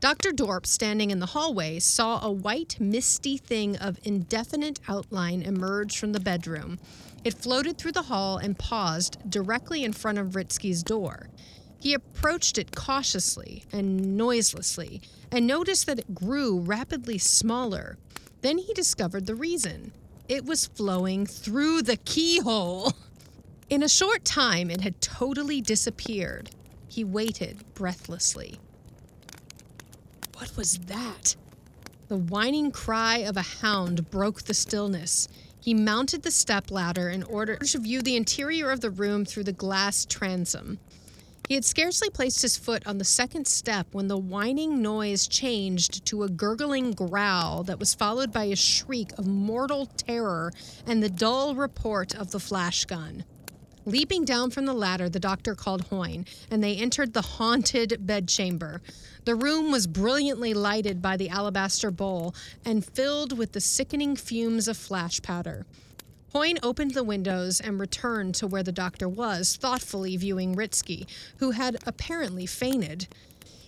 Dr. 0.00 0.30
Dorp, 0.30 0.64
standing 0.64 1.10
in 1.10 1.18
the 1.18 1.26
hallway, 1.26 1.80
saw 1.80 2.24
a 2.24 2.30
white, 2.30 2.76
misty 2.78 3.36
thing 3.36 3.76
of 3.78 3.98
indefinite 4.04 4.78
outline 4.86 5.42
emerge 5.42 5.98
from 5.98 6.12
the 6.12 6.20
bedroom. 6.20 6.78
It 7.24 7.34
floated 7.34 7.76
through 7.76 7.92
the 7.92 8.02
hall 8.02 8.38
and 8.38 8.56
paused 8.56 9.18
directly 9.28 9.82
in 9.82 9.92
front 9.92 10.18
of 10.18 10.36
Ritzky's 10.36 10.84
door. 10.84 11.30
He 11.80 11.94
approached 11.94 12.58
it 12.58 12.76
cautiously 12.76 13.64
and 13.72 14.16
noiselessly 14.16 15.02
and 15.32 15.48
noticed 15.48 15.86
that 15.86 15.98
it 15.98 16.14
grew 16.14 16.60
rapidly 16.60 17.18
smaller. 17.18 17.98
Then 18.40 18.58
he 18.58 18.72
discovered 18.74 19.26
the 19.26 19.34
reason. 19.34 19.92
It 20.28 20.44
was 20.44 20.66
flowing 20.66 21.26
through 21.26 21.82
the 21.82 21.96
keyhole. 21.96 22.92
In 23.68 23.82
a 23.82 23.88
short 23.88 24.24
time, 24.24 24.70
it 24.70 24.80
had 24.80 25.00
totally 25.00 25.60
disappeared. 25.60 26.50
He 26.86 27.02
waited 27.02 27.64
breathlessly. 27.74 28.60
What 30.38 30.56
was 30.56 30.78
that? 30.86 31.34
The 32.06 32.16
whining 32.16 32.70
cry 32.70 33.18
of 33.18 33.36
a 33.36 33.42
hound 33.42 34.08
broke 34.08 34.42
the 34.42 34.54
stillness. 34.54 35.26
He 35.60 35.74
mounted 35.74 36.22
the 36.22 36.30
step 36.30 36.70
ladder 36.70 37.08
in 37.08 37.24
order 37.24 37.56
to 37.56 37.78
view 37.80 38.02
the 38.02 38.14
interior 38.14 38.70
of 38.70 38.80
the 38.80 38.88
room 38.90 39.24
through 39.24 39.44
the 39.44 39.52
glass 39.52 40.04
transom. 40.04 40.78
He 41.48 41.54
had 41.54 41.64
scarcely 41.64 42.08
placed 42.08 42.42
his 42.42 42.56
foot 42.56 42.86
on 42.86 42.98
the 42.98 43.04
second 43.04 43.48
step 43.48 43.88
when 43.90 44.06
the 44.06 44.16
whining 44.16 44.80
noise 44.80 45.26
changed 45.26 46.06
to 46.06 46.22
a 46.22 46.28
gurgling 46.28 46.92
growl 46.92 47.64
that 47.64 47.80
was 47.80 47.96
followed 47.96 48.32
by 48.32 48.44
a 48.44 48.54
shriek 48.54 49.10
of 49.18 49.26
mortal 49.26 49.86
terror 49.86 50.52
and 50.86 51.02
the 51.02 51.10
dull 51.10 51.56
report 51.56 52.14
of 52.14 52.30
the 52.30 52.38
flash 52.38 52.84
gun. 52.84 53.24
Leaping 53.84 54.24
down 54.24 54.50
from 54.50 54.66
the 54.66 54.74
ladder, 54.74 55.08
the 55.08 55.18
doctor 55.18 55.56
called 55.56 55.86
Hoyne, 55.88 56.26
and 56.48 56.62
they 56.62 56.76
entered 56.76 57.12
the 57.12 57.22
haunted 57.22 58.06
bedchamber. 58.06 58.82
The 59.28 59.34
room 59.34 59.70
was 59.70 59.86
brilliantly 59.86 60.54
lighted 60.54 61.02
by 61.02 61.18
the 61.18 61.28
alabaster 61.28 61.90
bowl 61.90 62.34
and 62.64 62.82
filled 62.82 63.36
with 63.36 63.52
the 63.52 63.60
sickening 63.60 64.16
fumes 64.16 64.68
of 64.68 64.78
flash 64.78 65.20
powder. 65.20 65.66
Hoyne 66.32 66.58
opened 66.62 66.94
the 66.94 67.04
windows 67.04 67.60
and 67.60 67.78
returned 67.78 68.34
to 68.36 68.46
where 68.46 68.62
the 68.62 68.72
doctor 68.72 69.06
was, 69.06 69.56
thoughtfully 69.56 70.16
viewing 70.16 70.54
Ritzky, 70.56 71.06
who 71.40 71.50
had 71.50 71.76
apparently 71.86 72.46
fainted. 72.46 73.06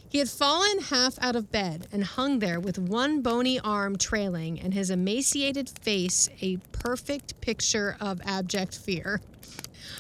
He 0.09 0.17
had 0.17 0.31
fallen 0.31 0.79
half 0.79 1.23
out 1.23 1.37
of 1.37 1.53
bed 1.53 1.89
and 1.93 2.05
hung 2.05 2.39
there 2.39 2.59
with 2.59 2.79
one 2.79 3.21
bony 3.21 3.61
arm 3.61 3.99
trailing 3.99 4.59
and 4.59 4.73
his 4.73 4.89
emaciated 4.89 5.69
face 5.69 6.31
a 6.41 6.57
perfect 6.73 7.39
picture 7.43 7.99
of 8.01 8.23
abject 8.25 8.79
fear. 8.79 9.21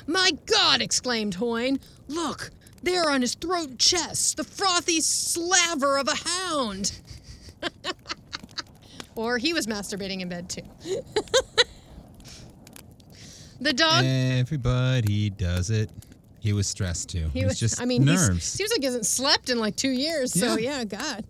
My 0.07 0.31
God! 0.47 0.81
exclaimed 0.81 1.35
Hoyne. 1.35 1.81
Look, 2.09 2.51
there 2.83 3.11
on 3.11 3.21
his 3.21 3.35
throat 3.35 3.69
and 3.69 3.79
chest, 3.79 4.37
the 4.37 4.45
frothy 4.45 5.01
slaver 5.01 5.99
of 5.99 6.09
a 6.09 6.17
hound. 6.29 6.93
or 9.15 9.39
he 9.39 9.53
was 9.53 9.67
masturbating 9.67 10.21
in 10.21 10.29
bed 10.29 10.49
too. 10.49 10.63
the 13.61 13.73
dog. 13.73 14.05
Everybody 14.05 15.31
does 15.31 15.71
it. 15.71 15.91
He 16.41 16.53
was 16.55 16.67
stressed 16.67 17.11
too. 17.11 17.29
He 17.35 17.45
was 17.45 17.59
just 17.61 17.81
I 17.81 17.85
mean, 17.85 18.05
nerves. 18.05 18.45
seems 18.45 18.71
like 18.71 18.81
he 18.81 18.87
hasn't 18.87 19.07
slept 19.07 19.51
in 19.51 19.59
like 19.59 19.77
two 19.77 19.91
years. 19.91 20.33
So 20.33 20.57
Yeah. 20.57 20.79
yeah, 20.79 20.85
God. 20.85 21.25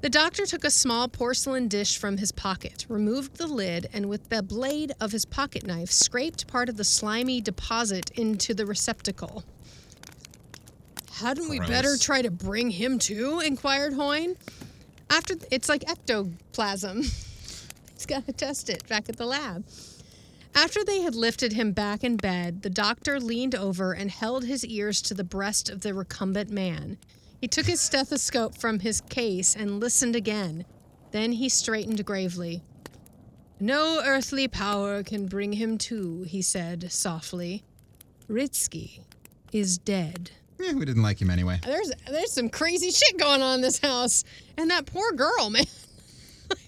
The 0.00 0.08
doctor 0.10 0.46
took 0.46 0.64
a 0.64 0.70
small 0.70 1.06
porcelain 1.06 1.68
dish 1.68 1.96
from 1.96 2.16
his 2.16 2.32
pocket, 2.32 2.86
removed 2.88 3.36
the 3.36 3.46
lid, 3.46 3.88
and 3.92 4.08
with 4.08 4.30
the 4.30 4.42
blade 4.42 4.92
of 5.00 5.12
his 5.12 5.24
pocket 5.24 5.64
knife, 5.64 5.92
scraped 5.92 6.48
part 6.48 6.68
of 6.68 6.76
the 6.76 6.82
slimy 6.82 7.40
deposit 7.40 8.10
into 8.16 8.52
the 8.52 8.66
receptacle. 8.66 9.44
Hadn't 11.12 11.50
we 11.50 11.60
better 11.60 11.96
try 11.96 12.22
to 12.22 12.30
bring 12.30 12.70
him 12.70 12.98
to? 13.00 13.40
inquired 13.40 13.92
Hoyne. 13.92 14.36
After 15.10 15.34
it's 15.50 15.68
like 15.68 15.88
ectoplasm. 15.88 17.02
He's 17.94 18.06
got 18.06 18.26
to 18.26 18.32
test 18.32 18.70
it 18.70 18.86
back 18.88 19.08
at 19.08 19.16
the 19.16 19.26
lab. 19.26 19.64
After 20.54 20.84
they 20.84 21.02
had 21.02 21.14
lifted 21.14 21.52
him 21.52 21.72
back 21.72 22.02
in 22.02 22.16
bed, 22.16 22.62
the 22.62 22.70
doctor 22.70 23.20
leaned 23.20 23.54
over 23.54 23.92
and 23.92 24.10
held 24.10 24.44
his 24.44 24.64
ears 24.66 25.00
to 25.02 25.14
the 25.14 25.24
breast 25.24 25.68
of 25.68 25.80
the 25.80 25.94
recumbent 25.94 26.50
man. 26.50 26.98
He 27.40 27.48
took 27.48 27.66
his 27.66 27.80
stethoscope 27.80 28.56
from 28.56 28.80
his 28.80 29.00
case 29.02 29.54
and 29.54 29.80
listened 29.80 30.16
again. 30.16 30.64
Then 31.10 31.32
he 31.32 31.48
straightened 31.48 32.04
gravely. 32.04 32.62
No 33.60 34.02
earthly 34.04 34.48
power 34.48 35.02
can 35.02 35.26
bring 35.26 35.54
him 35.54 35.78
to, 35.78 36.22
he 36.22 36.42
said 36.42 36.90
softly. 36.90 37.64
Ritzky 38.28 39.00
is 39.52 39.78
dead. 39.78 40.32
Yeah, 40.62 40.72
we 40.74 40.84
didn't 40.84 41.02
like 41.02 41.20
him 41.20 41.28
anyway. 41.30 41.58
There's 41.64 41.90
there's 42.08 42.32
some 42.32 42.48
crazy 42.48 42.90
shit 42.90 43.18
going 43.18 43.42
on 43.42 43.56
in 43.56 43.60
this 43.60 43.78
house. 43.78 44.24
And 44.56 44.70
that 44.70 44.86
poor 44.86 45.10
girl, 45.12 45.50
man. 45.50 45.64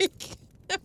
like 0.00 0.18
that 0.68 0.80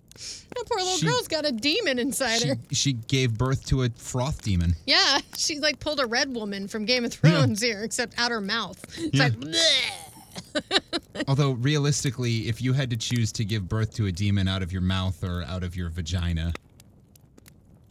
poor 0.65 0.77
little 0.79 0.97
She- 0.97 1.05
girl's 1.07 1.27
got 1.27 1.45
a 1.45 1.51
demon 1.51 1.97
inside 1.99 2.43
her. 2.43 2.55
She, 2.69 2.75
she 2.75 2.93
gave 2.93 3.37
birth 3.37 3.65
to 3.67 3.83
a 3.83 3.89
froth 3.89 4.41
demon. 4.43 4.75
Yeah, 4.85 5.19
she 5.37 5.59
like 5.59 5.79
pulled 5.79 5.99
a 5.99 6.05
red 6.05 6.33
woman 6.35 6.67
from 6.67 6.85
Game 6.85 7.05
of 7.05 7.13
Thrones 7.13 7.61
here, 7.61 7.83
except 7.83 8.19
out 8.19 8.29
her 8.31 8.41
mouth. 8.41 8.83
It's 8.97 9.15
Yeah. 9.17 9.23
like, 9.23 9.33
bleh. 9.33 11.23
Although 11.27 11.51
realistically, 11.51 12.47
if 12.47 12.61
you 12.61 12.73
had 12.73 12.89
to 12.91 12.97
choose 12.97 13.31
to 13.33 13.45
give 13.45 13.67
birth 13.69 13.93
to 13.95 14.05
a 14.07 14.11
demon 14.11 14.47
out 14.47 14.61
of 14.63 14.71
your 14.71 14.81
mouth 14.81 15.23
or 15.23 15.43
out 15.43 15.63
of 15.63 15.75
your 15.75 15.89
vagina, 15.89 16.53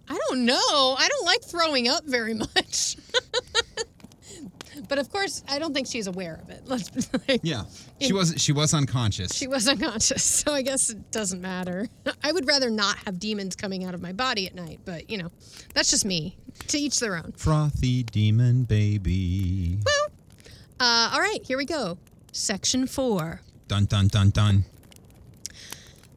I 0.09 0.19
don't 0.29 0.45
know. 0.45 0.55
I 0.99 1.09
don't 1.09 1.27
like 1.27 1.43
throwing 1.43 1.89
up 1.89 2.05
very 2.05 2.35
much. 2.35 2.97
but 4.89 4.99
of 4.99 5.11
course, 5.11 5.43
I 5.49 5.59
don't 5.59 5.74
think 5.74 5.87
she's 5.87 6.07
aware 6.07 6.41
of 6.43 6.51
it. 6.51 6.62
Let's 6.66 6.91
like, 7.29 7.41
yeah, 7.43 7.64
she 8.01 8.12
was 8.12 8.35
she 8.37 8.53
was 8.53 8.74
unconscious. 8.74 9.35
She 9.35 9.47
was 9.47 9.68
unconscious, 9.68 10.22
so 10.45 10.53
I 10.53 10.62
guess 10.62 10.91
it 10.91 11.11
doesn't 11.11 11.41
matter. 11.41 11.89
I 12.22 12.33
would 12.33 12.47
rather 12.47 12.70
not 12.70 12.97
have 12.99 13.18
demons 13.18 13.57
coming 13.57 13.85
out 13.85 13.95
of 13.95 14.03
my 14.03 14.12
body 14.12 14.47
at 14.47 14.55
night, 14.55 14.81
but 14.85 15.11
you 15.11 15.18
know, 15.18 15.31
that's 15.74 15.91
just 15.91 16.05
me. 16.05 16.37
To 16.68 16.79
each 16.79 16.99
their 16.99 17.16
own. 17.16 17.33
Frothy 17.37 18.03
demon 18.03 18.64
baby. 18.64 19.79
Uh, 20.81 21.11
all 21.12 21.20
right, 21.20 21.39
here 21.45 21.57
we 21.57 21.64
go. 21.64 21.99
Section 22.33 22.87
four. 22.87 23.41
Dun 23.68 23.85
dun 23.87 24.09
dun 24.09 24.31
dun. 24.31 24.64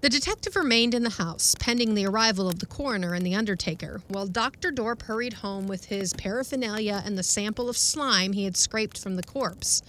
The 0.02 0.10
detective 0.10 0.56
remained 0.56 0.96
in 0.96 1.04
the 1.04 1.12
house, 1.12 1.54
pending 1.60 1.94
the 1.94 2.08
arrival 2.08 2.50
of 2.50 2.58
the 2.58 2.66
coroner 2.66 3.14
and 3.14 3.24
the 3.24 3.36
undertaker, 3.36 4.02
while 4.08 4.26
Dr. 4.26 4.72
Dorp 4.72 5.04
hurried 5.04 5.34
home 5.34 5.68
with 5.68 5.86
his 5.86 6.14
paraphernalia 6.14 7.04
and 7.06 7.16
the 7.16 7.22
sample 7.22 7.70
of 7.70 7.78
slime 7.78 8.34
he 8.34 8.46
had 8.46 8.58
scraped 8.58 8.98
from 8.98 9.16
the 9.16 9.22
corpse. 9.22 9.84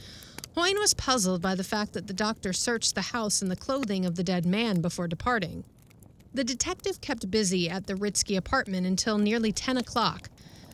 Hoyne 0.55 0.79
was 0.79 0.93
puzzled 0.93 1.41
by 1.41 1.55
the 1.55 1.65
fact 1.65 1.95
that 1.95 2.09
the 2.09 2.13
doctor 2.13 2.53
searched 2.53 2.95
the 2.95 3.01
house 3.01 3.41
and 3.41 3.51
the 3.51 3.57
clothing 3.57 4.05
of 4.05 4.17
the 4.17 4.23
dead 4.23 4.45
man 4.45 4.83
before 4.83 5.09
departing. 5.09 5.65
The 6.35 6.45
detective 6.45 7.01
kept 7.01 7.31
busy 7.31 7.71
at 7.71 7.87
the 7.87 7.95
Ritzky 7.95 8.37
apartment 8.37 8.87
until 8.87 9.17
nearly 9.17 9.51
10 9.51 9.79
o'clock. 9.79 10.29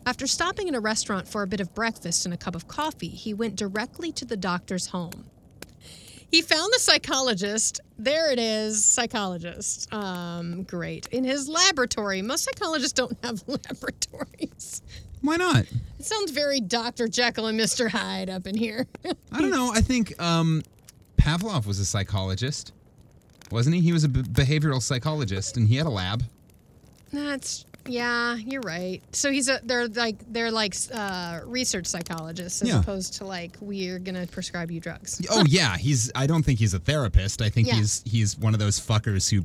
After 0.04 0.26
stopping 0.26 0.66
in 0.66 0.74
a 0.74 0.80
restaurant 0.80 1.28
for 1.28 1.42
a 1.42 1.46
bit 1.46 1.60
of 1.60 1.76
breakfast 1.76 2.24
and 2.24 2.34
a 2.34 2.38
cup 2.38 2.56
of 2.56 2.66
coffee, 2.66 3.06
he 3.06 3.32
went 3.34 3.54
directly 3.54 4.10
to 4.12 4.24
the 4.24 4.36
doctor's 4.36 4.88
home. 4.88 5.26
He 6.30 6.42
found 6.42 6.72
the 6.74 6.78
psychologist. 6.78 7.80
There 7.98 8.30
it 8.30 8.38
is, 8.38 8.84
psychologist. 8.84 9.92
Um, 9.92 10.64
great. 10.64 11.06
In 11.08 11.24
his 11.24 11.48
laboratory. 11.48 12.20
Most 12.22 12.44
psychologists 12.44 12.92
don't 12.92 13.16
have 13.24 13.42
laboratories. 13.46 14.82
Why 15.22 15.36
not? 15.36 15.64
It 15.98 16.04
sounds 16.04 16.30
very 16.30 16.60
Dr. 16.60 17.08
Jekyll 17.08 17.46
and 17.46 17.58
Mr. 17.58 17.88
Hyde 17.90 18.30
up 18.30 18.46
in 18.46 18.56
here. 18.56 18.86
I 19.32 19.40
don't 19.40 19.50
know. 19.50 19.72
I 19.72 19.80
think 19.80 20.20
um, 20.22 20.62
Pavlov 21.16 21.66
was 21.66 21.80
a 21.80 21.84
psychologist, 21.84 22.72
wasn't 23.50 23.76
he? 23.76 23.80
He 23.80 23.92
was 23.92 24.04
a 24.04 24.08
b- 24.08 24.22
behavioral 24.22 24.80
psychologist, 24.80 25.56
and 25.56 25.66
he 25.66 25.76
had 25.76 25.86
a 25.86 25.90
lab. 25.90 26.22
That's 27.12 27.64
yeah, 27.88 28.34
you're 28.36 28.60
right. 28.62 29.02
So 29.12 29.30
he's 29.30 29.48
a 29.48 29.60
they're 29.64 29.88
like 29.88 30.16
they're 30.32 30.50
like 30.50 30.74
uh, 30.94 31.40
research 31.44 31.86
psychologists 31.86 32.62
as 32.62 32.68
Yeah. 32.68 32.80
opposed 32.80 33.14
to 33.14 33.24
like 33.24 33.56
we're 33.60 33.98
gonna 33.98 34.26
prescribe 34.26 34.70
you 34.70 34.80
drugs. 34.80 35.20
Oh 35.30 35.44
yeah, 35.48 35.76
he's. 35.76 36.10
I 36.14 36.26
don't 36.26 36.42
think 36.44 36.58
he's 36.58 36.74
a 36.74 36.78
therapist. 36.78 37.42
I 37.42 37.48
think 37.50 37.68
Yeah. 37.68 37.74
he's 37.74 38.02
he's 38.04 38.38
one 38.38 38.54
of 38.54 38.60
those 38.60 38.78
fuckers 38.78 39.30
who 39.30 39.44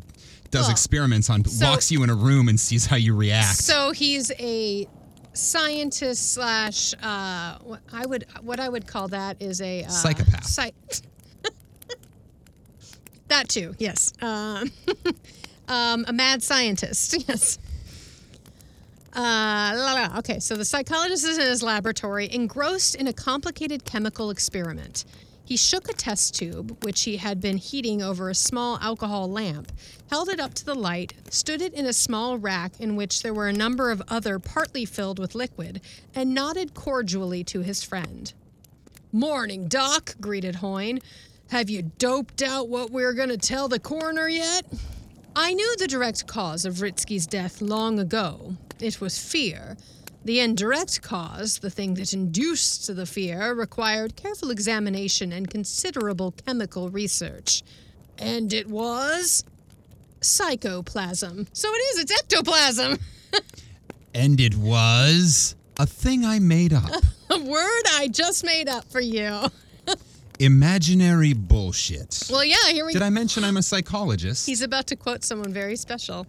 does 0.52 0.64
Well, 0.66 0.72
experiments 0.72 1.30
on 1.30 1.44
so- 1.46 1.70
walks 1.70 1.92
you 1.92 2.04
in 2.04 2.10
a 2.10 2.16
room 2.16 2.48
and 2.50 2.60
sees 2.60 2.86
how 2.86 2.96
you 2.98 3.16
react. 3.16 3.58
So 3.58 3.92
he's 3.92 4.32
a 4.40 4.88
scientist 5.34 6.32
slash 6.34 6.94
uh, 7.02 7.58
what 7.64 7.82
I 7.92 8.06
would 8.06 8.26
what 8.42 8.60
I 8.60 8.70
would 8.70 8.86
call 8.86 9.08
that 9.10 9.42
is 9.42 9.62
a 9.62 9.84
uh, 9.84 9.90
Psychopath. 9.90 10.46
Psych- 10.46 10.76
that 13.30 13.50
too, 13.50 13.74
yes. 13.80 14.14
Um, 14.22 14.72
um, 15.68 16.06
a 16.08 16.14
mad 16.14 16.44
scientist, 16.44 17.16
yes. 17.28 17.58
Uh, 19.16 19.74
la, 19.76 19.94
la. 19.94 20.18
Okay, 20.18 20.40
so 20.40 20.56
the 20.56 20.66
psychologist 20.66 21.24
is 21.26 21.38
in 21.38 21.46
his 21.46 21.62
laboratory, 21.62 22.34
engrossed 22.34 22.96
in 22.96 23.08
a 23.08 23.14
complicated 23.14 23.86
chemical 23.86 24.32
experiment. 24.32 25.06
He 25.46 25.56
shook 25.56 25.90
a 25.90 25.94
test 25.94 26.36
tube, 26.36 26.84
which 26.84 27.04
he 27.04 27.18
had 27.18 27.40
been 27.40 27.58
heating 27.58 28.02
over 28.02 28.30
a 28.30 28.36
small 28.36 28.80
alcohol 28.80 29.30
lamp, 29.30 29.72
held 30.10 30.30
it 30.30 30.40
up 30.40 30.54
to 30.56 30.66
the 30.66 30.74
light, 30.74 31.14
stood 31.30 31.62
it 31.62 31.74
in 31.74 31.86
a 31.86 31.94
small 31.94 32.40
rack 32.40 32.80
in 32.80 32.96
which 32.96 33.22
there 33.22 33.34
were 33.34 33.50
a 33.50 33.54
number 33.54 33.92
of 33.92 34.02
other 34.08 34.40
partly 34.40 34.86
filled 34.86 35.20
with 35.20 35.36
liquid, 35.36 35.82
and 36.16 36.34
nodded 36.34 36.74
cordially 36.74 37.44
to 37.44 37.62
his 37.62 37.84
friend. 37.84 38.34
Morning, 39.12 39.68
Doc, 39.68 40.16
greeted 40.22 40.56
Hoyne. 40.56 41.00
Have 41.52 41.70
you 41.70 41.84
doped 42.00 42.42
out 42.42 42.70
what 42.70 42.90
we're 42.90 43.14
going 43.14 43.30
to 43.30 43.38
tell 43.38 43.68
the 43.68 43.80
coroner 43.80 44.28
yet? 44.28 44.66
I 45.36 45.54
knew 45.54 45.76
the 45.78 45.88
direct 45.88 46.28
cause 46.28 46.64
of 46.64 46.76
Ritzky's 46.76 47.26
death 47.26 47.60
long 47.60 47.98
ago. 47.98 48.56
It 48.80 49.02
was 49.02 49.18
fear. 49.18 49.78
The 50.26 50.40
indirect 50.40 51.02
cause, 51.02 51.60
the 51.60 51.72
thing 51.72 51.96
that 51.96 52.14
induced 52.14 52.96
the 52.96 53.06
fear, 53.06 53.54
required 53.54 54.16
careful 54.16 54.52
examination 54.52 55.34
and 55.34 55.50
considerable 55.50 56.34
chemical 56.46 56.90
research. 56.90 57.64
And 58.20 58.54
it 58.54 58.68
was 58.68 59.44
psychoplasm. 60.22 61.48
So 61.52 61.70
it 61.70 61.78
is, 61.78 62.00
it's 62.00 62.12
ectoplasm. 62.12 63.00
and 64.14 64.40
it 64.40 64.56
was 64.56 65.56
a 65.78 65.88
thing 65.88 66.26
I 66.26 66.38
made 66.40 66.74
up. 66.74 66.92
A 67.32 67.40
word 67.40 67.84
I 67.96 68.08
just 68.12 68.46
made 68.46 68.70
up 68.70 68.86
for 68.86 69.02
you. 69.02 69.48
Imaginary 70.44 71.32
bullshit. 71.32 72.28
Well, 72.30 72.44
yeah, 72.44 72.58
here 72.70 72.86
we 72.86 72.92
Did 72.92 73.02
I 73.02 73.10
mention 73.10 73.46
I'm 73.46 73.56
a 73.56 73.64
psychologist? 73.64 74.46
He's 74.46 74.62
about 74.62 74.88
to 74.88 74.98
quote 74.98 75.24
someone 75.24 75.54
very 75.54 75.78
special. 75.78 76.28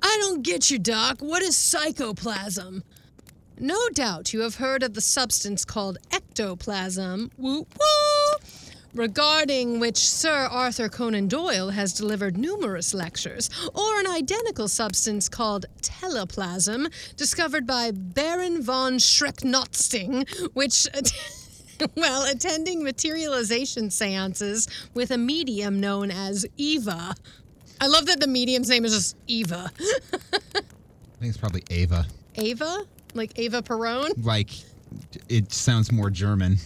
I 0.00 0.16
don't 0.20 0.44
get 0.44 0.70
you, 0.70 0.78
Doc. 0.78 1.20
What 1.20 1.42
is 1.42 1.56
psychoplasm? 1.56 2.84
No 3.58 3.88
doubt 3.88 4.32
you 4.32 4.42
have 4.42 4.54
heard 4.54 4.84
of 4.84 4.94
the 4.94 5.00
substance 5.00 5.64
called 5.64 5.98
ectoplasm, 6.12 7.32
woo 7.36 7.66
woo, 7.66 8.36
regarding 8.94 9.80
which 9.80 9.98
Sir 9.98 10.46
Arthur 10.46 10.88
Conan 10.88 11.26
Doyle 11.26 11.70
has 11.70 11.92
delivered 11.92 12.38
numerous 12.38 12.94
lectures, 12.94 13.50
or 13.74 13.98
an 13.98 14.06
identical 14.06 14.68
substance 14.68 15.28
called 15.28 15.66
teleplasm, 15.82 16.86
discovered 17.16 17.66
by 17.66 17.90
Baron 17.90 18.62
von 18.62 18.98
Schrenck-Notzing, 18.98 20.28
which. 20.54 20.86
Well, 21.96 22.24
attending 22.30 22.82
materialization 22.82 23.90
seances 23.90 24.68
with 24.94 25.10
a 25.10 25.18
medium 25.18 25.80
known 25.80 26.10
as 26.10 26.46
Eva. 26.56 27.14
I 27.80 27.86
love 27.86 28.06
that 28.06 28.20
the 28.20 28.26
medium's 28.26 28.68
name 28.68 28.84
is 28.84 28.94
just 28.94 29.16
Eva. 29.26 29.70
I 29.76 29.78
think 30.50 30.64
it's 31.22 31.36
probably 31.36 31.62
Ava. 31.70 32.06
Ava? 32.36 32.84
Like 33.14 33.38
Ava 33.38 33.62
Perone? 33.62 34.12
Like, 34.24 34.50
it 35.28 35.52
sounds 35.52 35.90
more 35.92 36.10
German. 36.10 36.56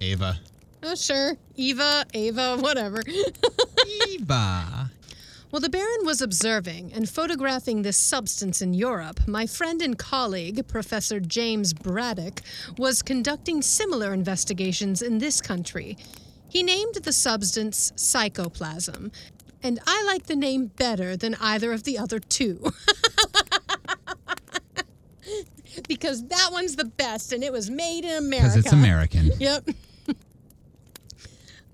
Ava. 0.00 0.38
Oh, 0.82 0.94
sure. 0.94 1.36
Eva, 1.56 2.04
Ava, 2.14 2.58
whatever. 2.58 3.02
Eva. 4.08 4.75
While 5.50 5.60
the 5.60 5.68
Baron 5.68 6.04
was 6.04 6.20
observing 6.20 6.92
and 6.92 7.08
photographing 7.08 7.82
this 7.82 7.96
substance 7.96 8.60
in 8.60 8.74
Europe, 8.74 9.20
my 9.28 9.46
friend 9.46 9.80
and 9.80 9.96
colleague, 9.96 10.66
Professor 10.66 11.20
James 11.20 11.72
Braddock, 11.72 12.42
was 12.78 13.00
conducting 13.00 13.62
similar 13.62 14.12
investigations 14.12 15.02
in 15.02 15.18
this 15.18 15.40
country. 15.40 15.96
He 16.48 16.64
named 16.64 16.96
the 16.96 17.12
substance 17.12 17.92
psychoplasm, 17.94 19.12
and 19.62 19.78
I 19.86 20.02
like 20.04 20.26
the 20.26 20.36
name 20.36 20.66
better 20.76 21.16
than 21.16 21.36
either 21.40 21.72
of 21.72 21.84
the 21.84 21.96
other 21.96 22.18
two. 22.18 22.72
because 25.88 26.24
that 26.26 26.48
one's 26.50 26.74
the 26.76 26.84
best, 26.84 27.32
and 27.32 27.44
it 27.44 27.52
was 27.52 27.70
made 27.70 28.04
in 28.04 28.16
America. 28.16 28.48
Because 28.48 28.56
it's 28.56 28.72
American. 28.72 29.30
Yep. 29.38 29.68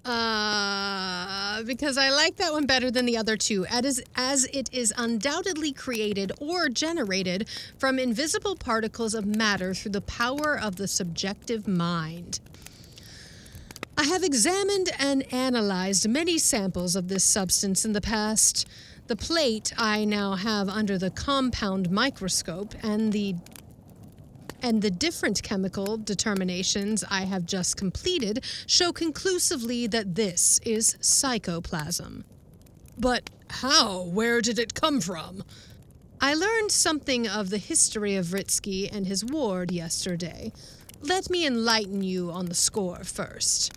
Uh, 0.04 1.62
because 1.62 1.96
I 1.96 2.10
like 2.10 2.36
that 2.36 2.52
one 2.52 2.66
better 2.66 2.90
than 2.90 3.06
the 3.06 3.16
other 3.16 3.36
two, 3.36 3.64
as, 3.66 4.02
as 4.16 4.44
it 4.46 4.68
is 4.72 4.92
undoubtedly 4.96 5.72
created 5.72 6.32
or 6.40 6.68
generated 6.68 7.48
from 7.78 8.00
invisible 8.00 8.56
particles 8.56 9.14
of 9.14 9.26
matter 9.26 9.74
through 9.74 9.92
the 9.92 10.00
power 10.00 10.58
of 10.58 10.76
the 10.76 10.88
subjective 10.88 11.68
mind. 11.68 12.40
I 13.96 14.04
have 14.04 14.24
examined 14.24 14.90
and 14.98 15.32
analyzed 15.32 16.08
many 16.08 16.38
samples 16.38 16.96
of 16.96 17.06
this 17.06 17.22
substance 17.22 17.84
in 17.84 17.92
the 17.92 18.00
past. 18.00 18.66
The 19.06 19.16
plate 19.16 19.72
I 19.76 20.04
now 20.04 20.34
have 20.34 20.68
under 20.68 20.98
the 20.98 21.10
compound 21.10 21.90
microscope 21.90 22.74
and 22.82 23.12
the 23.12 23.36
and 24.62 24.80
the 24.80 24.90
different 24.90 25.42
chemical 25.42 25.96
determinations 25.96 27.04
I 27.10 27.22
have 27.22 27.44
just 27.44 27.76
completed 27.76 28.44
show 28.66 28.92
conclusively 28.92 29.86
that 29.88 30.14
this 30.14 30.60
is 30.64 30.96
psychoplasm. 31.00 32.24
But 32.96 33.28
how? 33.50 34.02
Where 34.02 34.40
did 34.40 34.58
it 34.58 34.74
come 34.74 35.00
from? 35.00 35.42
I 36.20 36.34
learned 36.34 36.70
something 36.70 37.26
of 37.26 37.50
the 37.50 37.58
history 37.58 38.14
of 38.14 38.26
Ritzky 38.26 38.88
and 38.90 39.06
his 39.06 39.24
ward 39.24 39.72
yesterday. 39.72 40.52
Let 41.02 41.28
me 41.28 41.44
enlighten 41.44 42.02
you 42.02 42.30
on 42.30 42.46
the 42.46 42.54
score 42.54 43.02
first. 43.02 43.72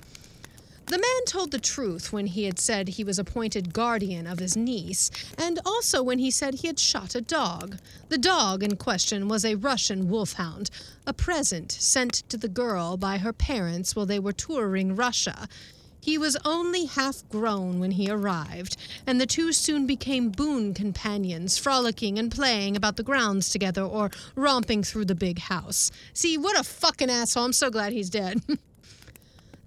The 0.87 0.99
man 0.99 1.25
told 1.25 1.49
the 1.49 1.59
truth 1.59 2.13
when 2.13 2.27
he 2.27 2.43
had 2.43 2.59
said 2.59 2.89
he 2.89 3.03
was 3.03 3.17
appointed 3.17 3.73
guardian 3.73 4.27
of 4.27 4.37
his 4.37 4.55
niece, 4.55 5.09
and 5.35 5.59
also 5.65 6.03
when 6.03 6.19
he 6.19 6.29
said 6.29 6.55
he 6.55 6.67
had 6.67 6.77
shot 6.77 7.15
a 7.15 7.21
dog. 7.21 7.79
The 8.09 8.19
dog 8.19 8.61
in 8.61 8.77
question 8.77 9.27
was 9.27 9.43
a 9.43 9.55
Russian 9.55 10.09
wolfhound, 10.09 10.69
a 11.07 11.13
present 11.13 11.71
sent 11.71 12.13
to 12.29 12.37
the 12.37 12.47
girl 12.47 12.97
by 12.97 13.17
her 13.17 13.33
parents 13.33 13.95
while 13.95 14.05
they 14.05 14.19
were 14.19 14.31
touring 14.31 14.95
Russia. 14.95 15.47
He 16.01 16.19
was 16.19 16.37
only 16.45 16.85
half 16.85 17.27
grown 17.29 17.79
when 17.79 17.89
he 17.89 18.07
arrived, 18.11 18.77
and 19.07 19.19
the 19.19 19.25
two 19.25 19.53
soon 19.53 19.87
became 19.87 20.29
boon 20.29 20.75
companions, 20.75 21.57
frolicking 21.57 22.19
and 22.19 22.31
playing 22.31 22.75
about 22.75 22.95
the 22.97 23.01
grounds 23.01 23.49
together 23.49 23.81
or 23.81 24.11
romping 24.35 24.83
through 24.83 25.05
the 25.05 25.15
big 25.15 25.39
house. 25.39 25.89
See, 26.13 26.37
what 26.37 26.59
a 26.59 26.63
fucking 26.63 27.09
asshole. 27.09 27.45
I'm 27.45 27.53
so 27.53 27.71
glad 27.71 27.91
he's 27.91 28.11
dead. 28.11 28.43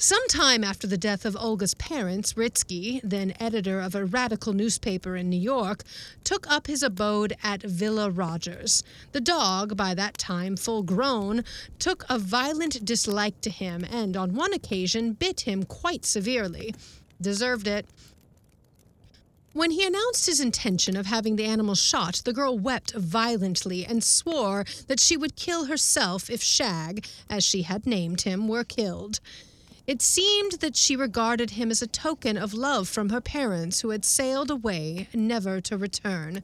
Some 0.00 0.28
time 0.28 0.62
after 0.62 0.86
the 0.86 0.96
death 0.96 1.24
of 1.24 1.34
Olga's 1.34 1.74
parents, 1.74 2.34
Ritzky, 2.34 3.00
then 3.02 3.34
editor 3.40 3.80
of 3.80 3.96
a 3.96 4.04
radical 4.04 4.52
newspaper 4.52 5.16
in 5.16 5.28
New 5.28 5.40
York, 5.40 5.82
took 6.22 6.48
up 6.48 6.68
his 6.68 6.84
abode 6.84 7.34
at 7.42 7.64
Villa 7.64 8.08
Rogers. 8.08 8.84
The 9.10 9.20
dog, 9.20 9.76
by 9.76 9.94
that 9.94 10.16
time 10.16 10.56
full 10.56 10.84
grown, 10.84 11.42
took 11.80 12.04
a 12.08 12.16
violent 12.16 12.84
dislike 12.84 13.40
to 13.40 13.50
him 13.50 13.84
and 13.90 14.16
on 14.16 14.36
one 14.36 14.52
occasion 14.52 15.14
bit 15.14 15.40
him 15.40 15.64
quite 15.64 16.06
severely. 16.06 16.76
Deserved 17.20 17.66
it. 17.66 17.84
When 19.52 19.72
he 19.72 19.84
announced 19.84 20.26
his 20.26 20.38
intention 20.38 20.96
of 20.96 21.06
having 21.06 21.34
the 21.34 21.46
animal 21.46 21.74
shot, 21.74 22.22
the 22.24 22.32
girl 22.32 22.56
wept 22.56 22.94
violently 22.94 23.84
and 23.84 24.04
swore 24.04 24.64
that 24.86 25.00
she 25.00 25.16
would 25.16 25.34
kill 25.34 25.64
herself 25.64 26.30
if 26.30 26.40
Shag, 26.40 27.04
as 27.28 27.42
she 27.42 27.62
had 27.62 27.84
named 27.84 28.20
him, 28.20 28.46
were 28.46 28.62
killed. 28.62 29.18
It 29.88 30.02
seemed 30.02 30.60
that 30.60 30.76
she 30.76 30.96
regarded 30.96 31.52
him 31.52 31.70
as 31.70 31.80
a 31.80 31.86
token 31.86 32.36
of 32.36 32.52
love 32.52 32.90
from 32.90 33.08
her 33.08 33.22
parents 33.22 33.80
who 33.80 33.88
had 33.88 34.04
sailed 34.04 34.50
away, 34.50 35.08
never 35.14 35.62
to 35.62 35.78
return. 35.78 36.42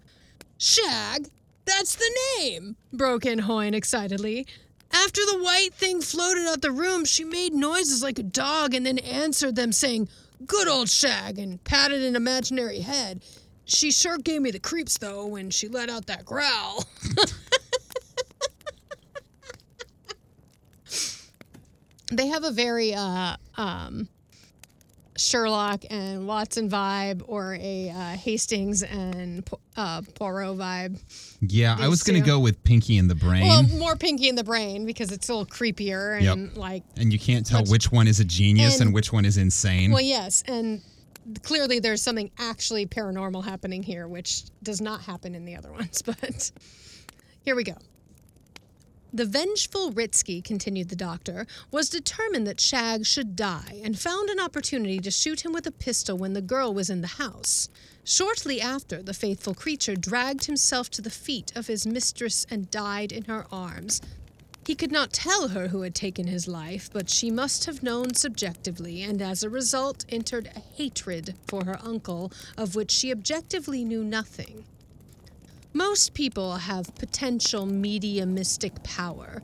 Shag? 0.57 1.29
That's 1.67 1.95
the 1.95 2.11
name! 2.39 2.77
broke 2.91 3.27
in 3.27 3.41
Hoyne 3.41 3.75
excitedly. 3.75 4.47
After 4.91 5.21
the 5.27 5.43
white 5.43 5.75
thing 5.75 6.01
floated 6.01 6.47
out 6.47 6.63
the 6.63 6.71
room, 6.71 7.05
she 7.05 7.23
made 7.23 7.53
noises 7.53 8.03
like 8.03 8.19
a 8.19 8.23
dog 8.23 8.73
and 8.73 8.87
then 8.87 8.99
answered 8.99 9.57
them, 9.57 9.73
saying, 9.73 10.09
Good 10.47 10.67
old 10.67 10.89
Shag, 10.89 11.39
and 11.39 11.63
patted 11.65 12.03
an 12.03 12.17
imaginary 12.17 12.81
head. 12.81 13.21
She 13.67 13.91
sure 13.91 14.17
gave 14.17 14.41
me 14.41 14.53
the 14.53 14.59
creeps, 14.59 14.97
though, 14.97 15.27
when 15.27 15.51
she 15.51 15.69
let 15.69 15.91
out 15.91 16.07
that 16.07 16.25
growl. 16.25 16.87
They 22.17 22.29
have 22.29 22.45
a 22.45 22.51
very 22.51 22.95
uh, 22.95 23.37
um, 23.57 24.09
Sherlock 25.17 25.85
and 25.91 26.27
Watson 26.27 26.69
vibe, 26.69 27.23
or 27.29 27.55
a 27.61 27.91
uh, 27.91 28.17
Hastings 28.17 28.83
and 28.83 29.49
uh, 29.77 30.03
Poirot 30.15 30.57
vibe. 30.59 30.99
Yeah, 31.41 31.77
I 31.79 31.87
was 31.89 32.03
going 32.03 32.21
to 32.21 32.27
go 32.27 32.41
with 32.41 32.63
Pinky 32.65 32.99
in 32.99 33.07
the 33.07 33.15
Brain. 33.15 33.47
Well, 33.47 33.63
more 33.79 33.95
Pinky 33.97 34.29
in 34.29 34.35
the 34.35 34.43
Brain 34.43 34.87
because 34.87 35.13
it's 35.13 35.29
a 35.29 35.35
little 35.35 35.47
creepier 35.47 36.17
and 36.17 36.49
Yep. 36.49 36.57
like 36.57 36.83
and 36.97 37.13
you 37.13 37.19
can't 37.19 37.47
tell 37.47 37.61
much- 37.61 37.71
which 37.71 37.93
one 37.93 38.09
is 38.09 38.19
a 38.19 38.25
genius 38.25 38.75
and, 38.81 38.87
and- 38.89 38.95
which 38.95 39.13
one 39.13 39.25
is 39.25 39.37
insane. 39.37 39.93
Well, 39.93 40.03
yes, 40.03 40.43
and 40.49 40.83
clearly 41.43 41.79
there's 41.79 42.03
something 42.03 42.31
actually 42.39 42.87
paranormal 42.87 43.45
happening 43.45 43.83
here, 43.85 44.09
which 44.09 44.43
does 44.65 44.81
not 44.81 45.01
happen 45.03 45.35
in 45.37 45.45
the 45.45 45.55
other 45.57 45.71
ones. 45.81 46.03
But 46.03 46.51
here 47.45 47.55
we 47.55 47.63
go. 47.63 47.77
The 49.15 49.25
vengeful 49.25 49.93
Ritzky, 49.93 50.43
continued 50.43 50.89
the 50.89 50.97
doctor, 50.97 51.47
was 51.71 51.89
determined 51.89 52.49
that 52.49 52.61
Shag 52.61 53.07
should 53.07 53.37
die 53.37 53.81
and 53.85 53.97
found 53.97 54.29
an 54.29 54.41
opportunity 54.41 54.99
to 54.99 55.11
shoot 55.13 55.45
him 55.45 55.53
with 55.53 55.69
a 55.69 55.71
pistol 55.71 56.19
when 56.19 56.33
the 56.33 56.43
girl 56.43 56.75
was 56.75 56.91
in 56.91 57.01
the 57.01 57.07
house. 57.07 57.69
Shortly 58.03 58.61
after, 58.61 59.05
the 59.05 59.15
faithful 59.15 59.55
creature 59.55 59.95
dragged 59.95 60.47
himself 60.47 60.91
to 60.91 61.01
the 61.01 61.11
feet 61.11 61.53
of 61.55 61.69
his 61.69 61.87
mistress 61.87 62.45
and 62.51 62.73
died 62.73 63.13
in 63.13 63.27
her 63.27 63.47
arms, 63.53 64.01
he 64.67 64.75
could 64.75 64.91
not 64.91 65.13
tell 65.13 65.49
her 65.49 65.69
who 65.69 65.83
had 65.83 65.95
taken 65.95 66.27
his 66.27 66.49
life, 66.49 66.89
but 66.93 67.11
she 67.11 67.31
must 67.31 67.67
have 67.67 67.83
known 67.83 68.15
subjectively, 68.15 69.03
and 69.03 69.21
as 69.21 69.43
a 69.43 69.51
result 69.51 70.07
entered 70.09 70.51
a 70.57 70.61
hatred 70.61 71.35
for 71.47 71.67
her 71.67 71.79
uncle, 71.83 72.33
of 72.57 72.75
which 72.75 72.91
she 72.91 73.13
objectively 73.13 73.85
knew 73.85 74.03
nothing. 74.03 74.65
Most 75.77 76.15
people 76.15 76.55
have 76.55 76.95
potential 76.95 77.67
mediumistic 77.67 78.81
power. 78.85 79.43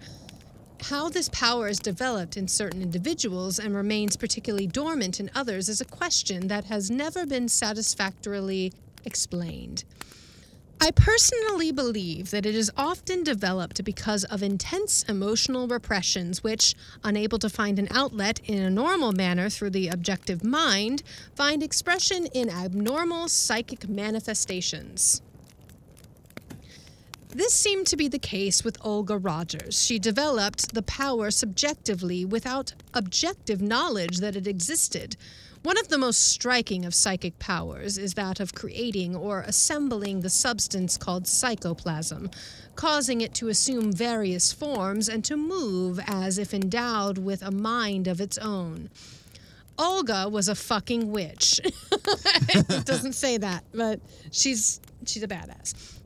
How 0.82 1.08
this 1.08 1.28
power 1.30 1.66
is 1.66 1.80
developed 1.80 2.36
in 2.36 2.46
certain 2.46 2.82
individuals 2.82 3.58
and 3.58 3.74
remains 3.74 4.16
particularly 4.16 4.68
dormant 4.68 5.18
in 5.18 5.28
others 5.34 5.68
is 5.68 5.80
a 5.80 5.84
question 5.84 6.46
that 6.46 6.66
has 6.66 6.88
never 6.88 7.26
been 7.26 7.48
satisfactorily 7.48 8.72
explained. 9.04 9.82
I 10.80 10.92
personally 10.92 11.72
believe 11.72 12.30
that 12.30 12.46
it 12.46 12.54
is 12.54 12.70
often 12.76 13.24
developed 13.24 13.82
because 13.82 14.22
of 14.22 14.40
intense 14.40 15.02
emotional 15.08 15.66
repressions, 15.66 16.44
which, 16.44 16.76
unable 17.02 17.40
to 17.40 17.50
find 17.50 17.76
an 17.80 17.88
outlet 17.90 18.38
in 18.44 18.62
a 18.62 18.70
normal 18.70 19.10
manner 19.10 19.50
through 19.50 19.70
the 19.70 19.88
objective 19.88 20.44
mind, 20.44 21.02
find 21.34 21.60
expression 21.60 22.26
in 22.26 22.48
abnormal 22.48 23.26
psychic 23.26 23.88
manifestations. 23.88 25.22
This 27.32 27.54
seemed 27.54 27.86
to 27.86 27.96
be 27.96 28.08
the 28.08 28.18
case 28.18 28.64
with 28.64 28.76
Olga 28.84 29.16
Rogers. 29.16 29.80
She 29.80 30.00
developed 30.00 30.74
the 30.74 30.82
power 30.82 31.30
subjectively 31.30 32.24
without 32.24 32.74
objective 32.92 33.62
knowledge 33.62 34.18
that 34.18 34.34
it 34.34 34.48
existed. 34.48 35.16
One 35.62 35.78
of 35.78 35.86
the 35.88 35.98
most 35.98 36.30
striking 36.30 36.84
of 36.84 36.94
psychic 36.94 37.38
powers 37.38 37.98
is 37.98 38.14
that 38.14 38.40
of 38.40 38.54
creating 38.54 39.14
or 39.14 39.42
assembling 39.42 40.20
the 40.20 40.30
substance 40.30 40.96
called 40.96 41.28
psychoplasm, 41.28 42.30
causing 42.74 43.20
it 43.20 43.32
to 43.34 43.48
assume 43.48 43.92
various 43.92 44.52
forms 44.52 45.08
and 45.08 45.24
to 45.26 45.36
move 45.36 46.00
as 46.08 46.36
if 46.36 46.52
endowed 46.52 47.16
with 47.16 47.42
a 47.42 47.52
mind 47.52 48.08
of 48.08 48.20
its 48.20 48.38
own. 48.38 48.90
Olga 49.78 50.28
was 50.28 50.48
a 50.48 50.56
fucking 50.56 51.12
witch. 51.12 51.60
it 51.92 52.84
doesn't 52.84 53.12
say 53.12 53.38
that, 53.38 53.62
but 53.72 54.00
she's 54.32 54.80
she's 55.06 55.22
a 55.22 55.28
badass. 55.28 55.99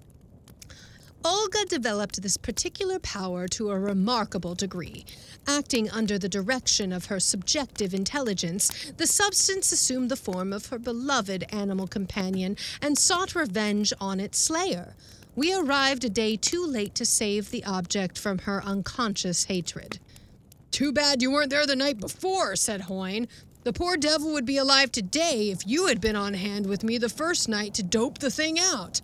Olga 1.26 1.64
developed 1.64 2.20
this 2.20 2.36
particular 2.36 2.98
power 2.98 3.48
to 3.48 3.70
a 3.70 3.78
remarkable 3.78 4.54
degree. 4.54 5.06
Acting 5.46 5.88
under 5.88 6.18
the 6.18 6.28
direction 6.28 6.92
of 6.92 7.06
her 7.06 7.18
subjective 7.18 7.94
intelligence, 7.94 8.92
the 8.98 9.06
substance 9.06 9.72
assumed 9.72 10.10
the 10.10 10.16
form 10.16 10.52
of 10.52 10.66
her 10.66 10.78
beloved 10.78 11.46
animal 11.48 11.86
companion 11.86 12.58
and 12.82 12.98
sought 12.98 13.34
revenge 13.34 13.90
on 13.98 14.20
its 14.20 14.38
slayer. 14.38 14.96
We 15.34 15.54
arrived 15.54 16.04
a 16.04 16.10
day 16.10 16.36
too 16.36 16.66
late 16.66 16.94
to 16.96 17.06
save 17.06 17.50
the 17.50 17.64
object 17.64 18.18
from 18.18 18.40
her 18.40 18.62
unconscious 18.62 19.44
hatred. 19.44 20.00
Too 20.70 20.92
bad 20.92 21.22
you 21.22 21.30
weren't 21.30 21.48
there 21.48 21.66
the 21.66 21.74
night 21.74 22.00
before, 22.00 22.54
said 22.54 22.82
Hoyne. 22.82 23.28
The 23.62 23.72
poor 23.72 23.96
devil 23.96 24.34
would 24.34 24.44
be 24.44 24.58
alive 24.58 24.92
today 24.92 25.48
if 25.50 25.66
you 25.66 25.86
had 25.86 26.02
been 26.02 26.16
on 26.16 26.34
hand 26.34 26.66
with 26.66 26.84
me 26.84 26.98
the 26.98 27.08
first 27.08 27.48
night 27.48 27.72
to 27.74 27.82
dope 27.82 28.18
the 28.18 28.30
thing 28.30 28.58
out. 28.60 29.00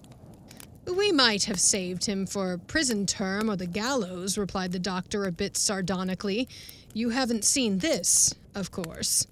We 0.87 1.13
might 1.13 1.45
have 1.45 1.61
saved 1.61 2.07
him 2.07 2.27
for 2.27 2.59
prison 2.59 3.07
term 3.07 3.51
or 3.51 3.57
the 3.57 3.67
gallows, 3.67 4.39
replied 4.39 4.73
the 4.73 4.79
doctor 4.79 5.25
a 5.25 5.33
bit 5.33 5.57
sardonically. 5.57 6.49
You 6.95 7.11
haven't 7.11 7.45
seen 7.45 7.79
this, 7.79 8.35
of 8.55 8.71
course. 8.71 9.27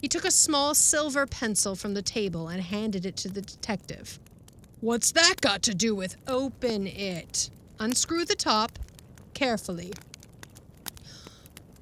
He 0.00 0.08
took 0.08 0.24
a 0.24 0.30
small 0.30 0.74
silver 0.74 1.26
pencil 1.26 1.74
from 1.74 1.94
the 1.94 2.02
table 2.02 2.48
and 2.48 2.62
handed 2.62 3.06
it 3.06 3.16
to 3.18 3.28
the 3.28 3.42
detective. 3.42 4.18
What's 4.80 5.10
that 5.12 5.36
got 5.40 5.62
to 5.62 5.74
do 5.74 5.94
with 5.94 6.16
Open 6.28 6.86
it. 6.86 7.50
Unscrew 7.80 8.24
the 8.24 8.34
top 8.34 8.78
carefully. 9.34 9.92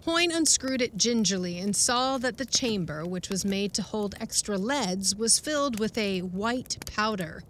Hoyne 0.04 0.30
unscrewed 0.30 0.82
it 0.82 0.96
gingerly 0.96 1.58
and 1.58 1.74
saw 1.74 2.18
that 2.18 2.36
the 2.36 2.44
chamber, 2.44 3.06
which 3.06 3.30
was 3.30 3.44
made 3.44 3.72
to 3.74 3.82
hold 3.82 4.14
extra 4.20 4.58
leads, 4.58 5.16
was 5.16 5.38
filled 5.38 5.80
with 5.80 5.96
a 5.96 6.20
white 6.20 6.76
powder. 6.94 7.42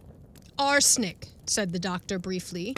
Arsenic, 0.58 1.28
said 1.50 1.72
the 1.72 1.78
doctor 1.78 2.18
briefly. 2.18 2.76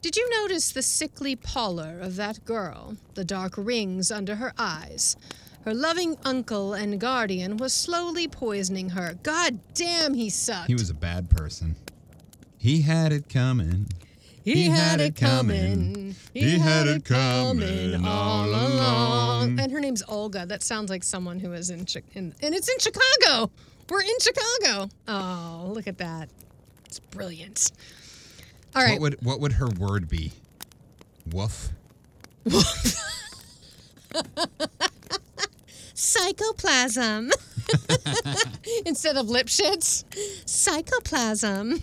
Did 0.00 0.16
you 0.16 0.28
notice 0.42 0.72
the 0.72 0.82
sickly 0.82 1.36
pallor 1.36 1.98
of 2.00 2.16
that 2.16 2.44
girl, 2.44 2.96
the 3.14 3.24
dark 3.24 3.54
rings 3.56 4.10
under 4.10 4.36
her 4.36 4.52
eyes? 4.58 5.16
Her 5.64 5.74
loving 5.74 6.16
uncle 6.24 6.74
and 6.74 7.00
guardian 7.00 7.56
was 7.56 7.72
slowly 7.72 8.26
poisoning 8.26 8.90
her. 8.90 9.14
God 9.22 9.60
damn, 9.74 10.14
he 10.14 10.28
sucked. 10.28 10.66
He 10.66 10.74
was 10.74 10.90
a 10.90 10.94
bad 10.94 11.30
person. 11.30 11.76
He 12.58 12.80
had 12.80 13.12
it 13.12 13.28
coming. 13.28 13.86
He 14.42 14.66
had 14.66 15.00
it 15.00 15.14
coming. 15.14 16.16
He 16.34 16.58
had 16.58 16.88
it 16.88 17.04
coming 17.04 18.04
all 18.04 18.46
along. 18.48 19.60
And 19.60 19.70
her 19.70 19.78
name's 19.78 20.02
Olga. 20.08 20.46
That 20.46 20.64
sounds 20.64 20.90
like 20.90 21.04
someone 21.04 21.38
who 21.38 21.52
is 21.52 21.70
in, 21.70 21.84
Chi- 21.84 22.02
in 22.14 22.34
and 22.42 22.54
it's 22.54 22.68
in 22.68 22.78
Chicago. 22.80 23.52
We're 23.88 24.02
in 24.02 24.18
Chicago. 24.20 24.88
Oh, 25.06 25.70
look 25.72 25.86
at 25.86 25.98
that. 25.98 26.28
It's 26.92 27.00
brilliant. 27.00 27.72
All 28.76 28.82
right. 28.82 29.00
What 29.00 29.02
would 29.12 29.22
what 29.22 29.40
would 29.40 29.52
her 29.54 29.66
word 29.66 30.10
be? 30.10 30.32
Woof. 31.32 31.70
Woof. 32.44 32.96
Psychoplasm. 35.94 37.30
Instead 38.84 39.16
of 39.16 39.30
lip 39.30 39.46
shits, 39.46 40.04
psychoplasm. 40.46 41.80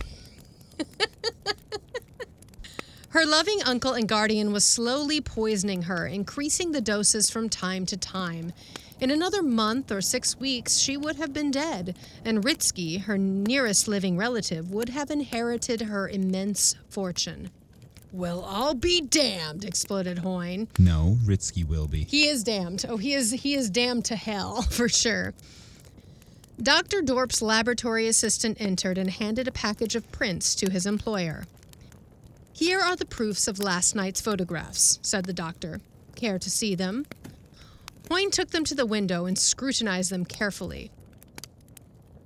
her 3.08 3.26
loving 3.26 3.58
uncle 3.66 3.94
and 3.94 4.08
guardian 4.08 4.52
was 4.52 4.64
slowly 4.64 5.20
poisoning 5.20 5.82
her, 5.82 6.06
increasing 6.06 6.70
the 6.70 6.80
doses 6.80 7.30
from 7.30 7.48
time 7.48 7.84
to 7.86 7.96
time. 7.96 8.52
In 9.00 9.10
another 9.10 9.42
month 9.42 9.90
or 9.90 10.02
six 10.02 10.38
weeks, 10.38 10.76
she 10.76 10.98
would 10.98 11.16
have 11.16 11.32
been 11.32 11.50
dead, 11.50 11.96
and 12.22 12.44
Ritzky, 12.44 13.00
her 13.02 13.16
nearest 13.16 13.88
living 13.88 14.18
relative, 14.18 14.70
would 14.70 14.90
have 14.90 15.10
inherited 15.10 15.80
her 15.82 16.06
immense 16.06 16.74
fortune. 16.90 17.50
Well, 18.12 18.44
I'll 18.46 18.74
be 18.74 19.00
damned, 19.00 19.64
exploded 19.64 20.18
Hoyne. 20.18 20.68
No, 20.78 21.16
Ritzky 21.24 21.66
will 21.66 21.86
be. 21.86 22.04
He 22.04 22.28
is 22.28 22.44
damned. 22.44 22.84
Oh, 22.88 22.98
he 22.98 23.14
is 23.14 23.30
he 23.30 23.54
is 23.54 23.70
damned 23.70 24.04
to 24.06 24.16
hell 24.16 24.62
for 24.70 24.88
sure. 24.88 25.32
Dr. 26.60 27.00
Dorp's 27.00 27.40
laboratory 27.40 28.06
assistant 28.06 28.60
entered 28.60 28.98
and 28.98 29.08
handed 29.08 29.48
a 29.48 29.52
package 29.52 29.96
of 29.96 30.10
prints 30.12 30.54
to 30.56 30.70
his 30.70 30.84
employer. 30.84 31.44
Here 32.52 32.80
are 32.80 32.96
the 32.96 33.06
proofs 33.06 33.48
of 33.48 33.58
last 33.60 33.94
night's 33.94 34.20
photographs, 34.20 34.98
said 35.00 35.24
the 35.24 35.32
doctor. 35.32 35.80
Care 36.16 36.38
to 36.38 36.50
see 36.50 36.74
them? 36.74 37.06
Hoyne 38.10 38.32
took 38.32 38.50
them 38.50 38.64
to 38.64 38.74
the 38.74 38.86
window 38.86 39.26
and 39.26 39.38
scrutinized 39.38 40.10
them 40.10 40.24
carefully. 40.24 40.90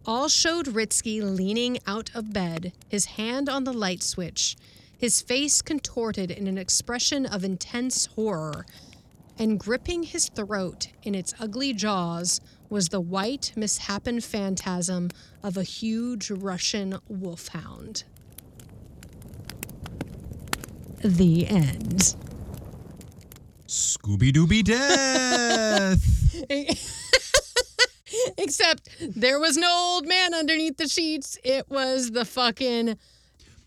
All 0.06 0.28
showed 0.28 0.66
Ritzky 0.66 1.22
leaning 1.22 1.78
out 1.86 2.10
of 2.14 2.32
bed, 2.32 2.72
his 2.88 3.04
hand 3.04 3.48
on 3.48 3.64
the 3.64 3.72
light 3.72 4.02
switch, 4.02 4.56
his 4.96 5.20
face 5.20 5.60
contorted 5.60 6.30
in 6.30 6.46
an 6.46 6.56
expression 6.56 7.26
of 7.26 7.44
intense 7.44 8.06
horror, 8.06 8.64
and 9.38 9.60
gripping 9.60 10.04
his 10.04 10.28
throat 10.30 10.88
in 11.02 11.14
its 11.14 11.34
ugly 11.38 11.74
jaws 11.74 12.40
was 12.70 12.88
the 12.88 13.00
white, 13.00 13.52
mishapen 13.54 14.20
phantasm 14.20 15.10
of 15.42 15.56
a 15.56 15.62
huge 15.62 16.30
Russian 16.30 16.98
wolfhound. 17.08 18.04
The 21.02 21.46
end. 21.46 22.16
Scooby 23.74 24.30
Dooby 24.32 24.62
Death. 24.62 26.00
Except 28.38 28.88
there 29.00 29.40
was 29.40 29.56
no 29.56 29.68
old 29.94 30.06
man 30.06 30.32
underneath 30.32 30.76
the 30.76 30.86
sheets. 30.88 31.36
It 31.42 31.68
was 31.68 32.12
the 32.12 32.24
fucking 32.24 32.96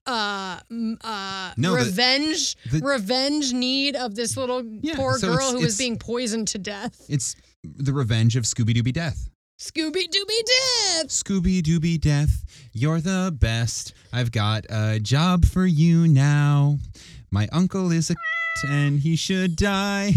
uh 0.06 0.60
uh 1.04 1.52
No, 1.58 1.76
revenge 1.76 2.56
the- 2.72 2.80
revenge 2.80 3.52
need 3.52 3.98
of 3.98 4.16
this 4.16 4.38
little 4.38 4.64
Yeah, 4.82 4.96
poor 4.96 5.18
so 5.18 5.28
girl 5.28 5.36
it's- 5.40 5.52
who 5.52 5.60
was 5.60 5.78
being 5.78 5.98
poisoned 5.98 6.48
to 6.50 6.58
death. 6.58 7.06
it's 7.10 7.36
the 7.66 7.92
revenge 7.92 8.38
of 8.38 8.46
Scooby 8.46 8.74
Dooby 8.74 8.94
Death. 8.94 9.30
Scooby 9.60 10.04
Dooby 10.08 10.42
Death. 10.46 11.08
Scooby 11.10 11.62
Dooby 11.62 12.00
Death, 12.00 12.46
you're 12.72 13.02
the 13.02 13.36
best. 13.38 13.94
I've 14.14 14.32
got 14.32 14.66
a 14.70 15.00
job 15.02 15.44
for 15.46 15.66
you 15.66 16.08
now. 16.08 16.78
My 17.30 17.50
uncle 17.52 17.92
is 17.92 18.10
a 18.10 18.16
and 18.66 19.00
he 19.00 19.16
should 19.16 19.56
die. 19.56 20.14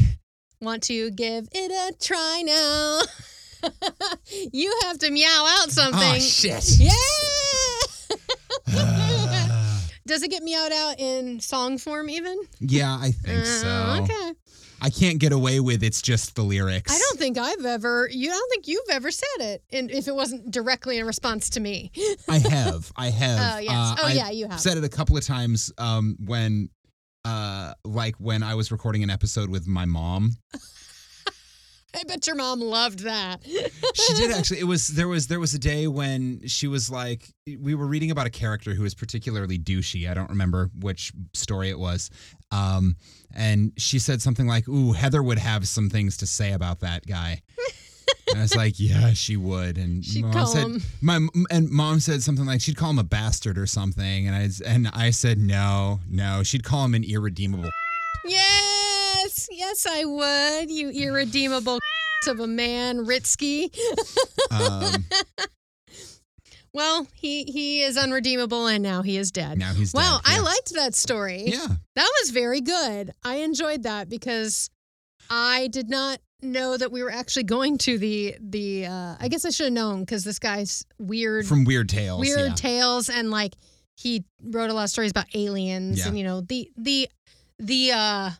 Want 0.61 0.82
to 0.84 1.11
give 1.11 1.49
it 1.53 1.70
a 1.70 1.97
try 1.99 2.43
now? 2.45 3.01
you 4.53 4.78
have 4.82 4.99
to 4.99 5.11
meow 5.11 5.47
out 5.61 5.70
something. 5.70 6.01
Oh 6.03 6.18
shit. 6.18 6.78
Yeah. 6.78 6.91
Does 10.07 10.22
it 10.22 10.30
get 10.30 10.43
meowed 10.43 10.72
out 10.72 10.99
in 10.99 11.41
song 11.41 11.78
form 11.78 12.09
even? 12.11 12.41
yeah, 12.59 12.97
I 13.01 13.12
think 13.12 13.45
so. 13.47 13.68
Uh, 13.68 14.01
okay. 14.03 14.32
I 14.82 14.88
can't 14.91 15.18
get 15.18 15.32
away 15.32 15.61
with 15.61 15.82
it's 15.84 16.01
just 16.01 16.34
the 16.34 16.43
lyrics. 16.43 16.91
I 16.93 16.99
don't 16.99 17.18
think 17.18 17.36
I've 17.38 17.64
ever. 17.66 18.09
You 18.11 18.30
I 18.30 18.32
don't 18.32 18.51
think 18.51 18.66
you've 18.66 18.88
ever 18.91 19.11
said 19.11 19.26
it, 19.41 19.62
and 19.72 19.91
if 19.91 20.09
it 20.09 20.14
wasn't 20.14 20.51
directly 20.51 20.99
in 20.99 21.07
response 21.07 21.51
to 21.51 21.61
me. 21.61 21.93
I 22.28 22.38
have. 22.38 22.91
I 22.97 23.11
have. 23.11 23.55
Oh, 23.57 23.59
yes. 23.59 23.72
Uh, 23.72 23.97
Oh, 24.01 24.07
I've 24.07 24.16
yeah, 24.16 24.30
you 24.30 24.49
have. 24.49 24.59
Said 24.59 24.78
it 24.78 24.84
a 24.84 24.88
couple 24.88 25.16
of 25.18 25.24
times 25.24 25.70
um, 25.78 26.16
when, 26.24 26.70
uh, 27.25 27.75
like 27.85 28.16
when 28.16 28.43
I 28.43 28.55
was 28.55 28.73
recording 28.73 29.03
an 29.03 29.11
episode 29.11 29.51
with 29.51 29.66
my 29.66 29.85
mom. 29.85 30.37
I 31.93 32.05
bet 32.05 32.27
your 32.27 32.37
mom 32.37 32.61
loved 32.61 33.01
that. 33.01 33.45
She 33.45 34.14
did 34.14 34.31
actually. 34.37 34.61
It 34.61 34.64
was 34.64 34.89
there 34.89 35.09
was 35.09 35.27
there 35.27 35.41
was 35.41 35.55
a 35.55 35.59
day 35.59 35.89
when 35.89 36.47
she 36.47 36.68
was 36.68 36.89
like 36.89 37.29
we 37.59 37.75
were 37.75 37.87
reading 37.87 38.11
about 38.12 38.27
a 38.27 38.31
character 38.31 38.75
who 38.75 38.85
was 38.85 38.95
particularly 38.95 39.59
douchey. 39.59 40.09
I 40.09 40.14
don't 40.14 40.31
remember 40.31 40.71
which 40.79 41.12
story 41.35 41.68
it 41.68 41.79
was. 41.79 42.09
Um, 42.53 42.97
and 43.35 43.73
she 43.77 43.99
said 43.99 44.23
something 44.23 44.47
like, 44.47 44.68
"Ooh, 44.68 44.93
Heather 44.93 45.23
would 45.23 45.39
have 45.39 45.66
some 45.66 45.91
things 45.91 46.16
to 46.18 46.27
say 46.27 46.53
about 46.53 46.81
that 46.81 47.07
guy." 47.07 47.43
And 48.31 48.39
I 48.39 48.43
was 48.43 48.55
like, 48.55 48.78
"Yeah, 48.78 49.12
she 49.12 49.37
would." 49.37 49.76
And 49.78 50.05
She'd 50.05 50.24
mom 50.24 50.47
said, 50.47 50.62
him- 50.64 50.83
"My 51.01 51.26
and 51.51 51.70
mom 51.70 52.01
said 52.01 52.22
something 52.22 52.45
like 52.47 52.61
she'd 52.61 52.76
call 52.76 52.91
him 52.91 52.99
a 52.99 53.05
bastard 53.05 53.59
or 53.59 53.66
something." 53.66 54.26
And 54.28 54.37
I 54.37 54.49
and 54.70 54.89
I 54.89 55.11
said, 55.11 55.39
"No, 55.39 56.01
no, 56.09 56.43
she'd 56.43 56.62
call 56.64 56.85
him 56.85 56.95
an 56.95 57.05
irredeemable." 57.05 57.70
Yes, 58.26 59.49
yes, 59.51 59.87
I 59.89 60.05
would. 60.05 60.70
You 60.70 60.91
irredeemable 60.91 61.78
of 62.26 62.39
a 62.41 62.47
man, 62.47 63.07
Ritzky. 63.07 63.74
Um, 64.51 65.05
Well, 66.72 67.09
he 67.14 67.45
he 67.45 67.83
is 67.83 67.97
unredeemable, 67.97 68.68
and 68.68 68.81
now 68.81 69.03
he 69.03 69.16
is 69.16 69.33
dead. 69.33 69.59
now 69.59 69.72
he's 69.72 69.93
Wow, 69.93 70.20
dead. 70.24 70.33
I 70.33 70.37
Yeah. 70.37 70.43
liked 70.43 70.72
that 70.74 70.95
story. 70.95 71.45
Yeah, 71.49 71.66
That 71.97 72.09
was 72.22 72.31
very 72.31 72.61
good. 72.61 73.12
I 73.24 73.37
enjoyed 73.39 73.83
that 73.83 74.09
because 74.09 74.70
I 75.28 75.66
did 75.66 75.89
not 75.91 76.20
know 76.43 76.76
that 76.76 76.91
we 76.93 77.03
were 77.03 77.11
actually 77.11 77.45
going 77.45 77.78
to 77.78 77.99
the 77.99 78.36
the. 78.41 78.86
Uh, 78.86 79.16
I 79.20 79.28
guess 79.28 79.45
I 79.45 79.51
should 79.51 79.64
have 79.66 79.72
known 79.72 80.01
because 80.01 80.24
this 80.24 80.38
guy's 80.38 80.84
weird, 80.99 81.47
from 81.47 81.64
Weird 81.64 81.88
Tales. 81.88 82.20
weird 82.20 82.49
yeah. 82.51 82.55
tales, 82.55 83.09
and 83.09 83.30
like 83.30 83.55
he 83.97 84.24
wrote 84.43 84.70
a 84.70 84.72
lot 84.72 84.84
of 84.84 84.91
stories 84.91 85.11
about 85.11 85.26
aliens 85.34 85.99
Yeah. 85.99 86.09
and 86.09 86.18
you 86.18 86.24
know 86.24 86.41
the 86.41 86.70
the 86.76 87.09
the 87.59 87.93
uh, 87.93 88.30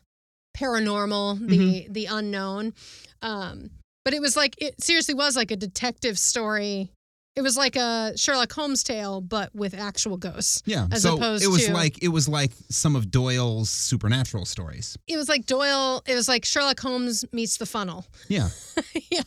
paranormal, 0.57 1.47
the 1.47 1.57
Mm-hmm. 1.57 1.93
the 1.93 2.05
unknown. 2.07 2.73
Um, 3.21 3.69
but 4.03 4.13
it 4.13 4.21
was 4.21 4.35
like 4.35 4.55
it 4.61 4.81
seriously 4.81 5.13
was 5.13 5.35
like 5.35 5.51
a 5.51 5.55
detective 5.55 6.17
story. 6.17 6.91
It 7.35 7.41
was 7.41 7.55
like 7.55 7.77
a 7.77 8.11
Sherlock 8.17 8.51
Holmes 8.51 8.83
tale, 8.83 9.21
but 9.21 9.55
with 9.55 9.73
actual 9.73 10.17
ghosts. 10.17 10.61
Yeah. 10.65 10.87
as 10.91 11.03
so 11.03 11.15
opposed 11.15 11.43
it 11.43 11.47
was 11.47 11.65
to- 11.67 11.73
like 11.73 12.03
it 12.03 12.09
was 12.09 12.27
like 12.27 12.51
some 12.69 12.95
of 12.95 13.09
Doyle's 13.09 13.69
supernatural 13.69 14.45
stories. 14.45 14.97
It 15.07 15.15
was 15.15 15.29
like 15.29 15.45
Doyle. 15.45 16.03
It 16.05 16.15
was 16.15 16.27
like 16.27 16.43
Sherlock 16.43 16.79
Holmes 16.79 17.23
meets 17.31 17.57
the 17.57 17.65
funnel. 17.65 18.05
Yeah. 18.27 18.49
yeah. 19.11 19.21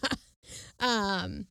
Um, 0.81 1.47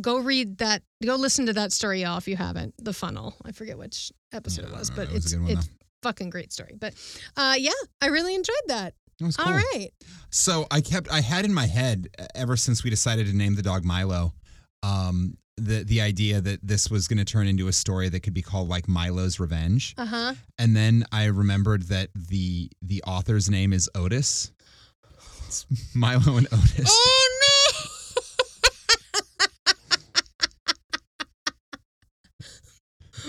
go 0.00 0.18
read 0.18 0.58
that. 0.58 0.82
Go 1.04 1.16
listen 1.16 1.46
to 1.46 1.52
that 1.54 1.72
story, 1.72 2.02
y'all, 2.02 2.18
if 2.18 2.26
you 2.26 2.36
haven't. 2.36 2.74
The 2.78 2.92
funnel. 2.94 3.34
I 3.44 3.52
forget 3.52 3.76
which 3.76 4.12
episode 4.32 4.64
it 4.66 4.72
was, 4.72 4.90
but 4.90 5.12
was 5.12 5.32
a 5.34 5.44
it's 5.44 5.50
it's 5.50 5.68
fucking 6.02 6.30
great 6.30 6.52
story. 6.52 6.74
But 6.78 6.94
uh, 7.36 7.54
yeah, 7.58 7.70
I 8.00 8.06
really 8.06 8.34
enjoyed 8.34 8.54
that. 8.68 8.94
Was 9.20 9.36
cool. 9.36 9.46
All 9.46 9.52
right. 9.52 9.90
So 10.30 10.66
I 10.70 10.80
kept 10.80 11.12
I 11.12 11.20
had 11.20 11.44
in 11.44 11.52
my 11.52 11.66
head 11.66 12.08
ever 12.34 12.56
since 12.56 12.82
we 12.82 12.88
decided 12.90 13.26
to 13.26 13.36
name 13.36 13.54
the 13.56 13.62
dog 13.62 13.84
Milo, 13.84 14.32
um, 14.82 15.36
the 15.64 15.84
the 15.84 16.00
idea 16.00 16.40
that 16.40 16.60
this 16.62 16.90
was 16.90 17.08
going 17.08 17.18
to 17.18 17.24
turn 17.24 17.46
into 17.46 17.68
a 17.68 17.72
story 17.72 18.08
that 18.08 18.20
could 18.20 18.34
be 18.34 18.42
called 18.42 18.68
like 18.68 18.88
Milo's 18.88 19.38
Revenge, 19.40 19.94
Uh 19.98 20.06
huh. 20.06 20.34
and 20.58 20.74
then 20.76 21.04
I 21.12 21.24
remembered 21.26 21.84
that 21.84 22.10
the 22.14 22.70
the 22.82 23.02
author's 23.04 23.48
name 23.50 23.72
is 23.72 23.88
Otis. 23.94 24.52
It's 25.46 25.66
Milo 25.94 26.36
and 26.38 26.46
Otis. 26.52 26.88
Oh 26.88 27.28
no! 27.42 28.22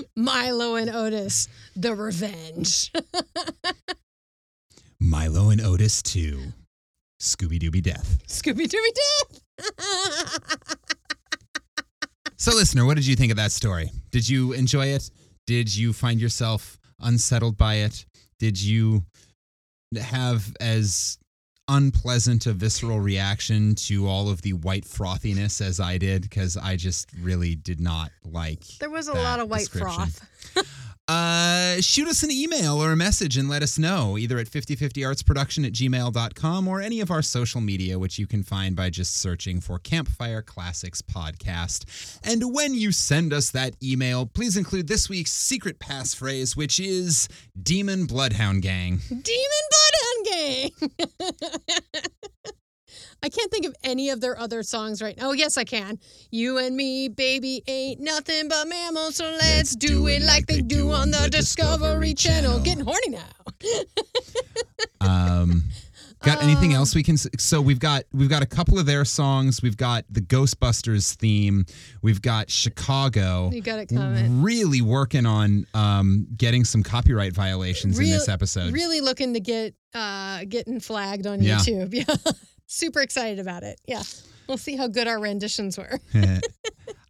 Milo 0.15 0.75
and 0.75 0.89
Otis, 0.89 1.47
the 1.75 1.93
revenge. 1.95 2.91
Milo 4.99 5.49
and 5.49 5.61
Otis 5.61 6.01
too. 6.01 6.41
Scooby 7.21 7.59
Dooby 7.59 7.81
Death. 7.81 8.19
Scooby 8.27 8.65
Dooby 8.67 8.91
Death. 8.95 9.41
So, 12.43 12.53
listener, 12.53 12.85
what 12.85 12.95
did 12.95 13.07
you 13.07 13.15
think 13.15 13.31
of 13.31 13.37
that 13.37 13.53
story? 13.53 13.89
Did 14.11 14.27
you 14.27 14.51
enjoy 14.51 14.87
it? 14.87 15.09
Did 15.47 15.73
you 15.73 15.93
find 15.93 16.19
yourself 16.19 16.77
unsettled 16.99 17.57
by 17.57 17.75
it? 17.75 18.05
Did 18.37 18.61
you 18.61 19.05
have 19.97 20.53
as 20.59 21.17
unpleasant 21.67 22.45
a 22.45 22.53
visceral 22.53 22.99
reaction 22.99 23.75
to 23.75 24.07
all 24.07 24.29
of 24.29 24.41
the 24.41 24.53
white 24.53 24.85
frothiness 24.85 25.61
as 25.61 25.79
I 25.79 25.97
did? 25.97 26.23
Because 26.23 26.57
I 26.57 26.75
just 26.75 27.09
really 27.21 27.55
did 27.55 27.79
not 27.79 28.11
like. 28.23 28.65
there 28.79 28.89
was 28.89 29.07
a 29.07 29.13
lot 29.13 29.39
of 29.39 29.49
white 29.49 29.69
froth. 29.69 30.27
Uh, 31.09 31.81
shoot 31.81 32.07
us 32.07 32.23
an 32.23 32.31
email 32.31 32.81
or 32.81 32.93
a 32.93 32.95
message 32.95 33.35
and 33.35 33.49
let 33.49 33.61
us 33.61 33.77
know 33.77 34.17
either 34.17 34.39
at 34.39 34.47
5050artsproduction 34.47 35.65
at 35.65 35.73
gmail.com 35.73 36.65
or 36.65 36.79
any 36.79 37.01
of 37.01 37.11
our 37.11 37.21
social 37.21 37.59
media, 37.59 37.99
which 37.99 38.17
you 38.17 38.25
can 38.25 38.41
find 38.41 38.73
by 38.73 38.89
just 38.89 39.17
searching 39.17 39.59
for 39.59 39.79
Campfire 39.79 40.41
Classics 40.41 41.01
Podcast. 41.01 42.19
And 42.23 42.53
when 42.53 42.73
you 42.73 42.93
send 42.93 43.33
us 43.33 43.51
that 43.51 43.73
email, 43.83 44.25
please 44.25 44.55
include 44.55 44.87
this 44.87 45.09
week's 45.09 45.33
secret 45.33 45.77
passphrase, 45.77 46.55
which 46.55 46.79
is 46.79 47.27
Demon 47.61 48.05
Bloodhound 48.05 48.61
Gang. 48.61 49.01
Demon 49.09 49.23
Bloodhound 49.25 49.82
I 53.23 53.29
can't 53.29 53.49
think 53.51 53.65
of 53.65 53.75
any 53.83 54.09
of 54.09 54.19
their 54.19 54.37
other 54.37 54.63
songs 54.63 55.01
right 55.01 55.15
now. 55.15 55.29
Oh, 55.29 55.31
yes, 55.31 55.57
I 55.57 55.63
can. 55.63 55.97
You 56.29 56.57
and 56.57 56.75
me, 56.75 57.07
baby, 57.07 57.63
ain't 57.67 58.01
nothing 58.01 58.49
but 58.49 58.67
mammals, 58.67 59.15
so 59.15 59.25
let's, 59.25 59.75
do, 59.75 60.07
it 60.07 60.21
like 60.23 60.45
they 60.47 60.59
do 60.61 60.91
on 60.91 61.09
the 61.11 61.29
Discovery 61.29 62.13
Channel. 62.13 62.59
Getting 62.59 62.83
horny 62.83 63.09
now. 63.09 63.23
Um, 65.01 65.63
got 66.23 66.41
anything 66.41 66.71
Um, 66.71 66.77
else 66.77 66.95
we 66.95 67.03
can? 67.03 67.17
So 67.17 67.61
we've 67.61 67.79
got 67.79 68.03
we've 68.11 68.29
got 68.29 68.41
a 68.43 68.45
couple 68.45 68.79
of 68.79 68.85
their 68.85 69.05
songs. 69.05 69.61
We've 69.61 69.77
got 69.77 70.05
the 70.09 70.21
Ghostbusters 70.21 71.15
theme. 71.15 71.65
We've 72.01 72.21
got 72.21 72.49
Chicago. 72.49 73.49
You 73.53 73.61
got 73.61 73.79
it 73.79 73.87
coming. 73.89 74.41
Really 74.41 74.81
working 74.81 75.25
on 75.25 75.65
um, 75.73 76.27
getting 76.35 76.63
some 76.65 76.83
copyright 76.83 77.33
violations 77.33 77.99
in 77.99 78.05
this 78.05 78.27
episode. 78.29 78.73
Really 78.73 79.01
looking 79.01 79.33
to 79.33 79.39
get 79.39 79.75
uh 79.93 80.43
getting 80.49 80.79
flagged 80.79 81.27
on 81.27 81.41
Yeah. 81.41 81.57
YouTube. 81.57 81.93
Yeah. 82.07 82.31
Super 82.67 83.01
excited 83.01 83.37
about 83.39 83.61
it. 83.63 83.79
Yeah. 83.85 84.01
We'll 84.47 84.57
see 84.57 84.75
how 84.75 84.87
good 84.87 85.07
our 85.07 85.19
renditions 85.19 85.77
were. 85.77 85.99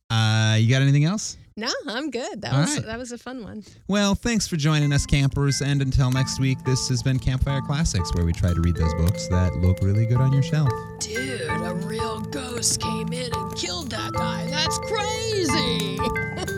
uh, 0.09 0.57
you 0.59 0.69
got 0.69 0.81
anything 0.81 1.05
else? 1.05 1.37
No, 1.55 1.71
I'm 1.87 2.09
good. 2.09 2.41
That 2.41 2.53
All 2.53 2.61
was 2.61 2.75
right. 2.77 2.85
that 2.85 2.97
was 2.97 3.11
a 3.11 3.17
fun 3.17 3.43
one. 3.43 3.63
Well, 3.87 4.15
thanks 4.15 4.47
for 4.47 4.55
joining 4.55 4.91
us, 4.91 5.05
campers. 5.05 5.61
And 5.61 5.81
until 5.81 6.09
next 6.11 6.39
week, 6.39 6.57
this 6.63 6.87
has 6.89 7.03
been 7.03 7.19
Campfire 7.19 7.61
Classics, 7.61 8.13
where 8.15 8.25
we 8.25 8.33
try 8.33 8.53
to 8.53 8.61
read 8.61 8.75
those 8.75 8.93
books 8.95 9.27
that 9.27 9.55
look 9.57 9.79
really 9.81 10.05
good 10.05 10.17
on 10.17 10.33
your 10.33 10.43
shelf. 10.43 10.69
Dude, 10.99 11.41
a 11.41 11.73
real 11.85 12.21
ghost 12.21 12.81
came 12.81 13.13
in 13.13 13.31
and 13.33 13.55
killed 13.55 13.91
that 13.91 14.13
guy. 14.13 14.45
That's 14.49 14.77
crazy. 14.79 15.99